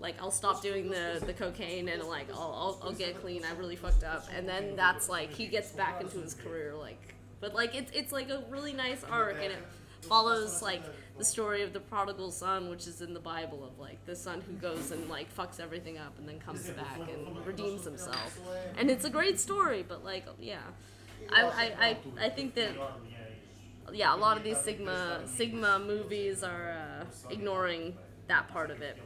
Like 0.00 0.16
I'll 0.20 0.32
stop 0.32 0.60
doing 0.60 0.90
the 0.90 1.22
the 1.24 1.34
cocaine 1.34 1.88
and 1.88 2.02
like 2.02 2.32
I'll, 2.32 2.80
I'll 2.82 2.88
I'll 2.88 2.98
get 3.04 3.20
clean. 3.20 3.44
I 3.44 3.52
really 3.52 3.76
fucked 3.76 4.02
up, 4.02 4.26
and 4.36 4.48
then 4.48 4.74
that's 4.74 5.08
like 5.08 5.32
he 5.32 5.46
gets 5.46 5.70
back 5.70 6.00
into 6.00 6.18
his 6.18 6.34
career. 6.34 6.74
Like, 6.74 7.14
but 7.40 7.54
like 7.54 7.76
it's 7.76 7.92
it's 7.92 8.10
like 8.10 8.28
a 8.28 8.42
really 8.50 8.72
nice 8.72 9.04
arc, 9.04 9.36
and 9.36 9.52
it 9.52 9.62
follows 10.02 10.62
like 10.62 10.82
the 11.16 11.24
story 11.24 11.62
of 11.62 11.72
the 11.72 11.80
prodigal 11.80 12.30
son, 12.30 12.68
which 12.70 12.86
is 12.86 13.00
in 13.00 13.14
the 13.14 13.20
Bible 13.20 13.64
of 13.64 13.78
like 13.78 14.04
the 14.06 14.16
son 14.16 14.40
who 14.46 14.52
goes 14.54 14.90
and 14.90 15.08
like 15.08 15.34
fucks 15.34 15.60
everything 15.60 15.98
up 15.98 16.18
and 16.18 16.28
then 16.28 16.38
comes 16.38 16.68
back 16.70 16.98
and 17.12 17.46
redeems 17.46 17.84
himself, 17.84 18.38
and 18.76 18.90
it's 18.90 19.04
a 19.04 19.10
great 19.10 19.38
story. 19.40 19.84
But 19.86 20.04
like 20.04 20.26
yeah, 20.38 20.58
I 21.30 21.42
I 21.42 21.86
I, 21.88 21.96
I 22.26 22.28
think 22.30 22.54
that. 22.54 22.70
Yeah, 23.90 24.14
a 24.14 24.16
lot 24.16 24.36
of 24.36 24.44
these 24.44 24.58
Sigma 24.58 25.22
Sigma 25.24 25.78
movies 25.78 26.42
are 26.42 26.72
uh, 26.72 27.04
ignoring 27.30 27.96
that 28.26 28.46
part 28.48 28.70
of 28.70 28.82
it 28.82 28.98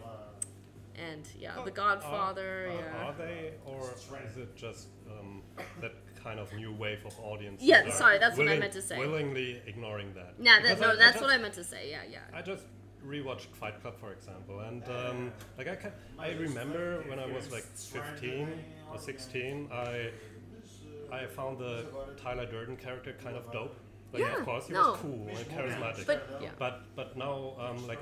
and 0.97 1.27
yeah, 1.39 1.53
The 1.65 1.71
Godfather. 1.71 2.67
Are, 2.67 2.73
Yeah. 2.73 3.07
are 3.07 3.15
they, 3.15 3.53
or 3.65 3.95
is 4.27 4.37
it 4.37 4.55
just 4.57 4.89
um, 5.11 5.43
that 5.81 5.95
kind 6.23 6.39
of 6.39 6.53
new 6.55 6.73
wave 6.73 7.05
of 7.05 7.19
audience? 7.21 7.63
Yeah, 7.63 7.83
that 7.83 7.89
are 7.89 7.93
sorry, 7.97 8.19
that's 8.19 8.37
what 8.39 8.49
I 8.49 8.59
meant 8.59 8.73
to 8.73 8.83
say. 8.83 8.99
Willingly 8.99 9.61
ignoring 9.67 10.13
that. 10.15 10.35
Yeah, 10.41 10.61
that, 10.63 10.81
no, 10.81 10.91
I- 10.93 10.97
that's 10.97 11.19
I 11.19 11.21
what 11.23 11.31
I 11.31 11.39
meant 11.39 11.55
to 11.55 11.65
say. 11.65 11.91
Yeah, 11.91 12.01
yeah. 12.11 12.19
I 12.35 12.43
just 12.43 12.65
rewatched 13.07 13.47
Fight 13.61 13.81
Club, 13.83 13.95
for 13.99 14.13
example, 14.13 14.61
and 14.61 14.83
um, 14.89 15.33
like 15.59 15.69
I 15.69 15.75
can, 15.77 15.93
I 16.19 16.31
remember 16.33 17.03
when 17.09 17.19
I 17.19 17.27
was 17.27 17.51
like 17.51 17.65
15 17.65 18.49
or 18.93 18.99
16, 18.99 19.69
I 19.73 20.11
I 21.11 21.27
found 21.27 21.59
the 21.59 21.85
Tyler 22.23 22.47
Durden 22.47 22.77
character 22.77 23.15
kind 23.23 23.37
of 23.37 23.51
dope. 23.53 23.77
Like, 24.13 24.23
Yeah, 24.23 24.37
of 24.39 24.45
course, 24.45 24.67
he 24.67 24.75
no. 24.75 24.91
was 24.93 25.01
cool 25.01 25.27
and 25.29 25.39
charismatic. 25.49 26.07
But- 26.07 26.39
yeah. 26.43 26.51
but 26.59 26.83
but 26.95 27.17
now, 27.17 27.55
um, 27.59 27.87
like, 27.87 27.99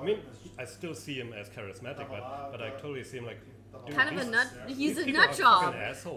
I 0.00 0.02
mean, 0.04 0.18
I 0.58 0.64
still 0.64 0.94
see 0.94 1.14
him 1.14 1.32
as 1.34 1.48
charismatic, 1.50 2.08
but 2.08 2.50
but 2.52 2.60
I 2.62 2.70
totally 2.70 3.04
see 3.04 3.18
him 3.18 3.26
like 3.26 3.40
dude, 3.86 3.94
Kind 3.96 4.16
of 4.18 4.26
a 4.26 4.30
nut. 4.30 4.46
He's 4.68 4.98
a 4.98 5.06
nut 5.06 5.34
job. 5.36 5.74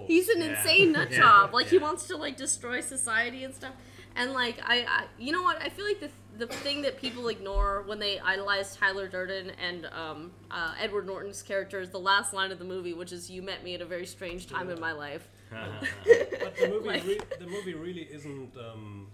He's 0.07 0.29
an 0.29 0.41
Yeah. 0.41 0.49
insane 0.57 0.91
nut 0.91 1.11
Yeah. 1.11 1.17
job. 1.19 1.53
Like 1.53 1.67
he 1.67 1.77
wants 1.77 2.07
to 2.07 2.17
like 2.17 2.37
destroy 2.37 2.81
society 2.81 3.43
and 3.43 3.53
stuff. 3.53 3.73
And 4.15 4.33
like 4.33 4.59
I, 4.63 4.81
I 4.81 5.05
you 5.17 5.31
know 5.31 5.41
what? 5.43 5.61
I 5.61 5.69
feel 5.69 5.85
like 5.85 5.99
the 5.99 6.09
the 6.37 6.47
thing 6.47 6.81
that 6.81 6.99
people 6.99 7.27
ignore 7.29 7.83
when 7.87 7.99
they 7.99 8.19
idolize 8.19 8.75
Tyler 8.75 9.07
Durden 9.07 9.51
and 9.51 9.85
um, 9.87 10.31
uh, 10.51 10.73
Edward 10.79 11.05
Norton's 11.05 11.41
character 11.43 11.79
is 11.79 11.89
the 11.91 11.99
last 11.99 12.33
line 12.33 12.51
of 12.51 12.57
the 12.59 12.65
movie, 12.65 12.93
which 12.93 13.11
is 13.11 13.29
"You 13.29 13.41
met 13.41 13.63
me 13.63 13.75
at 13.75 13.81
a 13.81 13.85
very 13.85 14.05
strange 14.05 14.47
time 14.47 14.69
in 14.69 14.79
my 14.79 14.91
life." 14.91 15.27
But 15.53 16.55
the 16.59 16.67
movie, 16.69 16.87
Like- 16.87 17.05
re- 17.05 17.19
the 17.39 17.45
movie 17.47 17.73
really 17.73 18.03
isn't 18.11 18.55
um, 18.57 19.07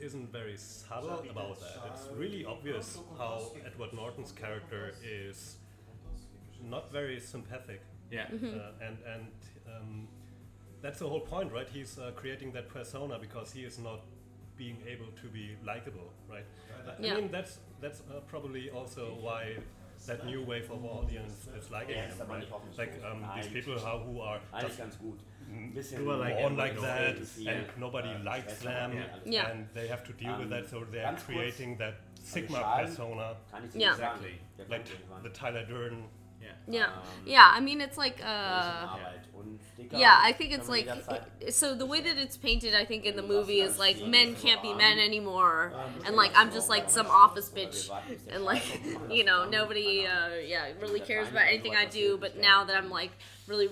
isn't 0.00 0.30
very 0.32 0.56
subtle 0.56 1.24
about 1.30 1.58
that. 1.60 1.90
It's 1.92 2.08
really 2.16 2.44
obvious 2.44 2.98
how 3.18 3.52
Edward 3.66 3.92
Norton's 3.94 4.32
character 4.32 4.92
is 5.02 5.56
not 6.62 6.92
very 6.92 7.20
sympathetic. 7.20 7.80
Yeah. 8.10 8.26
Uh, 8.32 8.86
and 8.86 8.96
and 9.14 9.26
um, 9.66 10.08
that's 10.82 10.98
the 10.98 11.08
whole 11.08 11.20
point, 11.20 11.52
right? 11.52 11.68
He's 11.68 11.98
uh, 11.98 12.12
creating 12.16 12.52
that 12.52 12.68
persona 12.68 13.18
because 13.18 13.52
he 13.52 13.64
is 13.64 13.78
not 13.78 14.00
being 14.56 14.76
able 14.86 15.06
to 15.22 15.28
be 15.28 15.56
likable, 15.64 16.10
right? 16.28 16.44
I 16.86 17.02
Yeah. 17.02 17.14
mean, 17.16 17.30
that's 17.30 17.58
that's 17.80 18.00
uh, 18.00 18.20
probably 18.26 18.70
also 18.70 19.16
why 19.20 19.56
that 20.06 20.24
new 20.24 20.42
wave 20.44 20.70
of 20.70 20.84
audience 20.84 21.48
is 21.58 21.70
liking 21.70 21.96
Ja, 21.96 22.02
him, 22.04 22.28
right? 22.30 22.48
Like 22.78 22.92
um, 23.04 23.24
these 23.36 23.48
people 23.48 23.78
how, 23.78 23.98
who 23.98 24.20
are 24.20 24.40
just 24.60 24.78
ganz 24.78 24.96
gut. 24.96 25.18
Bisschen 25.74 25.98
Who 26.04 26.10
are 26.10 26.18
like 26.18 26.38
born 26.38 26.56
like 26.56 26.78
that, 26.80 27.16
and 27.46 27.66
nobody 27.78 28.08
Uh, 28.10 28.22
likes 28.22 28.52
Schwester, 28.52 28.64
them, 28.68 28.92
ja, 28.92 29.04
Yeah. 29.24 29.50
and 29.50 29.66
they 29.74 29.88
have 29.88 30.02
to 30.04 30.12
deal 30.12 30.38
with 30.38 30.50
that. 30.50 30.68
So 30.68 30.84
they're 30.84 31.16
creating 31.26 31.78
that 31.78 31.94
Sigma 32.22 32.60
persona, 32.80 33.34
Kann 33.50 33.64
ich 33.64 33.72
dir 33.72 33.80
Ja. 33.80 33.88
nicht 33.90 33.98
sagen. 33.98 34.24
Exactly. 34.58 34.68
Like 34.68 35.22
the 35.22 35.30
Tyler 35.30 35.64
Durden. 35.64 36.04
Yeah. 36.42 36.48
Yeah. 36.68 36.84
Um, 36.86 36.92
Yeah, 37.26 37.50
I 37.52 37.60
mean, 37.60 37.80
it's 37.80 37.96
like, 37.98 38.20
uh, 38.22 38.26
Arbeit. 38.26 39.24
Und 39.38 39.58
dicker 39.76 39.96
yeah, 39.96 40.18
I 40.20 40.32
think 40.32 40.52
it's 40.52 40.68
like, 40.68 40.86
jederzeit- 40.86 41.52
so 41.52 41.74
the 41.74 41.86
way 41.86 42.00
that 42.00 42.18
it's 42.18 42.36
painted, 42.36 42.74
I 42.74 42.84
think, 42.84 43.04
in 43.04 43.16
the 43.16 43.22
movie 43.22 43.60
is 43.60 43.78
like 43.78 44.04
men 44.06 44.34
can't 44.34 44.60
be 44.62 44.74
men 44.74 44.98
anymore, 44.98 45.72
and 46.04 46.16
like 46.16 46.32
I'm 46.34 46.50
just 46.52 46.68
like 46.68 46.90
some 46.90 47.06
office 47.06 47.48
bitch, 47.50 47.88
and 48.32 48.44
like, 48.44 48.64
you 49.10 49.24
know, 49.24 49.48
nobody, 49.48 50.06
uh, 50.06 50.34
yeah, 50.44 50.66
really 50.80 51.00
cares 51.00 51.28
about 51.28 51.46
anything 51.46 51.74
I 51.76 51.86
do, 51.86 52.18
but 52.20 52.36
now 52.38 52.64
that 52.64 52.76
I'm 52.76 52.90
like 52.90 53.12
really 53.46 53.68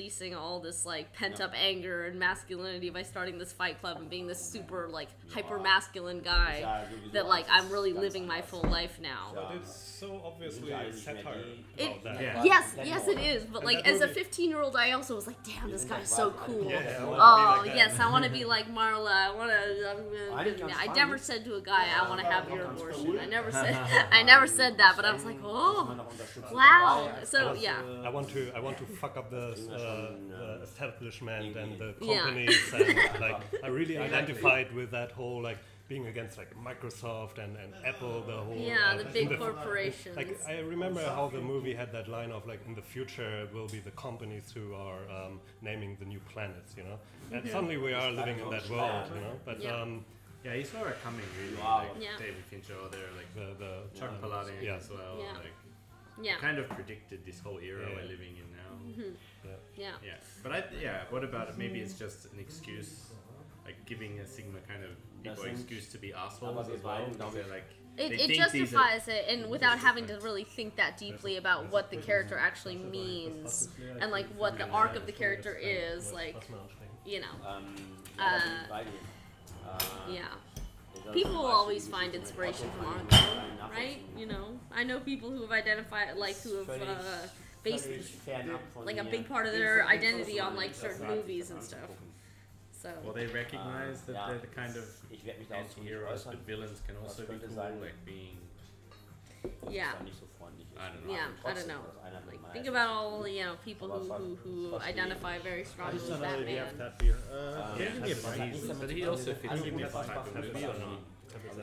releasing 0.00 0.34
all 0.34 0.60
this 0.60 0.86
like 0.86 1.12
pent 1.12 1.42
up 1.42 1.52
anger 1.54 2.06
and 2.06 2.18
masculinity 2.18 2.88
by 2.88 3.02
starting 3.02 3.38
this 3.38 3.52
fight 3.52 3.78
club 3.80 3.98
and 3.98 4.08
being 4.08 4.26
this 4.26 4.40
super 4.40 4.88
like 4.90 5.08
hyper 5.28 5.58
masculine 5.58 6.20
guy, 6.20 6.64
that 7.12 7.26
like 7.26 7.44
I'm 7.50 7.68
really 7.70 7.92
living 7.92 8.26
my 8.26 8.40
full 8.40 8.62
life 8.62 8.98
now. 9.02 9.32
But 9.34 9.56
it's 9.56 9.70
so 10.00 10.22
obviously 10.24 10.70
Ja. 10.70 10.78
satire 10.90 11.44
It, 11.76 11.90
about 11.90 12.04
that. 12.04 12.22
Yeah. 12.22 12.44
Yes, 12.44 12.76
yes, 12.82 13.08
it 13.08 13.18
is. 13.18 13.44
But 13.44 13.64
like, 13.64 13.86
as 13.86 14.00
a 14.00 14.08
15 14.08 14.48
year 14.48 14.62
old, 14.62 14.74
I 14.74 14.92
also 14.92 15.14
was 15.14 15.26
like, 15.26 15.42
damn, 15.44 15.70
this 15.70 15.84
guy's 15.84 16.08
so 16.08 16.30
cool. 16.30 16.70
Yeah, 16.70 16.96
Oh 17.00 17.62
like 17.62 17.74
yes, 17.74 18.00
I 18.00 18.10
want 18.10 18.24
to 18.24 18.30
be 18.30 18.44
like 18.44 18.66
Marla. 18.74 19.12
I 19.12 19.34
want 19.34 19.50
to. 19.50 20.74
I 20.76 20.86
never 20.94 21.18
said 21.18 21.44
to 21.44 21.56
a 21.56 21.60
guy, 21.60 21.84
I 22.00 22.08
want 22.08 22.20
to 22.20 22.26
have 22.26 22.48
your 22.48 22.64
abortion. 22.72 23.18
I 23.20 23.26
never 23.26 23.50
said. 23.52 23.76
I 24.12 24.22
never 24.22 24.46
said 24.46 24.78
that, 24.78 24.94
but 24.96 25.04
I 25.04 25.12
was 25.12 25.24
like, 25.24 25.38
oh, 25.44 26.06
wow. 26.52 27.12
So 27.24 27.54
yeah, 27.54 27.82
I 28.04 28.08
want 28.08 28.28
to 28.30 28.50
I 28.54 28.60
want 28.60 28.78
to 28.78 28.84
fuck 28.86 29.16
up 29.16 29.30
the, 29.30 29.46
uh, 29.72 29.89
the 30.28 30.62
establishment 30.62 31.56
and 31.56 31.78
the 31.78 31.94
Yeah. 32.00 32.20
companies 32.20 32.72
and 32.74 32.96
like 33.26 33.40
I 33.64 33.68
really 33.68 33.96
identified 33.98 34.68
with 34.78 34.90
that 34.98 35.10
whole 35.12 35.40
like 35.42 35.58
being 35.88 36.06
against 36.06 36.38
like 36.38 36.50
Microsoft 36.68 37.36
and, 37.44 37.52
and 37.62 37.70
Apple 37.84 38.22
the 38.32 38.38
whole 38.46 38.56
yeah, 38.56 38.92
uh, 38.94 38.98
the 38.98 39.04
big 39.18 39.28
the- 39.28 39.36
corporations. 39.36 40.16
like 40.16 40.30
I 40.48 40.58
remember 40.74 41.02
how 41.18 41.26
the 41.28 41.40
movie 41.40 41.74
had 41.74 41.90
that 41.92 42.06
line 42.08 42.30
of 42.30 42.46
like 42.46 42.60
in 42.68 42.74
the 42.80 42.86
future 42.94 43.42
it 43.44 43.52
will 43.52 43.66
be 43.76 43.80
the 43.80 43.90
companies 44.06 44.46
who 44.54 44.66
are 44.74 45.00
um, 45.16 45.40
naming 45.62 45.96
the 45.98 46.06
new 46.12 46.20
planets, 46.32 46.70
you 46.76 46.84
know, 46.84 46.98
and 47.32 47.42
suddenly 47.48 47.76
we 47.76 47.92
are 47.92 48.10
living 48.20 48.38
in 48.38 48.48
that 48.50 48.66
world, 48.70 49.04
you 49.14 49.20
know. 49.20 49.34
But 49.44 49.58
Yeah. 49.60 49.80
um, 49.82 49.92
Yeah, 50.44 50.54
he 50.60 50.64
saw 50.72 50.82
it 50.92 50.96
coming 51.06 51.26
really. 51.38 51.56
Wow. 51.62 51.78
Like 51.84 52.02
Yeah. 52.06 52.16
David 52.24 52.44
Fincher 52.50 52.76
or 52.82 52.88
there, 52.96 53.10
like 53.20 53.30
the 53.40 53.46
the 53.64 53.72
Chuck 53.98 54.12
Palahniuk 54.22 54.62
Yeah. 54.68 54.76
as 54.80 54.88
well. 54.96 55.16
Yeah. 55.24 55.42
Like 55.44 55.56
Yeah, 56.28 56.36
kind 56.48 56.58
of 56.62 56.66
predicted 56.78 57.18
this 57.28 57.38
whole 57.44 57.58
era 57.70 57.82
Yeah. 57.82 57.96
we're 57.96 58.08
living 58.14 58.34
in 58.42 58.48
now. 58.86 59.50
yeah, 59.76 59.92
Yeah, 60.04 60.12
but 60.42 60.52
I 60.52 60.64
yeah. 60.80 61.04
What 61.10 61.24
about 61.24 61.48
it? 61.48 61.58
Maybe 61.58 61.80
it's 61.80 61.94
just 61.98 62.26
an 62.32 62.38
excuse, 62.38 63.10
like 63.64 63.76
giving 63.86 64.18
a 64.20 64.26
Sigma 64.26 64.58
kind 64.68 64.84
of 64.84 64.90
people 65.22 65.42
sind- 65.44 65.52
excuse 65.52 65.88
to 65.92 65.98
be 65.98 66.12
assholes 66.12 66.58
aber 66.66 66.74
as 66.74 66.82
well. 66.82 67.06
Because 67.10 67.34
they're 67.34 67.46
like 67.50 67.64
It, 67.96 68.12
it 68.12 68.16
think 68.18 68.28
these 68.28 68.38
are- 68.40 68.44
justifies 68.44 69.08
it, 69.08 69.24
and 69.28 69.50
without 69.50 69.78
having 69.78 70.06
to 70.06 70.18
really 70.20 70.44
think 70.44 70.76
that 70.76 70.96
deeply 70.96 71.36
about 71.36 71.70
what 71.70 71.90
the 71.90 71.96
character 71.96 72.36
actually 72.38 72.76
means, 72.76 73.68
and 74.00 74.10
like 74.10 74.26
what 74.36 74.56
the 74.58 74.68
arc 74.68 74.96
of 74.96 75.06
the 75.06 75.12
character 75.12 75.54
is, 75.54 76.12
like 76.12 76.48
you 77.04 77.20
know, 77.20 77.34
Ähm, 77.46 77.74
ja, 78.18 78.38
da 78.38 78.38
bin 78.38 78.52
Uh, 78.52 78.62
ich 78.62 78.68
bei 78.68 78.84
dir. 78.84 78.90
Äh, 80.10 80.14
yeah. 80.14 80.34
People 81.12 81.32
will 81.32 81.46
always 81.46 81.88
find 81.88 82.14
inspiration 82.14 82.70
from 82.76 82.86
Otto 82.86 82.98
art, 83.00 83.10
kann 83.10 83.18
ich 83.18 83.58
though, 83.58 83.70
right? 83.74 83.98
You 84.16 84.26
know, 84.26 84.60
I 84.70 84.84
know 84.84 85.00
people 85.00 85.30
who 85.30 85.40
have 85.42 85.50
identified, 85.50 86.16
like, 86.16 86.36
who 86.42 86.58
have 86.58 86.68
uh, 86.68 87.26
based 87.62 87.86
völlig 87.86 88.14
fernab 88.24 88.60
von 88.74 88.84
like 88.86 89.00
a 89.00 89.04
big 89.04 89.26
part 89.28 89.46
of 89.46 89.52
their 89.52 89.86
identity 89.86 90.40
on 90.40 90.56
like 90.56 90.74
certain 90.74 91.06
movies 91.06 91.50
and 91.50 91.62
stuff. 91.62 91.90
So. 92.72 92.88
Well, 93.04 93.12
they 93.12 93.26
recognize 93.26 94.00
that 94.06 94.14
ja, 94.14 94.28
they're 94.28 94.38
the 94.40 94.46
kind 94.46 94.74
of 94.76 94.84
Ich 95.10 95.24
werde 95.24 95.38
mich 95.40 95.48
dazu 95.48 95.80
nicht 95.80 95.92
anti-heroes, 95.92 96.26
äußern. 96.26 96.30
but 96.32 96.46
villains 96.46 96.80
can 96.86 96.96
also 96.96 97.22
be 97.22 97.28
könnte 97.28 97.48
cool, 97.48 97.80
like 97.80 98.04
being 98.06 98.38
yeah, 99.68 99.92
Ist 99.94 100.04
nicht 100.04 100.18
so 100.18 100.26
freundlich. 100.38 100.66
ist. 100.68 100.78
I 100.78 100.88
don't 100.88 101.04
know. 101.04 101.12
yeah, 101.12 101.28
I 101.44 101.52
don't 101.54 101.66
know. 101.66 101.80
das 102.10 102.26
Like 102.26 102.52
think 102.52 102.66
about 102.68 102.88
all 102.90 103.28
you 103.28 103.44
know 103.44 103.56
people 103.64 103.88
who 103.88 104.12
who, 104.12 104.36
who 104.42 104.78
identify 104.80 105.38
very 105.38 105.64
strongly 105.64 105.98
with 105.98 106.20
Batman. 106.20 106.66
Uh, 106.80 106.90
Ähm, 106.90 107.78
yeah, 107.78 107.88
das 108.00 108.08
yeah, 108.08 108.74
but 108.80 108.90
he 108.90 109.04
also 109.06 109.34
fits 109.34 109.62
in 109.64 109.76
this 109.76 109.92
type 109.92 110.16
of 110.16 110.34
movie 110.34 110.64
or 110.64 110.78
not? 110.78 110.98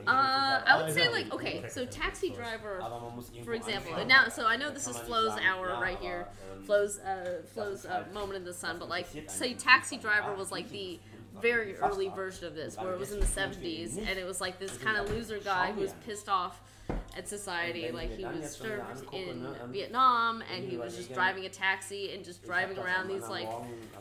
Uh, 0.06 0.62
I 0.66 0.82
would 0.82 0.92
say 0.92 1.08
like 1.10 1.32
okay, 1.32 1.64
so 1.68 1.84
Taxi 1.84 2.30
Driver, 2.30 2.80
Aber 2.82 3.00
man 3.00 3.16
muss 3.16 3.30
irgendwo 3.30 3.44
for 3.44 3.54
example. 3.54 4.04
Now, 4.06 4.28
so 4.28 4.46
I 4.46 4.56
know 4.56 4.70
this 4.70 4.88
is 4.88 4.98
Flo's 4.98 5.38
hour 5.38 5.78
right 5.80 5.98
here, 5.98 6.26
Flo's 6.64 6.98
uh, 6.98 7.42
Flo's 7.52 7.84
uh, 7.84 8.04
moment 8.12 8.36
in 8.38 8.44
the 8.44 8.54
sun. 8.54 8.78
But 8.78 8.88
like, 8.88 9.06
say 9.26 9.54
Taxi 9.54 9.96
Driver 9.96 10.34
was 10.34 10.50
like 10.50 10.70
the 10.70 10.98
very 11.40 11.76
early 11.76 12.08
version 12.08 12.46
of 12.46 12.54
this, 12.54 12.76
where 12.76 12.92
it 12.92 12.98
was 12.98 13.12
in 13.12 13.20
the 13.20 13.26
70s, 13.26 13.96
and 13.96 14.18
it 14.18 14.26
was 14.26 14.40
like 14.40 14.58
this 14.58 14.76
kind 14.78 14.96
of 14.96 15.08
loser 15.10 15.38
guy 15.38 15.72
who 15.72 15.80
was 15.80 15.92
pissed 16.04 16.28
off 16.28 16.60
at 17.18 17.28
society. 17.28 17.90
Like 17.92 18.16
he 18.16 18.24
was 18.24 18.56
served 18.56 19.02
in 19.12 19.46
Vietnam, 19.70 20.42
and 20.54 20.64
he 20.64 20.76
was 20.76 20.96
just 20.96 21.12
driving 21.12 21.44
a 21.44 21.48
taxi 21.48 22.12
and 22.14 22.24
just 22.24 22.44
driving 22.44 22.78
around 22.78 23.08
these 23.08 23.28
like 23.28 23.48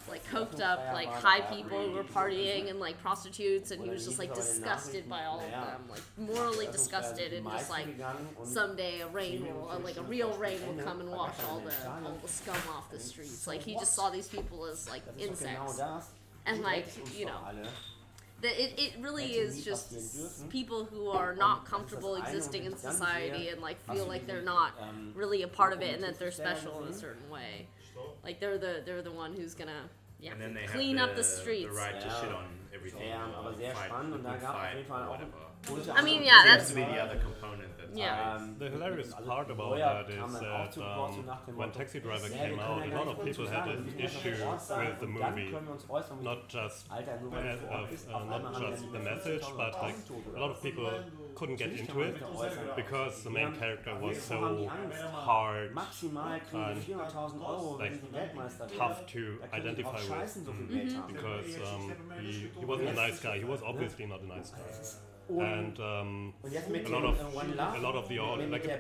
like 0.10 0.26
coked 0.28 0.62
up 0.72 0.94
like 0.94 1.08
high 1.08 1.42
people 1.42 1.80
who 1.80 1.92
were 1.94 2.04
partying 2.04 2.70
and 2.70 2.80
like 2.80 3.02
prostitutes, 3.02 3.72
and 3.72 3.82
he 3.82 3.90
was 3.90 4.06
just 4.06 4.20
like 4.20 4.34
disgusted 4.34 5.10
by 5.10 5.26
all 5.26 5.40
of 5.40 5.52
them, 5.52 5.82
like 5.90 6.02
morally 6.18 6.68
disgusted, 6.68 7.34
and 7.34 7.46
just 7.46 7.70
like 7.70 7.88
someday 8.44 9.02
a 9.02 9.08
rain 9.08 9.46
will, 9.46 9.82
like 9.84 9.98
a 9.98 10.04
real 10.04 10.32
rain 10.38 10.60
will 10.68 10.84
come 10.84 11.00
and 11.00 11.10
wash 11.10 11.36
all 11.50 11.60
the 11.60 11.74
all 12.06 12.18
the 12.22 12.28
scum 12.28 12.56
off 12.70 12.90
the 12.92 13.00
streets. 13.00 13.48
Like 13.48 13.62
he 13.62 13.74
just 13.74 13.94
saw 13.94 14.10
these 14.10 14.28
people 14.28 14.66
as 14.66 14.90
like 14.90 15.02
insects, 15.18 15.82
and 16.46 16.62
like 16.62 16.86
you 17.18 17.26
know, 17.26 17.40
that 18.42 18.62
it, 18.62 18.80
it 18.80 18.94
really 19.02 19.34
is 19.34 19.64
just 19.64 20.50
people 20.50 20.86
who 20.86 21.10
are 21.10 21.36
not 21.36 21.66
comfortable 21.66 22.16
existing 22.16 22.66
in 22.66 22.78
society 22.78 23.50
and 23.50 23.62
like 23.62 23.80
feel 23.92 24.06
like 24.06 24.28
they're 24.28 24.42
not 24.42 24.74
really 25.16 25.42
a 25.42 25.48
part 25.48 25.74
of 25.74 25.82
it 25.82 25.96
and 25.96 26.04
that 26.04 26.20
they're 26.20 26.32
special 26.32 26.84
in 26.84 26.90
a 26.90 26.94
certain 26.94 27.30
way. 27.30 27.68
Like 28.24 28.40
they're 28.40 28.58
the 28.58 28.84
they're 28.86 29.02
the 29.02 29.12
one 29.12 29.34
who's 29.34 29.54
gonna 29.56 29.90
yeah 30.20 30.34
And 30.34 30.42
then 30.42 30.54
they 30.54 30.66
clean 30.66 30.98
have 30.98 31.10
up 31.10 31.16
the 31.16 31.24
streets. 31.24 31.70
The 31.70 31.82
right 31.82 32.00
to 32.00 32.10
shit 32.10 32.32
on 32.32 32.46
everything. 32.74 33.08
Ja, 33.08 33.26
uh, 33.26 33.42
or 33.42 33.50
aber 33.50 33.54
fight 33.54 33.90
spannend 33.90 34.12
the 34.12 34.18
und 34.18 34.24
da 34.24 34.32
good 34.32 34.42
gab 34.42 34.44
es 34.44 34.56
auf 34.56 34.62
fight 34.62 34.74
jeden 34.76 34.88
Fall 34.88 35.02
or 35.02 35.06
auch 35.06 35.10
whatever. 35.10 36.00
I 36.00 36.02
mean, 36.04 36.24
yeah, 36.24 36.44
that's 36.46 36.70
to 36.70 36.76
be 36.76 36.82
the 36.82 37.00
other 37.00 37.20
component 37.20 37.77
that's 37.77 37.77
Yeah. 37.98 38.38
Ähm, 38.38 38.56
The 38.60 38.70
hilarious 38.70 39.14
also 39.14 39.28
part 39.30 39.50
about 39.50 39.76
that 39.78 40.10
is 40.10 40.16
that 40.16 40.20
kam 40.20 40.30
is 40.30 40.40
dann 40.40 40.52
auch 40.52 40.58
that 40.66 40.74
zu 40.74 40.80
Wort, 40.82 41.14
so 41.14 41.20
um, 41.20 41.28
when 41.48 41.56
Motto, 41.58 41.80
Taxi 41.80 42.00
Driver 42.00 42.28
ja, 42.28 42.38
came 42.38 42.60
out, 42.60 42.82
a 42.84 42.96
lot 42.96 43.08
of 43.08 43.24
people 43.24 43.46
had 43.48 43.66
sagen, 43.66 43.72
an 43.72 44.00
issue 44.00 44.32
das 44.32 44.42
Wort 44.42 44.62
sagen 44.62 44.88
with 44.88 45.00
the 45.00 45.08
movie. 45.08 45.52
können 45.52 45.66
wir 45.68 45.74
uns 45.74 45.90
äußern. 45.90 46.24
Not 46.24 46.40
just 46.50 46.92
Alter, 46.92 47.16
uh, 47.16 47.32
weil 47.32 47.44
du 47.44 47.58
vor 47.58 47.70
Ort 47.72 47.84
of, 47.84 47.90
bist, 47.90 48.08
uh, 48.08 48.20
not 48.26 48.62
just 48.62 48.92
the 48.92 49.00
message, 49.00 49.46
but 49.58 49.74
like 49.82 49.96
a 50.36 50.40
lot 50.40 50.52
of 50.52 50.62
people 50.62 50.92
couldn't 51.36 51.58
get 51.58 51.72
into 51.72 52.02
it 52.02 52.14
sich 52.14 52.22
da 52.22 52.28
äußern. 52.28 52.76
because 52.76 53.24
the 53.24 53.30
main 53.30 53.54
character 53.54 53.94
was 54.02 54.30
Wovor 54.30 54.70
haben 54.72 54.90
die 54.90 54.98
so 54.98 55.08
hard 55.26 55.70
and 55.72 56.86
die 56.86 56.94
400.000 56.94 57.42
Euro, 57.42 57.80
wenn 57.80 57.86
like, 57.86 57.96
sie 57.96 58.02
den 58.02 58.14
Weltmeister 58.14 58.68
tough 58.68 59.06
to 59.06 59.20
Da 59.42 59.48
können 59.48 59.76
die 59.76 59.82
identify 59.82 59.98
with. 59.98 60.08
scheißen, 60.08 60.46
so 60.46 60.52
viel 60.54 60.68
Geld 60.68 60.98
haben. 60.98 61.14
because 61.14 61.58
um, 61.74 61.94
he, 62.22 62.50
he 62.60 62.66
wasn't 62.66 62.90
a 62.90 62.94
nice 62.94 63.20
guy. 63.22 63.40
He 63.40 63.46
was 63.46 63.62
obviously 63.64 64.06
not 64.08 64.22
a 64.22 64.26
nice 64.26 64.52
guy, 64.52 64.62
and 65.30 65.80
um, 65.80 66.34
Und 66.44 66.54
jetzt 66.54 66.70
mit 66.70 66.86
a 66.86 66.90
lot 66.90 67.04
of 67.06 67.36
One 67.36 67.56
Love, 67.56 67.78
a 67.78 67.82
lot 67.82 67.96
of 67.96 68.08
the 68.08 68.20
audience, 68.20 68.52
like 68.52 68.66
a 68.66 68.80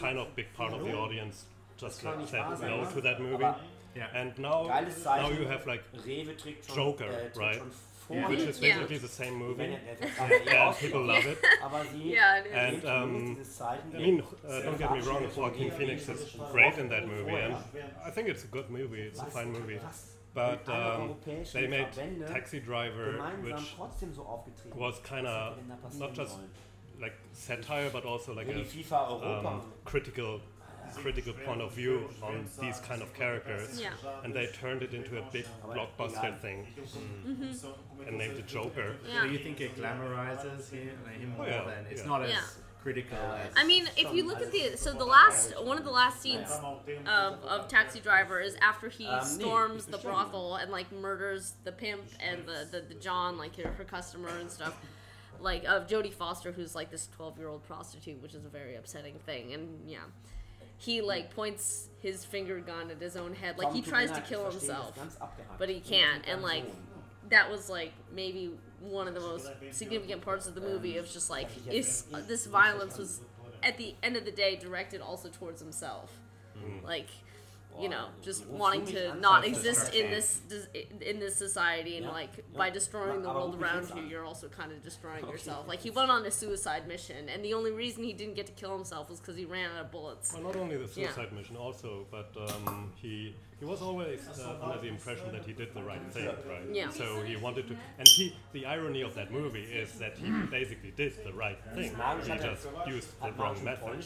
kind 0.00 0.18
of 0.18 0.34
big 0.34 0.52
part 0.54 0.72
of 0.72 0.82
the 0.84 0.94
audience, 0.94 1.46
just 1.76 2.02
like, 2.02 2.26
said 2.26 2.44
sein, 2.58 2.70
no 2.70 2.84
to 2.84 3.00
that 3.00 3.20
movie. 3.20 3.44
Yeah. 3.94 4.06
And 4.14 4.38
now, 4.38 4.64
now 5.04 5.28
you 5.30 5.46
have 5.46 5.66
like 5.66 5.82
Rewe 6.06 6.34
trägt 6.36 6.64
schon, 6.66 6.74
Joker, 6.74 7.04
äh, 7.04 7.38
right? 7.38 7.62
Yeah. 8.10 8.28
which 8.28 8.40
is 8.40 8.60
Yeah. 8.60 8.74
basically 8.74 8.98
the 8.98 9.08
same 9.08 9.34
movie, 9.36 9.62
er- 9.62 9.96
der 10.00 10.08
Vertrag 10.08 10.46
eh 10.46 10.56
and 10.56 10.76
people 10.78 11.06
love 11.06 11.24
it. 11.26 11.38
Yeah, 11.94 12.38
it 12.38 12.46
is. 12.46 12.52
And 12.52 12.84
um, 12.84 13.12
nur 13.12 13.34
dieses 13.36 13.56
Zeichen. 13.58 13.94
I 13.94 13.98
mean, 13.98 14.22
uh, 14.44 14.60
don't 14.62 14.78
get 14.78 14.90
me 14.90 15.00
wrong, 15.00 15.24
Joaquin 15.36 15.70
Phoenix 15.70 16.08
is 16.08 16.36
great 16.52 16.78
in 16.78 16.88
that 16.88 17.06
movie, 17.06 17.36
and 17.36 17.54
I 18.04 18.10
think 18.10 18.28
it's 18.28 18.44
a 18.44 18.48
good 18.48 18.68
movie. 18.70 19.02
It's 19.02 19.20
a 19.20 19.26
fine 19.26 19.52
movie. 19.52 19.78
But 20.34 20.66
um, 20.68 21.14
they 21.52 21.66
made 21.66 21.88
Taxi 22.26 22.58
Driver, 22.60 23.12
which 23.42 23.76
so 23.76 24.74
was 24.74 24.98
kind 25.00 25.26
of 25.26 25.56
hätte 25.56 25.56
denn 25.56 25.68
da 25.68 25.76
passieren 25.76 25.98
not 26.00 26.14
just 26.14 26.32
sollen? 26.36 26.48
like 27.00 27.14
satire, 27.32 27.90
but 27.90 28.04
also 28.04 28.32
like 28.34 28.48
a 28.48 28.54
FIFA 28.64 29.44
um, 29.46 29.62
critical 29.84 30.40
critical 30.94 31.32
point 31.32 31.60
of 31.62 31.72
view 31.72 32.08
on 32.22 32.44
these 32.60 32.78
kind 32.80 33.02
of 33.02 33.12
characters, 33.14 33.80
Yeah. 33.80 33.92
and 34.24 34.34
they 34.34 34.46
turned 34.48 34.82
it 34.82 34.92
into 34.94 35.18
a 35.18 35.22
big 35.32 35.46
blockbuster 35.66 36.38
thing 36.40 36.66
and 38.06 38.18
named 38.18 38.38
it 38.38 38.46
Joker. 38.46 38.96
So 39.04 39.08
Yeah. 39.12 39.24
you 39.24 39.38
think 39.38 39.60
it 39.60 39.76
glamorizes 39.76 40.70
him, 40.70 40.98
him 41.20 41.30
more 41.36 41.46
Oh, 41.46 41.48
yeah, 41.48 41.64
than 41.64 41.86
it's 41.90 42.02
yeah. 42.02 42.08
not 42.08 42.22
as 42.22 42.30
Yeah. 42.30 42.44
Critical 42.82 43.18
as. 43.18 43.52
I 43.56 43.64
mean, 43.64 43.88
if 43.96 44.12
you 44.12 44.26
look 44.26 44.40
at 44.40 44.50
the 44.50 44.76
so 44.76 44.92
the 44.92 45.04
last 45.04 45.54
one 45.64 45.78
of 45.78 45.84
the 45.84 45.90
last 45.90 46.20
scenes 46.20 46.50
of, 47.06 47.42
of 47.44 47.68
Taxi 47.68 48.00
Driver 48.00 48.40
is 48.40 48.56
after 48.60 48.88
he 48.88 49.08
storms 49.22 49.86
the 49.86 49.98
brothel 49.98 50.56
and 50.56 50.70
like 50.70 50.90
murders 50.92 51.54
the 51.64 51.72
pimp 51.72 52.02
and 52.20 52.46
the 52.46 52.66
the, 52.70 52.80
the 52.80 52.94
John 52.94 53.38
like 53.38 53.56
her, 53.56 53.70
her 53.70 53.84
customer 53.84 54.28
and 54.40 54.50
stuff. 54.50 54.76
Like 55.40 55.64
of 55.64 55.88
Jodie 55.88 56.12
Foster, 56.12 56.52
who's 56.52 56.74
like 56.74 56.90
this 56.90 57.08
twelve 57.08 57.38
year 57.38 57.48
old 57.48 57.64
prostitute, 57.64 58.22
which 58.22 58.34
is 58.34 58.44
a 58.44 58.48
very 58.48 58.76
upsetting 58.76 59.14
thing. 59.26 59.52
And 59.52 59.88
yeah, 59.88 59.98
he 60.76 61.00
like 61.00 61.34
points 61.34 61.88
his 62.00 62.24
finger 62.24 62.60
gun 62.60 62.90
at 62.90 63.00
his 63.00 63.16
own 63.16 63.34
head, 63.34 63.58
like 63.58 63.72
he 63.72 63.82
tries 63.82 64.10
to 64.12 64.20
kill 64.20 64.50
himself, 64.50 64.98
but 65.58 65.68
he 65.68 65.80
can't. 65.80 66.24
And 66.28 66.42
like 66.42 66.64
that 67.30 67.50
was 67.50 67.68
like 67.70 67.92
maybe 68.14 68.52
one 68.82 69.08
of 69.08 69.14
the 69.14 69.20
most 69.20 69.50
significant 69.70 70.22
parts 70.22 70.46
of 70.46 70.54
the 70.54 70.60
movie 70.60 70.96
of 70.96 71.10
just 71.10 71.30
like 71.30 71.48
is 71.70 72.04
uh, 72.12 72.20
this 72.26 72.46
violence 72.46 72.98
was 72.98 73.20
at 73.62 73.78
the 73.78 73.94
end 74.02 74.16
of 74.16 74.24
the 74.24 74.32
day 74.32 74.56
directed 74.56 75.00
also 75.00 75.28
towards 75.28 75.60
himself. 75.60 76.12
Mm-hmm. 76.58 76.84
Like 76.84 77.08
you 77.80 77.88
know 77.88 78.06
just 78.22 78.46
wanting 78.46 78.84
to 78.84 79.14
not 79.16 79.44
exist 79.46 79.94
in 79.94 80.10
this 80.10 80.40
in 81.00 81.18
this 81.18 81.34
society 81.36 81.96
and 81.96 82.06
like 82.06 82.30
by 82.54 82.68
destroying 82.70 83.22
the 83.22 83.28
world 83.28 83.60
around 83.60 83.90
you 83.96 84.02
you're 84.02 84.24
also 84.24 84.46
kind 84.48 84.70
of 84.72 84.82
destroying 84.82 85.26
yourself 85.26 85.66
like 85.66 85.80
he 85.80 85.90
went 85.90 86.10
on 86.10 86.24
a 86.26 86.30
suicide 86.30 86.86
mission 86.86 87.28
and 87.28 87.44
the 87.44 87.54
only 87.54 87.70
reason 87.72 88.04
he 88.04 88.12
didn't 88.12 88.34
get 88.34 88.46
to 88.46 88.52
kill 88.52 88.74
himself 88.76 89.08
was 89.08 89.20
because 89.20 89.36
he 89.36 89.44
ran 89.44 89.70
out 89.70 89.80
of 89.86 89.90
bullets 89.90 90.32
Well, 90.32 90.42
not 90.42 90.56
only 90.56 90.76
the 90.76 90.82
Yeah. 91.00 91.08
suicide 91.08 91.32
mission, 91.32 91.56
also, 91.56 92.06
but 92.10 92.30
um, 92.36 92.92
he 92.96 93.34
he 93.58 93.64
was 93.64 93.80
always 93.80 94.20
uh, 94.28 94.58
under 94.62 94.78
the 94.78 94.88
impression 94.88 95.30
that 95.32 95.44
he 95.44 95.52
did 95.52 95.72
the 95.72 95.82
right 95.84 96.02
thing, 96.10 96.26
right? 96.26 96.66
Yeah. 96.72 96.90
So 96.90 97.22
he 97.22 97.36
wanted 97.36 97.68
to, 97.68 97.76
and 97.98 98.08
he 98.08 98.34
the 98.52 98.66
irony 98.66 99.02
of 99.02 99.14
that 99.14 99.30
movie 99.30 99.62
is 99.62 99.92
that 100.00 100.18
he 100.18 100.28
basically 100.50 100.90
did 100.96 101.12
the 101.24 101.32
right 101.32 101.58
thing. 101.74 101.94
He 102.24 102.38
just 102.38 102.66
used 102.86 103.08
the 103.22 103.32
wrong 103.32 103.56
method. 103.64 104.04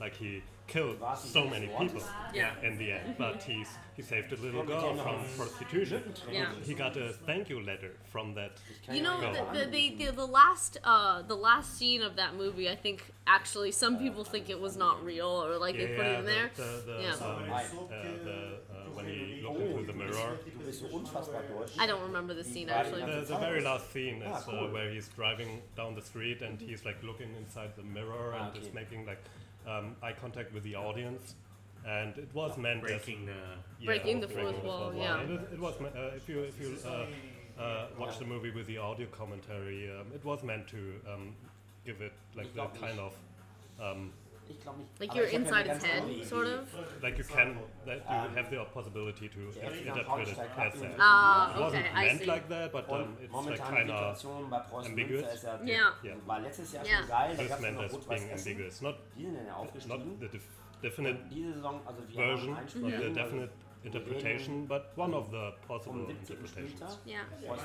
Like 0.00 0.14
he 0.14 0.42
killed 0.66 0.96
so 1.16 1.44
many 1.48 1.66
people 1.66 2.02
Yeah. 2.32 2.52
in 2.62 2.78
the 2.78 2.92
end, 2.92 3.16
but 3.18 3.42
he's 3.42 3.68
he 3.96 4.02
saved 4.02 4.32
a 4.32 4.36
little 4.36 4.64
girl 4.64 4.96
from 4.96 5.18
prostitution. 5.36 6.02
Yeah. 6.30 6.52
He 6.64 6.74
got 6.74 6.96
a 6.96 7.12
thank 7.26 7.48
you 7.48 7.60
letter 7.62 7.92
from 8.12 8.34
that. 8.34 8.52
You 8.90 9.02
know, 9.02 9.20
Go 9.20 9.32
the, 9.52 9.58
the, 9.60 9.70
the, 9.70 10.04
the, 10.06 10.12
the 10.12 10.26
last 10.26 10.78
uh, 10.82 11.22
the 11.22 11.36
last 11.36 11.78
scene 11.78 12.02
of 12.02 12.16
that 12.16 12.34
movie, 12.34 12.68
I 12.68 12.76
think 12.76 13.12
actually 13.26 13.70
some 13.72 13.98
people 13.98 14.24
think 14.24 14.50
it 14.50 14.60
was 14.60 14.76
not 14.76 15.04
real 15.04 15.26
or 15.46 15.58
like 15.58 15.76
they 15.76 15.86
put 15.96 16.06
it 16.06 16.18
in 16.20 16.24
there. 16.24 16.50
The, 16.56 16.82
the, 16.86 16.96
Yeah. 17.02 17.26
um, 17.26 17.50
uh, 17.52 18.02
the, 18.24 18.36
uh, 18.70 18.90
when 18.94 19.06
he 19.06 19.40
looked 19.44 19.60
into 19.60 19.84
the 19.86 19.92
mirror. 19.92 20.38
Du 20.44 20.64
bist 20.66 20.80
so 20.80 20.98
unfassbar 20.98 21.42
deutsch. 21.42 21.72
I 21.78 21.86
don't 21.86 22.02
remember 22.02 22.34
the 22.34 22.44
scene 22.44 22.68
actually. 22.70 23.02
The, 23.04 23.24
the 23.28 23.38
very 23.38 23.60
last 23.62 23.92
scene 23.92 24.22
is 24.22 24.42
Ah, 24.48 24.50
uh, 24.50 24.68
where 24.72 24.90
he's 24.90 25.08
driving 25.08 25.62
down 25.76 25.94
the 25.94 26.02
street 26.02 26.42
and 26.42 26.60
he's 26.60 26.84
like 26.84 27.00
looking 27.02 27.30
inside 27.36 27.70
the 27.76 27.82
mirror 27.84 28.34
Ah, 28.34 28.48
and 28.48 28.56
okay. 28.56 28.66
is 28.66 28.74
making 28.74 29.06
like 29.06 29.22
um, 29.66 29.96
eye 30.02 30.12
contact 30.12 30.52
with 30.52 30.62
the 30.62 30.74
audience. 30.74 31.34
And 31.86 32.16
it 32.16 32.28
was 32.32 32.56
meant 32.56 32.80
breaking 32.80 33.26
the. 33.26 33.32
as 33.32 33.38
yeah, 33.78 33.86
Breaking 33.86 34.20
the 34.20 34.28
fourth 34.28 34.64
wall, 34.64 34.94
yeah. 34.94 35.20
It, 35.20 35.40
it 35.52 35.60
was 35.60 35.74
uh, 35.80 36.12
if 36.16 36.26
you 36.28 36.40
if 36.40 36.58
you 36.58 36.78
uh, 36.86 37.60
uh, 37.60 37.86
watch 37.98 38.18
the 38.18 38.24
movie 38.24 38.50
with 38.50 38.66
the 38.66 38.78
audio 38.78 39.06
commentary, 39.08 39.90
um, 39.90 40.06
it 40.14 40.24
was 40.24 40.42
meant 40.42 40.66
to 40.68 40.94
um, 41.12 41.34
give 41.84 42.00
it 42.00 42.12
like 42.34 42.54
the 42.54 42.64
kind 42.80 42.98
of 42.98 43.12
um, 43.80 44.12
Ich 44.48 44.60
glaube 44.60 44.78
nicht. 44.80 45.00
Like 45.00 45.12
you're 45.14 45.24
ich 45.26 45.34
hab 45.34 45.40
ja 45.42 45.58
inside 45.58 45.70
eine 45.70 45.74
his 45.74 45.84
head, 45.84 46.04
Idee. 46.08 46.24
sort 46.24 46.46
of. 46.46 47.02
like 47.02 47.18
you 47.18 47.24
can 47.24 47.56
that 47.86 47.98
you 47.98 48.36
have 48.36 48.50
the 48.50 48.64
possibility 48.72 49.28
to 49.28 49.40
Der 49.52 49.70
FC 49.70 49.86
interpret 49.86 50.28
it 50.28 50.38
as 50.38 50.80
that. 50.80 50.90
Ah, 50.98 51.54
It 51.54 51.60
wasn't 51.60 51.80
okay, 51.80 51.90
I 51.94 52.04
meant 52.06 52.20
see. 52.20 52.26
like 52.26 52.48
that, 52.48 52.72
but 52.72 52.88
um, 52.88 53.16
Und 53.32 53.48
it's 53.50 53.60
like 53.60 53.68
kind 53.76 53.90
of 53.90 54.16
Situation 54.16 54.50
bei 54.50 54.58
Preußen 54.60 54.90
ambiguous. 54.90 55.22
Münster 55.22 55.34
ist 55.34 55.44
ja, 55.44 55.60
Ja. 55.64 55.92
Yeah. 56.04 56.16
war 56.26 56.40
letztes 56.40 56.72
Jahr 56.72 56.86
Ja. 56.86 56.98
schon 56.98 57.08
geil, 57.08 57.36
da 57.36 57.42
it's 57.42 57.60
meant 57.60 57.78
as 57.80 57.96
being 58.06 58.32
ambiguous, 58.32 58.80
not 58.82 58.94
Die 59.16 59.22
sind 59.24 59.34
dann 59.36 59.46
ja 59.46 59.96
not 59.96 60.00
the 60.20 60.28
def- 60.28 60.48
definite 60.82 61.18
Saison, 61.30 61.80
also 61.86 62.02
version, 62.14 62.54
haben 62.56 62.62
ein 62.62 62.68
Spiel 62.68 62.82
not 62.82 63.00
the 63.02 63.10
definite 63.12 63.50
interpretation, 63.84 64.66
but 64.66 64.82
one 64.96 65.14
of 65.14 65.30
the 65.30 65.52
possible 65.66 66.06
interpretations. 66.08 66.98
Yeah. 67.04 67.20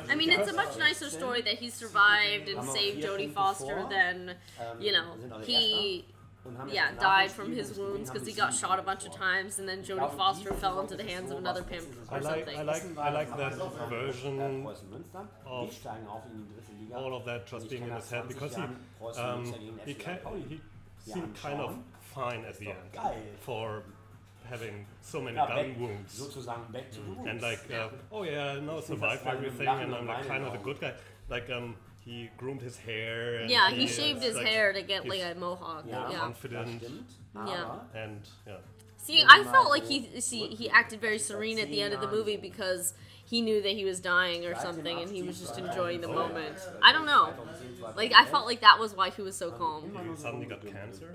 I 0.09 0.15
mean, 0.15 0.29
it's 0.31 0.49
a 0.51 0.53
much 0.53 0.77
nicer 0.77 1.09
story 1.09 1.41
that 1.43 1.55
he 1.59 1.69
survived 1.69 2.49
and 2.49 2.63
saved 2.69 3.03
Jodie 3.03 3.29
Foster 3.31 3.87
than, 3.89 4.29
Ähm, 4.59 4.81
you 4.81 4.91
know, 4.91 5.15
he 5.15 5.23
Und 5.23 5.33
haben 5.33 5.43
yeah 6.67 6.89
jetzt 6.89 6.95
nach 6.95 6.99
dem 6.99 6.99
died 6.99 7.31
from 7.31 7.51
his 7.53 7.77
wounds 7.77 8.09
because 8.09 8.27
he 8.27 8.33
got 8.33 8.53
shot 8.53 8.79
a 8.79 8.81
bunch 8.81 9.05
of 9.05 9.13
times 9.15 9.59
and 9.59 9.67
then 9.67 9.81
Ich 9.81 9.89
Jodie 9.89 10.09
Foster 10.15 10.53
fell 10.53 10.79
into 10.81 10.95
the 10.95 11.03
hands 11.03 11.31
of 11.31 11.37
another 11.37 11.61
was 11.61 11.69
pimp 11.69 11.87
letzte 11.95 12.11
I 12.11 12.17
or 12.17 12.21
like, 12.21 12.35
something. 12.35 12.57
I 12.57 12.63
like, 12.63 12.83
I 12.97 13.09
like 13.11 13.37
that 13.37 13.53
version. 13.89 14.65
Of 15.45 15.69
die 15.69 15.75
steigen 15.75 16.07
auf 16.07 16.23
in 16.31 16.37
die 16.37 16.53
dritte 16.53 16.71
Liga. 16.79 16.95
All 16.97 17.13
of 17.13 17.25
that 17.25 17.45
just 17.45 17.69
being 17.69 17.83
in 17.83 17.89
kenne 17.89 18.01
his 18.01 18.11
head 18.11 18.27
because 18.27 18.55
he, 18.55 18.63
um, 19.21 19.45
he, 19.85 19.93
FC 19.93 19.99
can, 19.99 20.19
he 20.49 20.61
seemed 21.11 21.35
kind 21.35 21.59
of 21.61 21.75
fine 22.01 22.45
at 22.45 22.57
the 22.59 22.69
end 22.69 22.77
for 23.41 23.83
having 24.49 24.85
so 25.01 25.21
many 25.21 25.35
gun 25.35 25.79
wounds. 25.79 26.13
sozusagen 26.13 26.63
back 26.71 26.89
to 26.91 26.99
the 26.99 27.05
roots. 27.05 27.27
and 27.27 27.41
like 27.41 27.71
uh, 27.71 27.89
oh 28.11 28.23
yeah 28.23 28.53
I 28.53 28.59
know 28.59 28.81
survived 28.81 29.27
everything 29.27 29.67
and 29.67 29.93
I'm 29.93 30.07
like 30.07 30.27
kind 30.27 30.43
of 30.43 30.53
a 30.55 30.57
good 30.57 30.79
guy 30.79 30.93
like 31.29 31.49
um 31.51 31.75
he 32.09 32.29
groomed 32.37 32.61
his 32.61 32.77
hair 32.77 33.41
and 33.41 33.49
Yeah, 33.51 33.69
he 33.69 33.83
is, 33.85 33.95
shaved 33.95 34.21
his 34.23 34.35
like, 34.35 34.47
hair 34.47 34.73
to 34.73 34.81
get 34.81 35.07
like 35.07 35.21
a 35.21 35.35
mohawk. 35.35 35.85
ja, 35.87 36.09
Yeah. 36.09 36.19
confident 36.19 36.81
das 36.81 36.89
stimmt, 36.89 37.09
Ja. 37.35 37.41
aber 37.41 37.97
and 38.03 38.21
yeah 38.47 38.57
See, 39.01 39.23
I 39.27 39.43
felt 39.43 39.69
like 39.69 39.85
he 39.85 40.19
see 40.21 40.47
he 40.59 40.69
acted 40.69 40.99
very 41.01 41.17
serene 41.19 41.57
at 41.57 41.69
the 41.69 41.81
end 41.81 41.93
of 41.93 42.01
the 42.01 42.07
movie 42.07 42.37
because 42.37 42.93
he 43.25 43.41
knew 43.41 43.59
that 43.61 43.71
he 43.79 43.85
was 43.85 43.99
dying 44.01 44.45
or 44.45 44.55
something 44.55 44.99
and 45.01 45.09
he 45.09 45.23
was 45.23 45.39
just 45.39 45.57
enjoying 45.57 46.01
the 46.01 46.07
moment. 46.09 46.57
I 46.83 46.91
don't 46.91 47.05
know. 47.05 47.33
Like 47.95 48.11
I 48.13 48.25
felt 48.25 48.45
like 48.45 48.59
that 48.61 48.77
was 48.77 48.93
why 48.95 49.09
he 49.09 49.21
was 49.23 49.35
so 49.37 49.51
calm. 49.51 49.85
immer 49.85 50.03
nur 50.03 50.15
so 50.17 50.23
suddenly 50.23 50.45
got 50.47 50.61
cancer? 50.61 51.09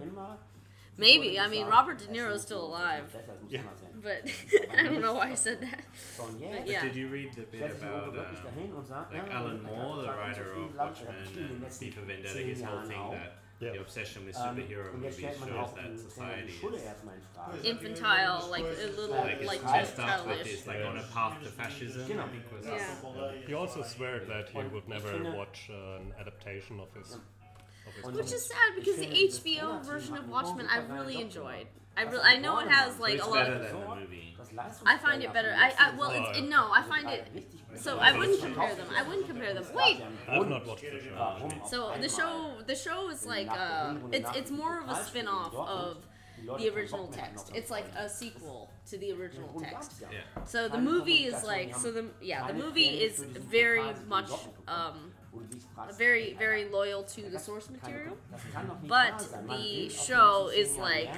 Immer 0.97 1.07
Maybe. 1.07 1.39
I 1.41 1.49
mean, 1.49 1.67
Robert 1.67 1.99
De 1.99 2.07
Niro's 2.09 2.43
still 2.43 2.67
alive, 2.67 3.05
besser, 3.13 3.25
das 3.27 3.43
muss 3.43 3.53
Ja. 3.53 3.61
immer 3.61 3.75
sein. 3.77 3.91
but 4.03 4.25
I 4.79 4.83
don't 4.85 5.01
know 5.01 5.15
why 5.15 5.31
I 5.33 5.35
said 5.35 5.61
that. 5.61 5.81
So, 6.17 6.25
und 6.25 6.41
jetzt 6.41 6.69
Yeah. 6.69 6.83
Did 6.83 6.95
you 6.97 7.09
read 7.09 7.33
the 7.35 7.43
bit 7.43 7.61
setzt 7.61 7.81
sich 7.81 7.89
Uwe 7.89 7.97
about 8.03 8.13
wirklich 8.15 8.41
uh, 8.41 8.45
dahin 8.45 8.73
und 8.73 8.87
sagt, 8.87 9.13
like 9.13 9.35
Alan 9.35 9.63
Moore, 9.63 10.03
the 10.03 10.09
writer 10.09 10.53
of 10.55 10.77
Watchmen 10.77 11.15
bestimmt 11.21 11.37
in 11.37 11.47
den 11.49 11.55
and 11.57 11.63
letzten 11.63 11.91
V 11.91 11.93
for 12.01 12.07
Vendetta, 12.07 12.39
his 12.39 12.63
whole 12.63 12.83
thing 12.85 13.11
that 13.11 13.33
Yeah. 13.61 13.73
the 13.75 13.81
obsession 13.81 14.27
with 14.27 14.35
Ähm, 14.37 14.57
superhero 14.57 14.91
und 14.93 15.01
movies 15.01 15.17
shows 15.17 15.75
that 15.75 15.97
society 15.99 16.51
is 16.53 16.83
erstmal 16.83 17.15
in 17.15 17.23
Frage. 17.23 17.65
Infantile, 17.65 18.51
like 18.51 18.65
a 18.65 18.87
little, 19.01 19.17
like 19.17 19.47
like 19.47 19.61
dressed 19.63 19.97
just 19.97 19.99
up 20.01 20.27
with 20.27 20.35
childish. 20.43 20.53
this 20.53 20.67
like 20.67 20.85
on 20.85 20.99
a 20.99 21.03
path 21.15 21.39
to 21.43 21.49
fascism. 21.51 22.03
I 22.03 22.27
think 22.29 22.45
was 22.53 22.67
Yeah. 22.67 23.47
he 23.47 23.55
also 23.55 23.83
swore 23.83 24.21
that 24.27 24.49
he 24.51 24.59
would 24.59 24.89
never 24.89 25.23
watch 25.33 25.71
uh, 25.71 26.01
an 26.03 26.13
adaptation 26.21 26.81
of 26.81 26.93
his 26.95 27.15
of 27.15 27.15
his 27.15 27.15
Und 27.15 27.23
Which 28.13 28.33
is 28.33 28.47
sad 28.47 28.75
because 28.77 28.97
the 28.97 29.11
Ich 29.11 29.41
finde, 29.41 29.61
das 29.61 29.79
HBO 29.81 29.85
version 29.85 30.17
of 30.17 30.29
Watchmen 30.29 30.67
I 30.67 30.81
super 30.81 30.95
really 30.95 31.21
enjoyed. 31.21 31.67
I 31.97 32.03
really, 32.03 32.25
I 32.25 32.39
know 32.39 32.59
it 32.59 32.69
has 32.69 32.99
macht. 32.99 33.01
like 33.01 33.23
a 33.23 33.29
lot 33.29 33.49
of. 33.49 33.63
than 33.63 33.73
the 33.73 33.97
movie. 34.01 34.37
Das 34.37 34.83
I 34.85 34.97
find 34.99 35.23
it 35.23 35.33
better. 35.33 35.55
I, 35.57 35.73
I 35.79 35.97
well, 35.97 36.11
it's, 36.11 36.39
it, 36.39 36.49
no, 36.49 36.71
I 36.73 36.83
find 36.83 37.09
it. 37.09 37.29
So 37.77 37.99
I 37.99 38.17
wouldn't 38.17 38.41
compare 38.41 38.75
them. 38.75 38.87
I 38.97 39.03
wouldn't 39.03 39.27
compare 39.27 39.55
them. 39.55 39.65
Wait. 39.75 40.03
I 40.29 40.35
have 40.35 40.49
not 40.49 40.67
watched 40.67 40.83
the 40.83 41.01
show. 41.01 41.51
So 41.69 41.95
the 42.01 42.09
show, 42.09 42.53
the 42.67 42.75
show 42.75 43.11
is 43.11 43.27
like 43.27 43.49
uh, 43.51 43.95
it's 44.13 44.31
it's 44.37 44.51
more 44.51 44.81
of 44.81 44.89
a 44.91 45.05
spin-off 45.05 45.55
of 45.55 45.99
the 46.59 46.69
original 46.75 47.09
text. 47.09 47.53
It's 47.55 47.71
like 47.71 47.87
a 47.97 48.09
sequel 48.09 48.71
to 48.91 48.99
the 48.99 49.13
original 49.13 49.49
text. 49.61 50.03
Yeah. 50.03 50.45
So 50.45 50.69
the 50.69 50.79
movie 50.79 51.25
is 51.25 51.43
like 51.45 51.75
so 51.75 51.91
the 51.91 52.07
yeah 52.21 52.47
the 52.47 52.55
movie 52.55 53.03
is 53.03 53.19
very 53.21 53.95
much 54.09 54.31
um 54.69 55.13
very 55.97 56.35
very 56.35 56.65
loyal 56.67 57.03
to 57.03 57.23
the 57.23 57.39
source 57.39 57.69
material. 57.71 58.17
But 58.87 59.27
the 59.49 59.89
show 59.89 60.49
is 60.55 60.77
like 60.77 61.11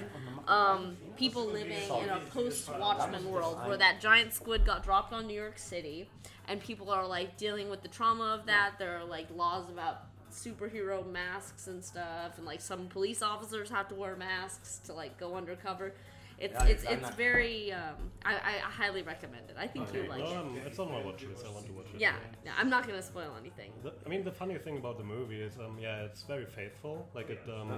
um, 0.49 0.97
people 1.17 1.47
living 1.47 1.73
in 2.03 2.09
a 2.09 2.21
post 2.31 2.69
Watchmen 2.79 3.31
world 3.31 3.59
where 3.67 3.77
that 3.77 4.01
giant 4.01 4.33
squid 4.33 4.65
got 4.65 4.83
dropped 4.85 5.13
on 5.13 5.27
New 5.27 5.35
York 5.35 5.59
City, 5.59 6.09
and 6.49 6.61
people 6.61 6.91
are 6.91 7.07
like 7.07 7.37
dealing 7.37 7.69
with 7.69 7.83
the 7.83 7.89
trauma 7.89 8.35
of 8.39 8.47
that. 8.47 8.75
There 8.79 8.97
are 8.99 9.05
like 9.05 9.27
laws 9.35 9.69
about 9.69 10.03
superhero 10.33 11.11
masks 11.11 11.67
and 11.67 11.83
stuff, 11.85 12.37
and 12.37 12.47
like 12.47 12.61
some 12.61 12.89
police 12.89 13.23
officers 13.23 13.71
have 13.71 13.89
to 13.89 13.95
wear 13.95 14.17
masks 14.17 14.81
to 14.85 14.93
like 14.93 15.19
go 15.19 15.35
undercover. 15.35 15.95
It's 16.39 16.53
Yeah, 16.53 16.65
it's 16.67 16.83
it's- 16.83 16.87
I'm 16.87 16.99
it's 16.99 17.03
not- 17.09 17.17
very 17.17 17.73
um, 17.73 18.11
I, 18.25 18.35
I 18.35 18.53
I 18.69 18.71
highly 18.83 19.03
recommend 19.03 19.49
it. 19.51 19.57
I 19.59 19.67
think 19.67 19.93
you 19.95 20.03
like 20.09 20.19
No, 20.25 20.31
it. 20.31 20.37
um, 20.37 20.57
it's 20.67 20.79
on 20.79 20.93
my 20.93 21.03
watch 21.03 21.23
list. 21.25 21.45
I 21.47 21.51
want 21.51 21.67
to 21.67 21.73
watch 21.73 21.87
it. 21.95 22.01
Yeah, 22.01 22.17
yeah, 22.45 22.53
I'm 22.59 22.69
not 22.69 22.87
gonna 22.87 23.03
spoil 23.03 23.33
anything. 23.41 23.73
The, 23.83 23.93
I 24.05 24.09
mean, 24.09 24.23
the 24.25 24.33
funny 24.33 24.59
thing 24.59 24.77
about 24.77 24.99
the 24.99 25.05
movie 25.05 25.41
is, 25.41 25.57
um, 25.59 25.79
yeah, 25.81 26.03
it's 26.05 26.23
very 26.25 26.47
faithful. 26.47 27.09
Like 27.15 27.31
it, 27.31 27.41
um, 27.49 27.71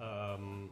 um, 0.00 0.70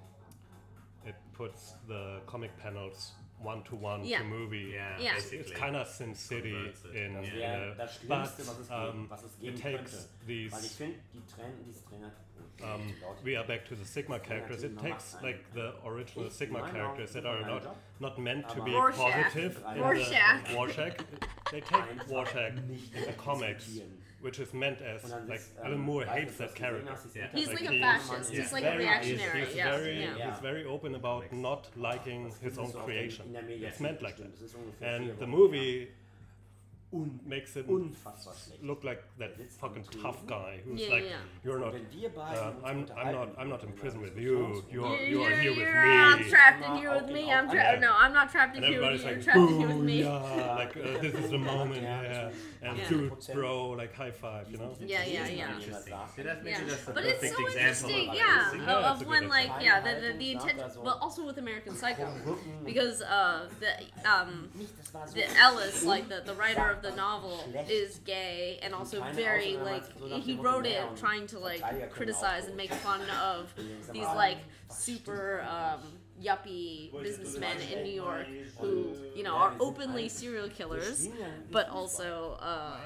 it 1.05 1.14
puts 1.35 1.74
the 1.87 2.20
comic 2.26 2.57
panels 2.59 3.12
one 3.41 3.62
to 3.64 3.76
one 3.76 4.05
Yeah. 4.05 4.18
to 4.20 4.24
movie. 4.24 4.72
Yeah, 4.74 4.99
Yeah. 4.99 5.16
It's, 5.16 5.31
it's 5.33 5.51
kind 5.53 5.76
of 5.76 5.87
Sin 5.87 6.14
City 6.14 6.53
Converts 6.53 6.85
it. 6.87 6.97
in, 6.97 7.14
Das 7.14 7.29
in 7.29 7.35
wäre 7.39 7.72
a, 7.72 7.74
das 7.74 7.99
but 7.99 8.09
Schlimmste, 8.09 8.47
was 8.49 8.59
es, 8.59 8.70
um, 8.70 8.76
geben, 8.79 9.11
was 9.11 9.22
es 9.24 9.39
geben 9.39 9.55
it 9.57 9.62
könnte. 9.62 9.79
takes 9.79 10.09
Weil 10.26 10.45
ich 10.45 10.51
these. 10.51 10.76
finde, 10.76 10.99
die 11.14 11.22
trennen, 11.26 11.64
diese 11.66 11.85
Trainer. 11.85 12.12
Um, 12.63 12.93
we 13.25 13.37
are 13.37 13.45
back 13.45 13.65
to 13.69 13.75
the 13.77 13.85
Sigma 13.85 14.19
characters. 14.19 14.65
It 14.65 14.79
takes 14.79 15.17
like 15.23 15.45
the 15.55 15.75
original 15.87 16.29
Sigma 16.31 16.69
characters 16.71 17.13
that 17.13 17.25
are 17.27 17.43
not 17.43 17.77
not 18.01 18.19
meant 18.19 18.49
to 18.51 18.63
be 18.63 18.73
Rorschach. 18.73 19.13
positive 19.13 19.63
in 19.75 19.81
Rorschach. 19.81 20.49
the 20.49 20.55
Rorschach. 20.55 20.97
They 21.53 21.61
take 21.61 22.09
Rorschach 22.11 22.53
in 22.57 23.03
the 23.07 23.13
comics, 23.13 23.79
which 24.21 24.41
is 24.41 24.53
meant 24.53 24.81
as 24.83 25.05
like 25.29 25.39
ist, 25.41 25.51
Alan 25.65 25.79
Moore 25.79 26.05
hates 26.05 26.37
that 26.39 26.51
was 26.51 26.55
du 26.55 26.65
gesehen 26.65 26.85
character. 26.85 26.97
Yeah. 27.15 27.29
He's 27.33 27.49
Internet- 27.49 27.71
like 27.71 27.75
a 27.75 27.81
fascist. 27.81 28.31
he's 28.31 28.39
He's 28.41 28.53
like 28.53 28.63
a 28.65 28.71
very- 28.71 28.79
reactionary. 28.85 29.45
He's 29.47 29.55
yeah. 29.57 29.71
very, 29.77 30.01
yeah. 30.03 30.31
he's 30.31 30.41
very 30.41 30.65
open 30.65 30.95
about 30.97 31.33
not 31.33 31.69
liking 31.77 32.33
his 32.41 32.59
own 32.59 32.73
creation. 32.73 33.27
in 33.27 33.33
der 33.35 33.43
Mediathek 33.43 33.69
It's 33.69 33.81
meant 33.81 34.03
like 34.03 34.17
that. 34.17 34.33
Das 34.33 34.43
ist 34.43 34.57
ungefähr 34.57 34.97
And 34.97 35.19
the 35.21 35.27
movie 35.27 35.89
Un 36.91 37.20
makes 37.26 37.53
him 37.55 37.66
unfassbar 37.68 38.32
schlecht. 38.34 38.62
look 38.64 38.82
like 38.82 39.03
that 39.18 39.32
fucking 39.61 39.84
tough 40.03 40.26
guy 40.26 40.59
who's 40.64 40.80
Yeah, 40.80 40.89
like, 40.95 41.05
yeah. 41.05 41.16
you're 41.45 41.59
not. 41.59 41.74
Wenn 41.74 41.86
wir 41.93 42.09
beiden 42.09 42.39
Uh, 42.39 42.66
I'm, 42.66 42.86
I'm 42.97 43.12
not. 43.12 43.28
I'm 43.39 43.49
not 43.51 43.62
in 43.62 43.72
prison 43.74 44.01
with 44.01 44.12
einer 44.16 44.22
you. 44.22 44.39
Diskussionsrunde, 44.39 44.72
You're 44.72 44.97
You're, 44.97 45.09
you 45.11 45.22
are 45.22 45.30
here 45.36 45.51
with 45.51 45.59
you're 45.59 45.84
not 45.84 46.18
me. 46.20 46.30
trapped 46.30 46.64
in 46.64 46.70
Mal 46.70 46.78
here 46.80 46.95
with 46.95 47.11
me. 47.12 47.30
I'm 47.30 47.47
auch 47.47 47.53
trapped. 47.53 47.74
in- 47.74 47.80
No, 47.82 47.93
I'm 47.95 48.14
not 48.14 48.30
trapped 48.32 48.57
in 48.57 48.62
here 48.62 48.80
with 48.80 49.03
you. 49.03 49.07
You're 49.07 49.16
like, 49.16 49.22
trapped 49.22 49.39
in 49.51 49.59
here 49.61 49.68
with 49.68 49.84
me. 49.84 50.03
yeah, 50.03 50.55
like 50.57 50.76
uh, 50.78 51.01
this 51.03 51.14
is 51.14 51.30
the 51.30 51.39
moment, 51.53 51.82
yeah. 51.82 52.30
And 52.62 52.78
Yeah. 52.78 52.89
dude, 52.89 53.12
bro, 53.34 53.68
like 53.82 53.93
high 53.95 54.11
five, 54.11 54.51
you 54.51 54.57
know. 54.57 54.74
Yeah, 54.80 55.05
yeah, 55.05 55.28
yeah. 55.28 55.59
See, 55.61 56.22
that's, 56.22 56.43
maybe 56.43 56.51
Yeah, 56.57 56.64
that's 56.66 56.84
the 56.86 56.93
but 56.95 57.05
it's 57.05 57.20
so 57.36 57.49
interesting, 57.49 58.14
yeah, 58.14 58.51
of, 58.53 58.66
that's 58.66 59.01
of 59.03 59.07
a 59.07 59.11
when 59.11 59.28
like 59.28 59.53
yeah, 59.61 59.80
the 59.80 59.93
the, 60.01 60.12
the 60.18 60.34
Einhaltung, 60.34 60.41
intent, 60.41 60.62
also- 60.62 60.82
but 60.82 60.97
also 61.05 61.26
with 61.26 61.36
American 61.36 61.76
Psycho, 61.76 62.09
because 62.64 63.03
uh 63.03 63.47
the 63.61 63.72
um 64.11 64.49
Das 64.57 64.95
war 64.95 65.07
so 65.07 65.14
the 65.14 65.26
Ellis, 65.39 65.84
like 65.84 66.09
the, 66.09 66.22
the 66.24 66.34
writer 66.34 66.70
of 66.70 66.78
the 66.83 66.93
novel, 66.93 67.45
is 67.68 67.99
gay 68.05 68.59
and 68.62 68.74
also 68.74 69.03
very 69.12 69.57
like 69.57 69.85
he 70.22 70.37
wrote 70.37 70.66
it 70.66 70.83
trying 70.97 71.26
to 71.29 71.39
like 71.39 71.91
criticize 71.91 72.47
and 72.47 72.57
make 72.57 72.72
fun 72.72 73.01
of 73.22 73.53
these 73.93 74.05
like 74.05 74.39
super 74.70 75.45
um, 75.49 75.81
yuppie 76.22 76.91
businessmen 77.03 77.57
in 77.72 77.83
New 77.85 77.93
York 77.93 78.26
who 78.59 78.95
you 79.14 79.22
know 79.22 79.35
are 79.35 79.53
openly 79.61 80.09
serial 80.09 80.49
killers, 80.49 81.09
but 81.51 81.68
also 81.68 82.39
uh, 82.41 82.76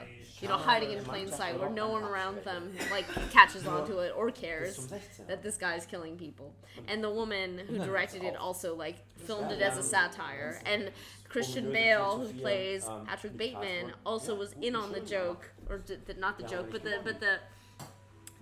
you 0.42 0.48
know 0.48 0.56
hiding 0.56 0.90
in 0.90 1.04
plain 1.04 1.30
sight 1.30 1.58
where 1.58 1.70
no 1.70 1.88
one 1.88 2.02
around 2.02 2.42
them 2.44 2.72
like 2.90 3.06
catches 3.30 3.66
onto 3.66 3.98
it 3.98 4.12
or 4.16 4.30
cares 4.30 4.88
that 5.28 5.42
this 5.42 5.56
guy's 5.56 5.86
killing 5.86 6.16
people. 6.16 6.52
And 6.88 7.02
the 7.02 7.10
woman 7.10 7.60
who 7.68 7.78
directed 7.78 8.24
it 8.24 8.36
also 8.36 8.74
like 8.74 8.96
filmed 9.18 9.52
it 9.52 9.62
as 9.62 9.78
a 9.78 9.82
satire. 9.82 10.60
And 10.66 10.90
Christian 11.28 11.72
Bale, 11.72 12.18
who 12.18 12.32
plays 12.40 12.86
Patrick 13.06 13.36
Bateman, 13.36 13.92
also 14.04 14.34
was 14.34 14.54
in 14.60 14.74
on 14.74 14.92
the 14.92 15.00
joke, 15.00 15.50
or 15.70 15.78
d- 15.78 15.96
the, 16.04 16.14
not 16.14 16.36
the 16.38 16.44
joke, 16.44 16.70
but 16.70 16.82
the 16.82 16.98
but 17.04 17.20
the 17.20 17.38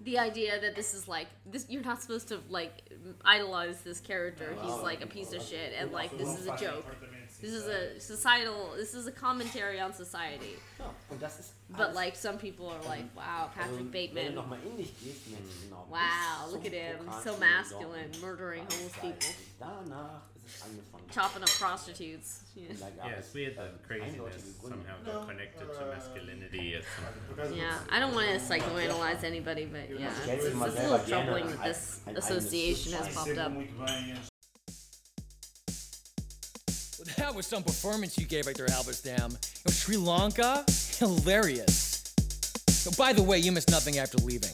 the 0.04 0.18
idea 0.18 0.58
that 0.58 0.74
this 0.74 0.94
is 0.94 1.06
like 1.06 1.26
this 1.44 1.66
you're 1.68 1.82
not 1.82 2.00
supposed 2.00 2.28
to 2.28 2.40
like 2.48 2.82
idolize 3.24 3.82
this 3.82 4.00
character. 4.00 4.56
He's 4.62 4.74
like 4.76 5.02
a 5.02 5.06
piece 5.06 5.32
of 5.34 5.42
shit 5.42 5.74
and 5.78 5.92
like 5.92 6.16
this 6.16 6.38
is 6.38 6.46
a 6.46 6.56
joke 6.56 6.86
this 7.40 7.52
is 7.52 7.66
a 7.66 7.98
societal 8.00 8.72
this 8.76 8.94
is 8.94 9.06
a 9.06 9.12
commentary 9.12 9.80
on 9.80 9.92
society. 9.92 10.56
Ja, 10.78 10.90
und 11.10 11.20
das 11.20 11.40
ist 11.40 11.52
but 11.68 11.94
like 11.94 12.16
some 12.16 12.38
people 12.38 12.68
are 12.68 12.82
like 12.88 13.04
wow 13.16 13.48
also, 13.48 13.52
patrick 13.54 13.78
Wenn 13.78 13.86
du 13.86 13.92
bateman 13.92 14.34
nochmal 14.34 14.58
in 14.64 14.76
dich 14.76 14.92
gehst, 15.00 15.28
merkst 15.28 15.62
du 15.62 15.68
genau. 15.68 15.86
wow 15.90 16.50
look 16.50 16.66
at 16.66 16.72
him. 16.72 16.96
so 17.24 17.36
masculine 17.38 18.10
murdering 18.20 18.62
war 18.62 18.72
homeless 18.72 18.92
people. 19.00 19.34
Danach 19.60 20.22
ist 20.34 20.54
es 20.56 20.62
angefangen. 20.62 21.08
chopping 21.10 21.42
up 21.42 21.48
prostitutes. 21.58 22.40
Yeah. 22.54 22.74
Da 22.78 22.90
gab 22.90 23.06
Yeah, 23.06 23.18
es 23.18 23.26
it's 23.26 23.34
weird 23.34 23.56
that 23.56 23.82
craziness 23.86 24.56
somehow 24.60 24.96
got 25.04 25.28
connected 25.28 25.68
to 25.72 25.86
masculinity 25.86 26.74
at 26.76 26.84
some 26.84 27.36
point. 27.36 27.56
Yeah, 27.56 27.78
I 27.90 28.00
don't 28.00 28.14
want 28.14 28.28
to 28.28 28.38
psychoanalyze 28.38 29.24
anybody, 29.24 29.66
but 29.66 29.88
yeah, 29.90 30.08
it's, 30.26 30.44
it's, 30.44 30.54
it's 30.54 30.54
a 30.54 30.82
little 30.82 30.98
troubling 30.98 31.46
that 31.48 31.64
this 31.64 32.00
association 32.16 32.92
has 32.92 33.14
popped 33.14 33.38
up. 33.38 33.52
That 37.20 37.34
was 37.34 37.46
some 37.46 37.62
performance 37.62 38.16
you 38.16 38.24
gave 38.24 38.46
right 38.46 38.56
there. 38.56 38.66
You 38.66 39.12
know, 39.12 39.28
Sri 39.70 39.98
Lanka? 39.98 40.64
Hilarious. 40.96 42.14
By 42.96 43.12
the 43.12 43.22
way, 43.22 43.38
you 43.38 43.52
missed 43.52 43.70
nothing 43.70 43.98
after 43.98 44.16
leaving. 44.18 44.50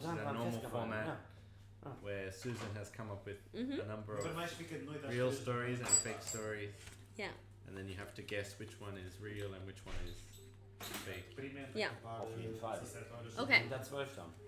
Which 0.00 0.18
is 0.18 0.26
our 0.26 0.34
normal 0.34 0.60
format 0.70 1.20
where 2.02 2.30
Susan 2.30 2.68
has 2.76 2.88
come 2.90 3.10
up 3.10 3.24
with 3.24 3.38
mm-hmm. 3.54 3.80
a 3.80 3.86
number 3.86 4.16
of 4.16 4.24
real 5.08 5.32
stories 5.32 5.78
and 5.78 5.88
fake 5.88 6.20
stories, 6.20 6.70
yeah, 7.16 7.26
and 7.66 7.76
then 7.76 7.88
you 7.88 7.94
have 7.96 8.14
to 8.14 8.22
guess 8.22 8.58
which 8.58 8.80
one 8.80 8.94
is 8.98 9.14
real 9.20 9.54
and 9.54 9.66
which 9.66 9.84
one 9.84 9.96
is 10.06 10.14
fake. 10.80 11.24
yeah. 11.74 11.88
Auf 12.04 12.28
jeden 12.36 12.58
Fall. 12.58 12.78
Okay, 13.38 13.62
Und 13.62 13.70
der 13.70 13.80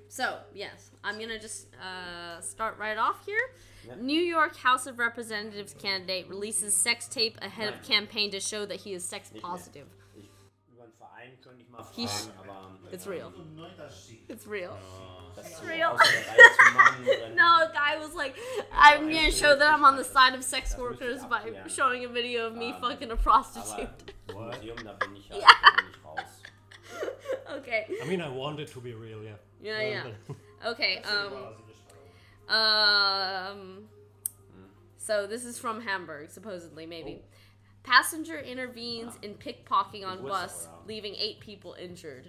so 0.09 0.37
yes, 0.55 0.91
I'm 1.03 1.19
gonna 1.19 1.39
just 1.39 1.69
uh, 1.77 2.41
start 2.41 2.79
right 2.79 2.99
off 2.99 3.25
here. 3.25 3.41
Yeah. 3.87 3.95
New 4.01 4.21
York 4.21 4.57
House 4.57 4.87
of 4.87 4.99
Representatives 4.99 5.75
candidate 5.75 6.29
releases 6.29 6.77
sex 6.77 7.09
tape 7.09 7.39
ahead 7.41 7.73
of 7.73 7.83
campaign 7.83 8.31
to 8.33 8.41
show 8.41 8.67
that 8.67 8.81
he 8.81 8.93
is 8.93 9.05
sex 9.05 9.31
positive. 9.41 9.87
Ich, 10.15 10.29
über 10.71 10.85
einen 10.85 10.93
Verein 10.93 11.39
könnte 11.43 11.63
ich 11.63 11.71
mal 11.71 11.83
He's- 11.95 12.27
fragen, 12.27 12.39
aber. 12.39 12.93
It's 12.93 13.07
real. 13.07 13.33
It's 14.29 14.47
real. 14.47 14.71
Das 14.71 15.22
ist 15.39 15.63
real. 15.65 15.93
Aus 15.93 16.01
der 16.01 16.27
Reihe 16.27 16.51
zu 16.57 16.75
machen, 16.75 17.05
oder- 17.05 17.29
No, 17.35 17.65
a 17.65 17.73
guy 17.73 17.99
was 17.99 18.15
like, 18.15 18.35
I'm 18.73 19.09
gonna 19.09 19.31
show 19.31 19.57
that 19.57 19.73
I'm 19.75 19.85
on 19.85 19.97
the 19.97 20.05
side 20.05 20.35
of 20.35 20.43
sex 20.45 20.77
workers 20.79 21.25
by 21.27 21.41
showing 21.69 22.05
a 22.05 22.09
video 22.09 22.47
of 22.47 22.55
me 22.57 22.73
Um, 22.73 22.81
fucking 22.81 23.11
a 23.11 23.17
prostitute. 23.17 23.89
im 24.29 24.35
Museum, 24.37 24.77
da 24.85 24.93
bin 24.95 25.17
ich 25.17 25.29
ja 25.29 25.37
da 25.39 25.77
bin 25.77 25.87
ich 25.91 26.05
raus. 26.05 26.43
okay. 27.59 27.87
I 28.03 28.07
mean, 28.07 28.21
I 28.21 28.29
want 28.29 28.61
it 28.61 28.69
to 28.73 28.81
be 28.81 28.95
real, 28.95 29.23
yeah. 29.23 29.37
Yeah, 29.61 29.81
yeah. 29.83 30.05
Okay. 30.71 31.03
Um. 31.03 32.55
Um. 32.55 33.89
So 34.97 35.27
this 35.27 35.45
is 35.45 35.59
from 35.59 35.81
Hamburg, 35.81 36.31
supposedly, 36.31 36.87
maybe. 36.87 37.23
Passenger 37.83 38.39
intervenes 38.39 39.19
in 39.23 39.35
pickpocketing 39.35 40.07
on 40.07 40.23
bus, 40.23 40.69
leaving 40.87 41.17
eight 41.17 41.41
people 41.41 41.75
injured. 41.81 42.29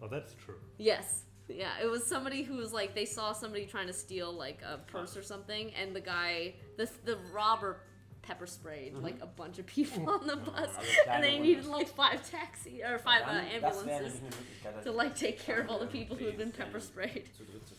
oh, 0.00 0.06
that's 0.06 0.34
true. 0.34 0.60
Yes. 0.78 1.24
Yeah, 1.48 1.72
it 1.82 1.90
was 1.90 2.04
somebody 2.06 2.42
who 2.42 2.56
was 2.56 2.72
like 2.72 2.94
they 2.94 3.04
saw 3.04 3.32
somebody 3.32 3.66
trying 3.66 3.86
to 3.88 3.92
steal 3.92 4.32
like 4.32 4.62
a 4.62 4.78
purse 4.78 5.16
or 5.16 5.22
something, 5.22 5.72
and 5.74 5.94
the 5.94 6.00
guy, 6.00 6.54
the 6.78 6.88
the 7.04 7.18
robber, 7.32 7.80
pepper 8.22 8.46
sprayed 8.46 8.94
like 8.94 9.18
a 9.20 9.26
bunch 9.26 9.58
of 9.58 9.66
people 9.66 10.08
on 10.08 10.26
the 10.26 10.36
bus, 10.50 10.70
and 11.08 11.22
they 11.22 11.38
needed 11.38 11.66
like 11.66 11.88
five 11.88 12.28
taxi 12.30 12.82
or 12.82 12.98
five 12.98 13.22
uh, 13.22 13.32
Dann, 13.32 13.60
das 13.60 13.84
wäre 13.84 13.96
ambulances 13.98 14.20
nämlich 14.20 14.34
eine 14.64 14.74
Möglichkeit, 14.74 14.84
to 14.84 14.92
like 14.92 15.14
take 15.14 15.38
care 15.38 15.60
of 15.60 15.68
all 15.68 15.78
the 15.78 15.86
people 15.86 16.16
who 16.16 16.24
had 16.24 16.38
been 16.38 16.50
pepper 16.50 16.80
sprayed. 16.80 17.28
zu 17.36 17.44
dritt, 17.44 17.66
zu 17.68 17.74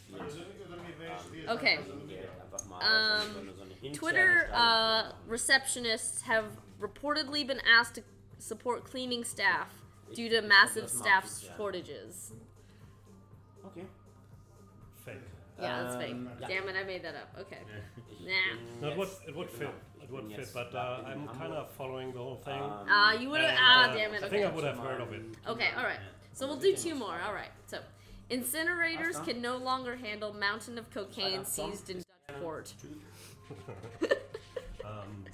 viert. 1.32 1.50
Okay. 1.50 1.80
Geht 2.08 2.30
einfach 2.40 2.66
mal, 2.68 2.82
Um, 2.82 3.34
so, 3.34 3.40
wenn 3.40 3.48
du 3.48 3.54
so 3.54 3.62
eine 3.64 3.74
interne 3.82 3.94
Twitter 3.94 4.50
uh, 4.54 5.12
receptionists 5.28 6.22
have 6.24 6.46
reportedly 6.80 7.44
been 7.44 7.62
asked 7.66 7.96
to 7.96 8.02
support 8.38 8.84
cleaning 8.86 9.24
staff 9.24 9.70
due 10.14 10.30
to 10.30 10.42
massive 10.44 10.88
staff 10.88 11.28
shortages. 11.58 12.32
Okay. 13.68 13.86
Fake. 15.06 15.16
Yeah, 15.62 15.84
that's 15.84 15.96
fake. 15.96 16.12
Um, 16.12 16.30
yeah. 16.42 16.48
Damn 16.48 16.70
it, 16.70 16.76
I 16.76 16.84
made 16.84 17.04
that 17.04 17.16
up. 17.16 17.30
Okay. 17.40 17.60
Ich 18.10 18.28
Nah. 18.82 18.90
it 18.90 18.98
would 18.98 19.10
it 19.28 19.36
would 19.36 19.50
fit. 19.50 19.70
It 20.04 20.12
would 20.12 20.32
fit, 20.32 20.50
but 20.54 20.74
uh, 20.76 21.04
I'm 21.06 21.28
kind 21.28 21.54
of 21.54 21.72
following 21.72 22.12
the 22.12 22.20
whole 22.20 22.36
thing. 22.36 22.62
Um, 22.62 22.86
Ah, 22.90 23.14
you 23.14 23.30
would 23.30 23.42
have. 23.42 23.58
Ah, 23.60 23.90
uh, 23.90 23.94
damn 23.94 24.14
it. 24.14 24.24
I 24.24 24.30
think 24.30 24.46
I 24.46 24.52
would 24.52 24.64
have 24.64 24.78
heard 24.78 25.02
of 25.02 25.14
it. 25.14 25.22
Okay, 25.48 25.70
alright. 25.78 26.00
So 26.34 26.48
we'll 26.48 26.58
do 26.58 26.76
two 26.76 26.96
more. 26.96 27.18
Alright. 27.26 27.52
So, 27.68 27.80
incinerators 28.30 29.24
can 29.24 29.42
no 29.42 29.56
longer 29.58 29.96
handle 29.96 30.34
mountain 30.34 30.78
of 30.78 30.90
cocaine 30.92 31.46
seized 31.46 31.90
in 31.90 31.98
Dutch 31.98 32.42
port. 32.42 32.74
Um, 34.86 35.26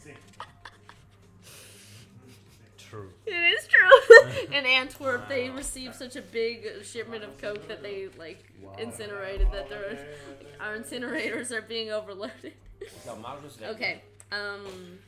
true. 2.92 3.10
It 3.26 3.32
is 3.32 3.68
true. 3.68 4.46
in 4.58 4.66
Antwerp, 4.66 5.28
they 5.30 5.50
received 5.50 5.96
such 5.96 6.16
a 6.16 6.22
big 6.22 6.68
shipment 6.84 7.24
of 7.24 7.38
coke 7.40 7.68
that 7.68 7.82
they 7.82 8.10
like 8.18 8.44
incinerated 8.78 9.48
that 9.52 9.70
their 9.70 9.98
our 10.60 10.78
incinerators 10.78 11.52
are 11.52 11.62
being 11.62 11.92
overloaded. 11.92 12.54
Ich 12.82 13.04
glaub, 13.04 13.22
Marius 13.22 13.54
ist 13.54 13.62
recht. 13.62 13.72
Okay. 13.72 14.02
Um, 14.32 15.00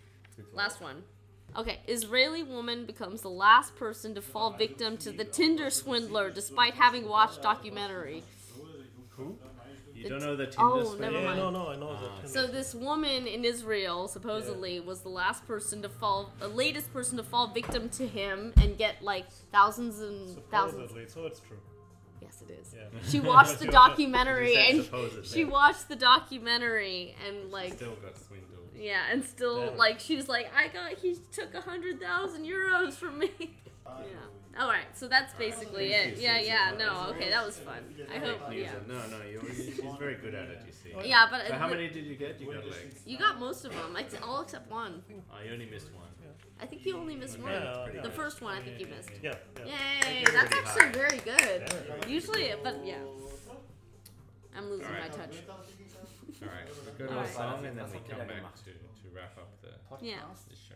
last 0.54 0.82
one. 0.82 1.04
Okay, 1.56 1.82
Israeli 1.88 2.42
woman 2.42 2.86
becomes 2.86 3.22
the 3.22 3.30
last 3.30 3.76
person 3.76 4.16
to 4.16 4.22
fall 4.22 4.52
victim 4.52 4.98
to 4.98 5.12
the 5.12 5.24
Tinder 5.24 5.70
swindler 5.70 6.32
despite 6.32 6.74
having 6.74 7.08
watched 7.08 7.44
documentary. 7.44 8.24
Who? 9.18 9.38
You 10.04 10.10
don't 10.10 10.22
know 10.22 10.36
the 10.36 10.46
Tinder 10.48 10.60
Oh, 10.62 10.84
swindler? 10.84 11.00
never 11.06 11.18
Yeah, 11.20 11.26
mind. 11.26 11.40
no, 11.40 11.50
no, 11.50 11.68
I 11.70 11.76
know 11.76 11.94
that. 11.94 12.10
Ah, 12.24 12.28
so 12.28 12.48
this 12.48 12.74
woman 12.76 13.26
in 13.28 13.44
Israel 13.46 14.08
supposedly 14.08 14.80
was 14.80 15.02
the 15.02 15.10
last 15.10 15.48
person 15.48 15.82
to 15.82 15.90
fall, 15.90 16.32
the 16.40 16.48
latest 16.48 16.92
person 16.94 17.18
to 17.18 17.24
fall 17.24 17.48
victim 17.48 17.90
to 17.90 18.08
him 18.08 18.54
and 18.62 18.78
get 18.78 19.02
like 19.02 19.26
thousands 19.52 20.00
and 20.00 20.38
thousands. 20.52 20.90
Supposedly, 20.90 21.08
so 21.08 21.26
it's 21.26 21.40
true. 21.40 21.58
Yes, 22.22 22.42
it 22.48 22.52
is. 22.54 22.74
Yeah. 22.76 23.00
She 23.10 23.20
watched 23.20 23.60
the 23.60 23.68
documentary 23.82 24.56
and 24.56 24.84
supposedly. 24.84 25.26
she 25.28 25.46
watched 25.46 25.90
the 25.90 25.96
documentary 25.96 27.16
and 27.28 27.52
like 27.52 27.74
Still 27.74 27.96
got 28.02 28.18
swindled. 28.18 28.70
yeah, 28.76 29.02
and 29.12 29.24
still 29.24 29.68
Damn. 29.68 29.78
like 29.78 30.00
she's 30.00 30.28
like 30.30 30.50
I 30.56 30.68
got 30.70 30.94
he 31.00 31.18
took 31.32 31.54
a 31.54 31.62
hundred 31.62 32.00
thousand 32.02 32.46
euros 32.46 32.94
from 32.94 33.20
me. 33.20 33.32
Uh, 33.86 33.92
yeah. 34.00 34.06
All 34.60 34.68
right, 34.68 34.86
so 34.94 35.08
that's 35.08 35.34
basically 35.34 35.94
it. 35.94 36.20
Yeah, 36.20 36.40
yeah. 36.40 36.72
No, 36.78 37.08
okay, 37.10 37.30
that 37.32 37.44
was 37.46 37.58
fun. 37.58 37.80
I 38.14 38.20
hope. 38.20 38.50
News 38.50 38.62
Yeah. 38.62 38.74
it. 38.74 38.88
No, 38.88 38.94
no, 39.08 39.18
you're, 39.30 39.42
she's 39.54 39.80
very 39.98 40.16
good 40.16 40.36
at 40.36 40.48
it, 40.50 40.62
you 40.68 40.72
see. 40.72 40.94
Yeah, 41.10 41.28
but 41.32 41.48
So 41.48 41.56
how 41.56 41.68
many 41.68 41.88
did 41.90 42.06
you 42.06 42.16
get? 42.16 42.40
You 42.40 42.54
got 42.54 42.66
like, 42.66 42.92
you 43.06 43.18
got 43.18 43.40
most 43.40 43.66
of 43.66 43.72
them, 43.74 43.96
ex- 43.98 44.16
all 44.22 44.42
except 44.42 44.70
one. 44.72 45.02
oh, 45.10 45.44
you 45.44 45.54
only 45.54 45.66
missed 45.66 45.92
one. 45.94 46.04
I 46.62 46.66
think 46.68 46.86
you 46.86 46.96
only 46.98 47.16
missed 47.16 47.40
one. 47.40 47.52
The 48.04 48.12
first 48.16 48.42
one 48.42 48.56
I 48.58 48.62
think 48.62 48.80
you 48.80 48.86
missed. 48.88 49.10
Yeah, 49.22 49.34
yeah. 49.66 50.08
Yay! 50.10 50.24
That's 50.32 50.56
actually 50.56 50.92
very 50.92 51.18
good. 51.20 51.74
Usually, 52.08 52.54
but 52.64 52.86
yeah. 52.86 52.96
I'm 54.56 54.70
losing 54.70 54.92
my 54.92 55.08
touch. 55.08 55.36
Alright, 56.44 56.68
we 57.00 57.06
go 57.06 57.12
to 57.12 57.20
a 57.22 57.28
song 57.28 57.66
and 57.66 57.78
then 57.78 57.86
we 57.92 57.98
come 58.08 58.20
back 58.28 58.56
to, 58.58 58.66
to 58.66 59.10
wrap 59.16 59.36
up 59.38 59.50
the, 59.62 60.06
Yeah. 60.06 60.18
the 60.48 60.56
show. 60.56 60.76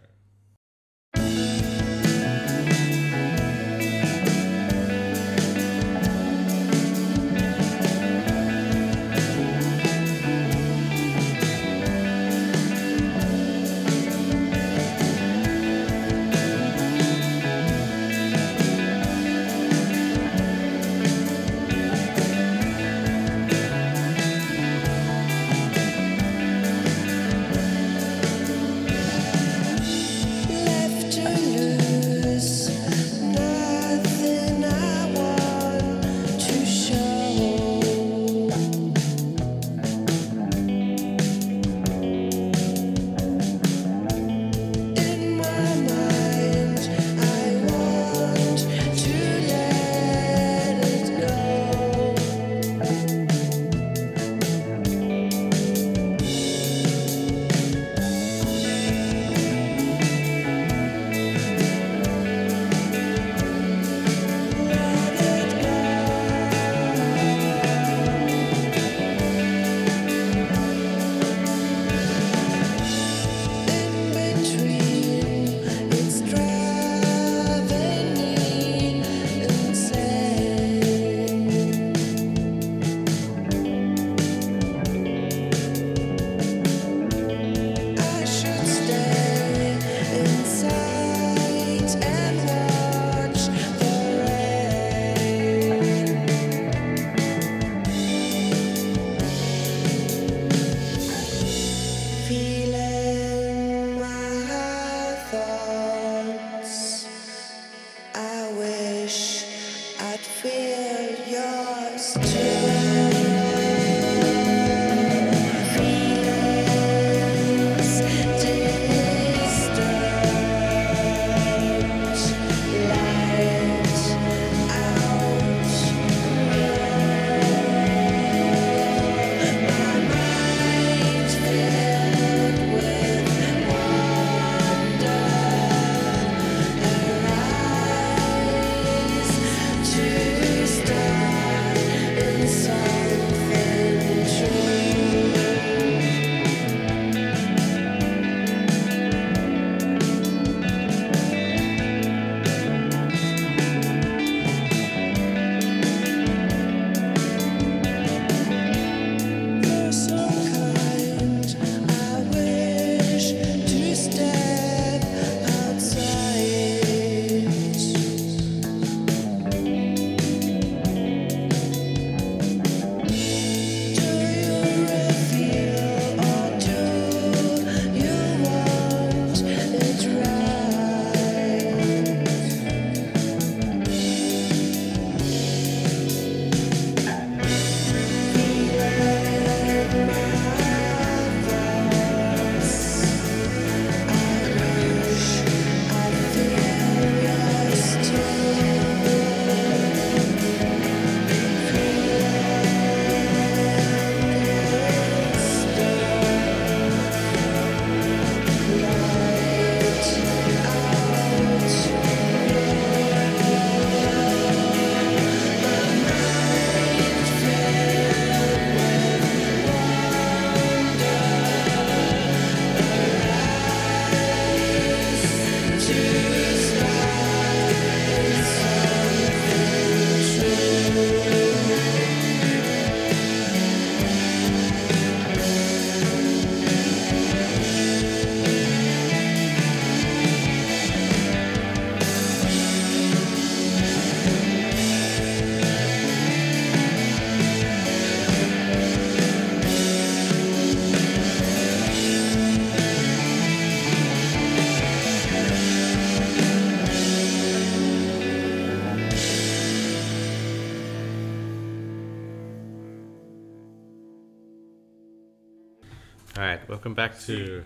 Welcome 266.88 266.93
back 266.95 267.19
to 267.25 267.63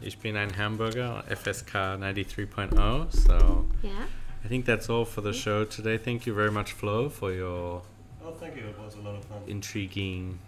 Ich 0.00 0.18
bin 0.18 0.36
ein 0.36 0.56
Hamburger, 0.56 1.24
FSK 1.28 1.96
93.0. 1.98 3.10
So, 3.10 3.66
Yeah. 3.82 3.90
I 4.44 4.48
think 4.48 4.64
that's 4.64 4.88
all 4.88 5.04
for 5.04 5.22
the 5.22 5.32
show 5.32 5.64
today. 5.64 5.98
Thank 5.98 6.24
you 6.26 6.34
very 6.34 6.52
much, 6.52 6.72
Flo, 6.72 7.08
for 7.10 7.32
your 7.32 7.82
Oh, 8.24 8.32
thank 8.38 8.54
you. 8.54 8.62
It 8.68 8.78
was 8.78 8.94
a 8.94 9.00
lot 9.00 9.16
of 9.16 9.24
fun. 9.24 9.38
intriguing 9.48 10.38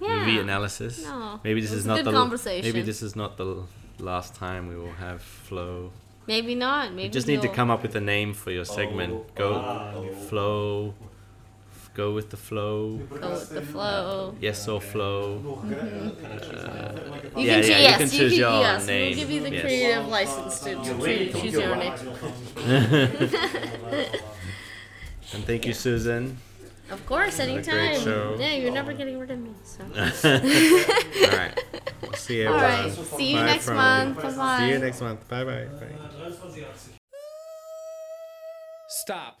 Yeah. 0.00 0.18
movie 0.18 0.38
analysis. 0.38 1.04
No, 1.04 1.40
maybe 1.42 1.60
this 1.62 1.70
it 1.70 1.76
was 1.76 1.80
is 1.80 1.86
a 1.86 1.88
not 1.88 1.96
good 1.96 2.06
the 2.06 2.12
conversation. 2.12 2.66
maybe 2.66 2.82
this 2.82 3.02
is 3.02 3.16
not 3.16 3.38
the 3.38 3.46
l- 3.46 3.68
last 3.98 4.34
time 4.34 4.68
we 4.68 4.76
will 4.76 4.96
have 4.98 5.22
Flo. 5.22 5.90
Maybe 6.26 6.54
not. 6.54 6.90
Maybe 6.92 7.04
You 7.04 7.08
just 7.08 7.26
need 7.26 7.40
to 7.42 7.48
come 7.48 7.70
up 7.70 7.82
with 7.82 7.96
a 7.96 8.00
name 8.00 8.34
for 8.34 8.50
your 8.50 8.66
segment. 8.66 9.12
Oh, 9.14 9.26
Go 9.34 9.54
oh, 9.54 10.14
flow. 10.28 10.94
Go 11.94 12.12
with 12.14 12.30
the 12.30 12.36
flow. 12.36 12.98
Go 12.98 13.30
with 13.30 13.50
the 13.50 13.62
flow. 13.62 14.36
Yes 14.40 14.66
or 14.68 14.80
flow. 14.80 15.60
You 15.66 15.74
yeah, 15.76 16.00
can 17.34 17.44
yeah, 17.44 17.60
choo- 17.62 17.68
you 17.68 17.78
yes, 17.82 17.98
can 17.98 18.08
choose 18.10 18.38
your 18.38 18.50
yes, 18.60 18.86
name. 18.86 19.08
We'll 19.08 19.16
give 19.16 19.30
you 19.30 19.40
the 19.42 19.50
Yes. 19.52 19.62
creative 19.62 20.06
license 20.06 20.60
to, 20.60 20.74
to 20.76 20.82
choo- 20.84 21.40
choose 21.40 21.52
your 21.54 21.76
name. 21.76 21.94
And 25.32 25.44
thank 25.44 25.64
you, 25.64 25.72
Susan. 25.74 26.38
Of 26.90 27.06
course, 27.06 27.38
anytime. 27.38 27.74
great 27.94 28.00
show. 28.00 28.34
Yeah, 28.38 28.54
you're 28.54 28.72
never 28.72 28.92
getting 28.92 29.16
rid 29.18 29.30
of 29.30 29.38
me. 29.38 29.50
So. 29.62 29.84
All 29.94 31.38
right. 31.38 31.54
We'll 32.02 32.12
see 32.14 32.38
you. 32.42 32.48
All 32.48 32.54
right. 32.54 32.86
everyone. 32.86 33.06
See 33.18 33.30
you 33.30 33.36
Bye 33.36 33.46
next 33.46 33.64
from- 33.66 33.76
month. 33.76 34.16
Bye-bye. 34.22 34.58
See 34.58 34.68
you 34.70 34.78
next 34.78 35.00
month. 35.00 35.28
Bye 35.28 35.44
bye. 35.44 35.66
bye. 35.78 35.86
Stop. 38.88 39.39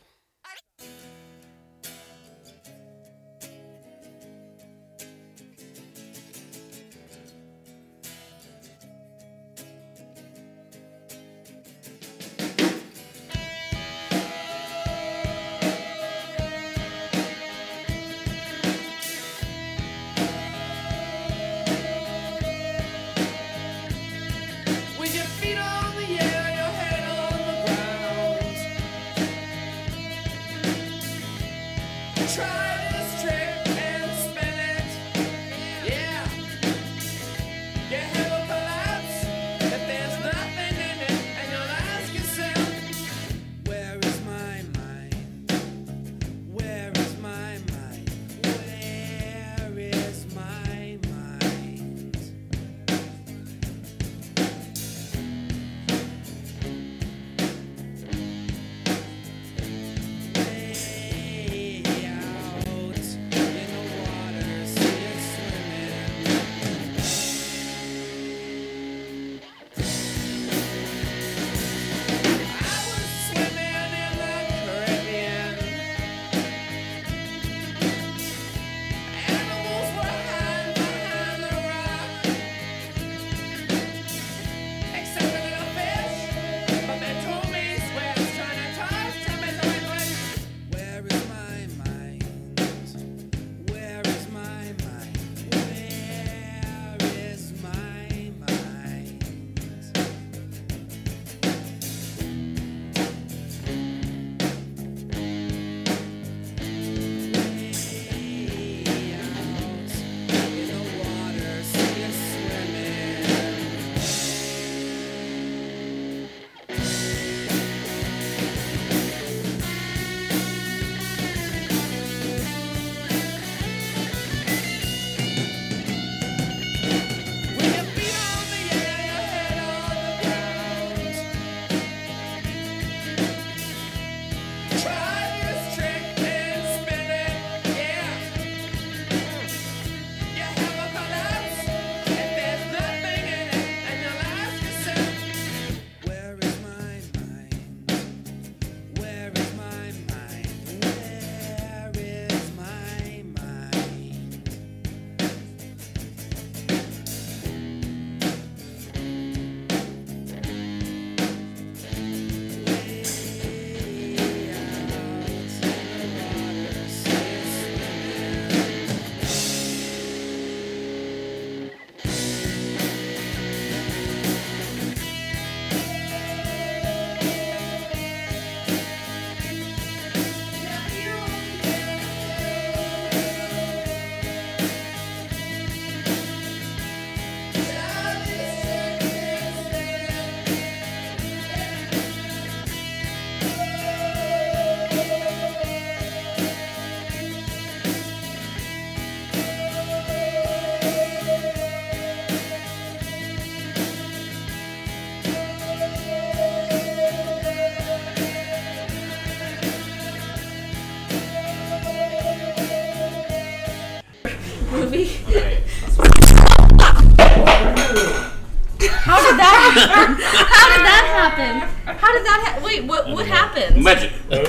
Happen? 221.40 221.96
How 221.96 222.12
did 222.12 222.24
that 222.24 222.42
happen? 222.46 222.62
Wait, 222.64 222.84
what 222.84 223.08
what 223.10 223.26
happened? 223.26 223.82
Magic. 223.82 224.12
Uh, 224.30 224.44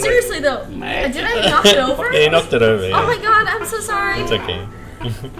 Seriously 0.00 0.40
though, 0.40 0.64
did 0.66 1.24
I 1.24 1.48
knock 1.50 1.66
it 1.66 1.78
over? 1.78 2.12
Yeah, 2.12 2.20
you 2.20 2.30
knocked 2.30 2.52
it 2.52 2.62
over. 2.62 2.88
Yeah. 2.88 3.00
Oh 3.00 3.06
my 3.06 3.16
god, 3.22 3.46
I'm 3.46 3.64
so 3.66 3.80
sorry. 3.80 4.20
It's 4.20 4.32
okay. 4.32 4.66